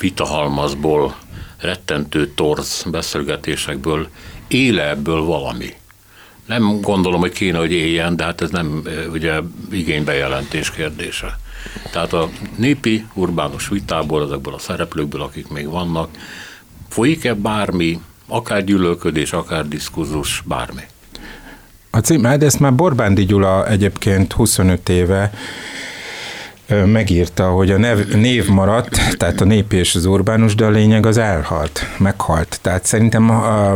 vitahalmazból, 0.00 1.16
rettentő 1.58 2.28
torz 2.28 2.84
beszélgetésekből, 2.90 4.08
éle 4.48 4.88
ebből 4.88 5.22
valami? 5.22 5.74
Nem 6.46 6.80
gondolom, 6.80 7.20
hogy 7.20 7.32
kéne, 7.32 7.58
hogy 7.58 7.72
éljen, 7.72 8.16
de 8.16 8.24
hát 8.24 8.40
ez 8.40 8.50
nem 8.50 8.82
ugye 9.12 9.40
igénybejelentés 9.70 10.70
kérdése. 10.70 11.38
Tehát 11.92 12.12
a 12.12 12.28
népi 12.56 13.06
urbánus 13.14 13.68
vitából, 13.68 14.24
ezekből 14.24 14.54
a 14.54 14.58
szereplőkből, 14.58 15.22
akik 15.22 15.48
még 15.48 15.68
vannak, 15.68 16.08
folyik-e 16.88 17.34
bármi, 17.34 18.00
akár 18.26 18.64
gyűlölködés, 18.64 19.32
akár 19.32 19.68
diskurzus, 19.68 20.42
bármi? 20.46 20.82
A 21.90 21.98
cím, 21.98 22.22
de 22.22 22.28
hát 22.28 22.42
ezt 22.42 22.60
már 22.60 22.74
Borbándi 22.74 23.24
Gyula 23.24 23.68
egyébként 23.68 24.32
25 24.32 24.88
éve 24.88 25.32
megírta, 26.84 27.48
hogy 27.48 27.70
a 27.70 27.78
nev, 27.78 27.98
név 28.08 28.48
maradt, 28.48 29.16
tehát 29.16 29.40
a 29.40 29.44
népi 29.44 29.76
és 29.76 29.94
az 29.94 30.04
urbánus, 30.04 30.54
de 30.54 30.64
a 30.64 30.70
lényeg 30.70 31.06
az 31.06 31.18
elhalt, 31.18 31.86
meghalt. 31.98 32.58
Tehát 32.62 32.84
szerintem 32.84 33.30
a, 33.30 33.72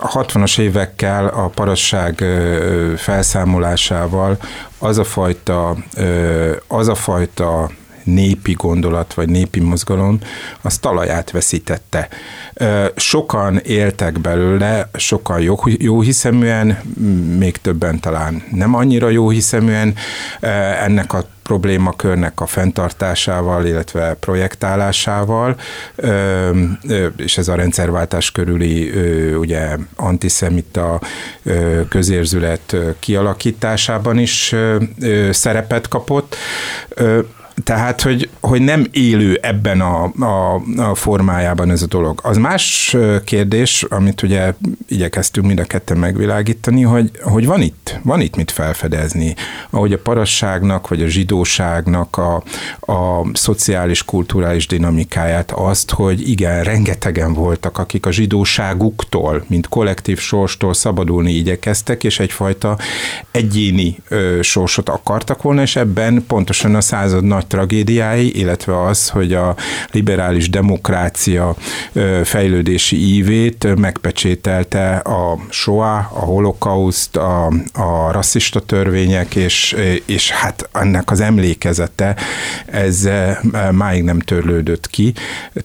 a 0.00 0.08
60-as 0.12 0.58
évekkel 0.58 1.26
a 1.26 1.46
parasság 1.46 2.24
felszámolásával 2.96 4.38
az 4.78 4.98
a 4.98 5.04
fajta, 5.04 5.76
az 6.66 6.88
a 6.88 6.94
fajta 6.94 7.70
népi 8.04 8.52
gondolat, 8.52 9.14
vagy 9.14 9.28
népi 9.28 9.60
mozgalom, 9.60 10.18
az 10.60 10.78
talaját 10.78 11.30
veszítette. 11.30 12.08
Sokan 12.96 13.58
éltek 13.58 14.20
belőle, 14.20 14.88
sokan 14.94 15.40
jó, 15.40 15.56
jó 15.78 16.00
hiszeműen, 16.00 16.78
még 17.38 17.56
többen 17.56 18.00
talán 18.00 18.42
nem 18.50 18.74
annyira 18.74 19.08
jó 19.08 19.30
hiszeműen 19.30 19.94
ennek 20.80 21.12
a 21.12 21.24
problémakörnek 21.50 22.40
a 22.40 22.46
fenntartásával, 22.46 23.66
illetve 23.66 24.14
projektálásával, 24.14 25.56
és 27.16 27.38
ez 27.38 27.48
a 27.48 27.54
rendszerváltás 27.54 28.30
körüli 28.30 28.90
ugye 29.36 29.76
antiszemita 29.96 31.00
közérzület 31.88 32.76
kialakításában 32.98 34.18
is 34.18 34.54
szerepet 35.30 35.88
kapott. 35.88 36.36
Tehát, 37.64 38.00
hogy, 38.00 38.28
hogy 38.40 38.60
nem 38.60 38.86
élő 38.90 39.38
ebben 39.42 39.80
a, 39.80 40.04
a, 40.04 40.62
a 40.76 40.94
formájában 40.94 41.70
ez 41.70 41.82
a 41.82 41.86
dolog. 41.86 42.20
Az 42.22 42.36
más 42.36 42.96
kérdés, 43.24 43.82
amit 43.88 44.22
ugye 44.22 44.54
igyekeztünk 44.88 45.46
mind 45.46 45.58
a 45.58 45.64
ketten 45.64 45.96
megvilágítani, 45.96 46.82
hogy, 46.82 47.10
hogy 47.22 47.46
van 47.46 47.60
itt, 47.60 47.98
van 48.02 48.20
itt 48.20 48.36
mit 48.36 48.50
felfedezni. 48.50 49.34
Ahogy 49.70 49.92
a 49.92 49.98
parasságnak, 49.98 50.88
vagy 50.88 51.02
a 51.02 51.06
zsidóságnak 51.06 52.16
a, 52.16 52.42
a 52.92 53.26
szociális, 53.32 54.04
kulturális 54.04 54.66
dinamikáját, 54.66 55.50
azt, 55.50 55.90
hogy 55.90 56.28
igen, 56.28 56.64
rengetegen 56.64 57.32
voltak, 57.32 57.78
akik 57.78 58.06
a 58.06 58.12
zsidóságuktól, 58.12 59.44
mint 59.46 59.68
kollektív 59.68 60.18
sorstól 60.18 60.74
szabadulni 60.74 61.32
igyekeztek, 61.32 62.04
és 62.04 62.20
egyfajta 62.20 62.78
egyéni 63.30 63.96
ö, 64.08 64.38
sorsot 64.42 64.88
akartak 64.88 65.42
volna, 65.42 65.62
és 65.62 65.76
ebben 65.76 66.24
pontosan 66.26 66.74
a 66.74 66.80
század 66.80 67.24
nagy 67.24 67.46
tragédiái, 67.50 68.38
illetve 68.38 68.82
az, 68.84 69.08
hogy 69.08 69.32
a 69.32 69.56
liberális 69.92 70.50
demokrácia 70.50 71.54
fejlődési 72.24 73.14
ívét 73.14 73.76
megpecsételte 73.76 74.96
a 74.96 75.38
Shoah, 75.48 76.16
a 76.16 76.24
holokauszt, 76.24 77.16
a, 77.16 77.46
a 77.72 78.12
rasszista 78.12 78.60
törvények, 78.60 79.34
és, 79.34 79.76
és 80.06 80.30
hát 80.30 80.68
ennek 80.72 81.10
az 81.10 81.20
emlékezete, 81.20 82.16
ez 82.66 83.08
máig 83.70 84.02
nem 84.02 84.18
törlődött 84.18 84.90
ki. 84.90 85.12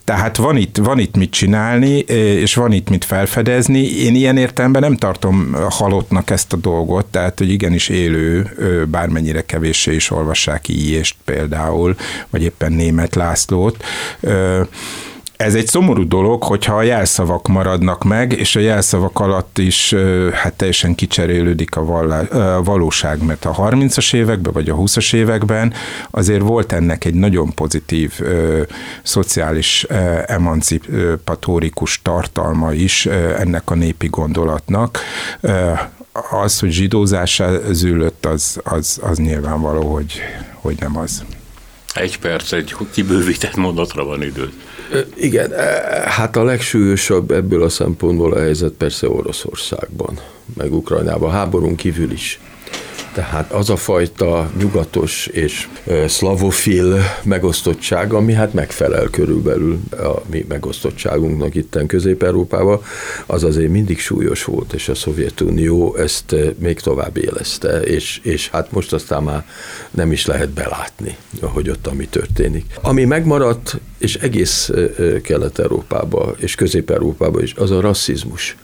Tehát 0.03 0.37
van 0.37 0.57
itt, 0.57 0.77
van 0.77 0.99
itt 0.99 1.15
mit 1.15 1.31
csinálni, 1.31 1.97
és 1.97 2.55
van 2.55 2.71
itt 2.71 2.89
mit 2.89 3.05
felfedezni. 3.05 3.79
Én 3.79 4.15
ilyen 4.15 4.37
értelemben 4.37 4.81
nem 4.81 4.97
tartom 4.97 5.55
halottnak 5.69 6.29
ezt 6.29 6.53
a 6.53 6.57
dolgot, 6.57 7.05
tehát 7.05 7.37
hogy 7.37 7.49
igenis 7.49 7.89
élő, 7.89 8.49
bármennyire 8.91 9.41
kevéssé 9.41 9.95
is 9.95 10.11
olvassák 10.11 10.67
íjést 10.67 11.15
például 11.25 11.64
például, 11.65 11.95
vagy 12.29 12.43
éppen 12.43 12.71
német 12.71 13.15
Lászlót, 13.15 13.83
ez 15.37 15.55
egy 15.55 15.67
szomorú 15.67 16.07
dolog, 16.07 16.43
hogyha 16.43 16.75
a 16.75 16.81
jelszavak 16.81 17.47
maradnak 17.47 18.03
meg, 18.03 18.31
és 18.31 18.55
a 18.55 18.59
jelszavak 18.59 19.19
alatt 19.19 19.57
is 19.57 19.95
hát 20.33 20.53
teljesen 20.53 20.95
kicserélődik 20.95 21.75
a, 21.75 21.85
vallá, 21.85 22.21
a 22.21 22.63
valóság, 22.63 23.23
mert 23.23 23.45
a 23.45 23.55
30-as 23.55 24.13
években, 24.13 24.53
vagy 24.53 24.69
a 24.69 24.75
20-as 24.75 25.13
években 25.13 25.73
azért 26.11 26.41
volt 26.41 26.71
ennek 26.71 27.05
egy 27.05 27.13
nagyon 27.13 27.53
pozitív 27.53 28.13
ö, 28.19 28.61
szociális 29.03 29.85
ö, 29.89 30.19
emancipatórikus 30.25 32.01
tartalma 32.01 32.73
is 32.73 33.05
ö, 33.05 33.39
ennek 33.39 33.69
a 33.69 33.75
népi 33.75 34.07
gondolatnak. 34.07 34.99
Ö, 35.41 35.71
az, 36.31 36.59
hogy 36.59 36.71
zsidózásá 36.71 37.51
zűlött, 37.71 38.25
az, 38.25 38.59
az, 38.63 38.99
az 39.01 39.17
nyilvánvaló, 39.17 39.93
hogy, 39.93 40.21
hogy 40.53 40.75
nem 40.79 40.97
az. 40.97 41.23
Egy 41.95 42.19
perc, 42.19 42.51
egy 42.51 42.75
kibővített 42.91 43.55
mondatra 43.55 44.03
van 44.03 44.21
idő. 44.21 44.49
Igen, 45.15 45.51
hát 46.05 46.35
a 46.35 46.43
legsúlyosabb 46.43 47.31
ebből 47.31 47.63
a 47.63 47.69
szempontból 47.69 48.33
a 48.33 48.39
helyzet 48.39 48.71
persze 48.71 49.09
Oroszországban, 49.09 50.19
meg 50.57 50.73
Ukrajnában, 50.73 51.31
háborún 51.31 51.75
kívül 51.75 52.11
is. 52.11 52.39
Tehát 53.15 53.51
az 53.51 53.69
a 53.69 53.75
fajta 53.75 54.49
nyugatos 54.57 55.27
és 55.27 55.67
szlavofil 56.07 56.99
megosztottság, 57.23 58.13
ami 58.13 58.33
hát 58.33 58.53
megfelel 58.53 59.07
körülbelül 59.09 59.79
a 59.91 60.21
mi 60.31 60.45
megosztottságunknak 60.47 61.55
itten 61.55 61.87
Közép-Európában, 61.87 62.81
az 63.25 63.43
azért 63.43 63.71
mindig 63.71 63.99
súlyos 63.99 64.43
volt, 64.43 64.73
és 64.73 64.89
a 64.89 64.95
Szovjetunió 64.95 65.95
ezt 65.95 66.35
még 66.57 66.79
tovább 66.79 67.17
élezte, 67.17 67.81
és, 67.81 68.19
és 68.23 68.49
hát 68.49 68.71
most 68.71 68.93
aztán 68.93 69.23
már 69.23 69.45
nem 69.91 70.11
is 70.11 70.25
lehet 70.25 70.49
belátni, 70.49 71.17
hogy 71.41 71.69
ott 71.69 71.87
ami 71.87 72.07
történik. 72.07 72.65
Ami 72.81 73.05
megmaradt, 73.05 73.79
és 73.97 74.15
egész 74.15 74.71
Kelet-Európában 75.23 76.35
és 76.37 76.55
Közép-Európában 76.55 77.43
is, 77.43 77.53
az 77.53 77.71
a 77.71 77.81
rasszizmus 77.81 78.55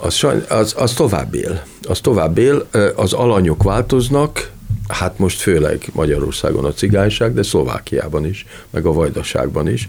az, 0.00 0.26
az, 0.48 0.74
az 0.76 0.92
tovább 0.92 1.34
él. 1.34 1.62
Az 1.82 2.00
tovább 2.00 2.38
él, 2.38 2.68
az 2.96 3.12
alanyok 3.12 3.62
változnak, 3.62 4.50
hát 4.88 5.18
most 5.18 5.40
főleg 5.40 5.84
Magyarországon 5.92 6.64
a 6.64 6.72
cigányság, 6.72 7.34
de 7.34 7.42
Szlovákiában 7.42 8.26
is, 8.26 8.46
meg 8.70 8.86
a 8.86 8.92
Vajdaságban 8.92 9.68
is, 9.68 9.88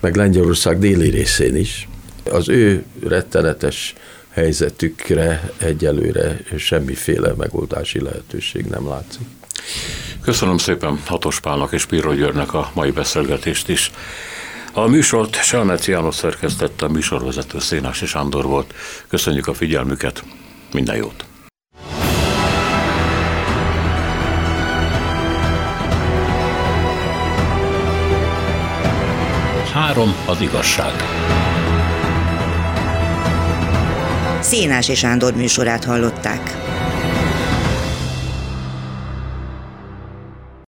meg 0.00 0.16
Lengyelország 0.16 0.78
déli 0.78 1.10
részén 1.10 1.56
is. 1.56 1.88
Az 2.30 2.48
ő 2.48 2.84
rettenetes 3.06 3.94
helyzetükre 4.30 5.50
egyelőre 5.56 6.40
semmiféle 6.56 7.32
megoldási 7.36 8.00
lehetőség 8.00 8.64
nem 8.64 8.88
látszik. 8.88 9.26
Köszönöm 10.22 10.58
szépen 10.58 11.00
Hatos 11.06 11.40
Pálnak 11.40 11.72
és 11.72 11.86
Pirro 11.86 12.14
Györnek 12.14 12.54
a 12.54 12.70
mai 12.74 12.90
beszélgetést 12.90 13.68
is. 13.68 13.90
A 14.78 14.86
műsort 14.86 15.42
Selmeci 15.42 15.90
János 15.90 16.14
szerkesztette, 16.14 16.84
a 16.86 16.88
műsorvezető 16.88 17.58
Szénási 17.58 18.06
Sándor 18.06 18.44
volt. 18.44 18.74
Köszönjük 19.08 19.46
a 19.46 19.54
figyelmüket, 19.54 20.24
minden 20.72 20.96
jót! 20.96 21.24
Három 29.72 30.14
az 30.26 30.40
igazság. 30.40 30.92
Szénási 34.40 34.94
Sándor 34.94 35.34
műsorát 35.34 35.84
hallották. 35.84 36.56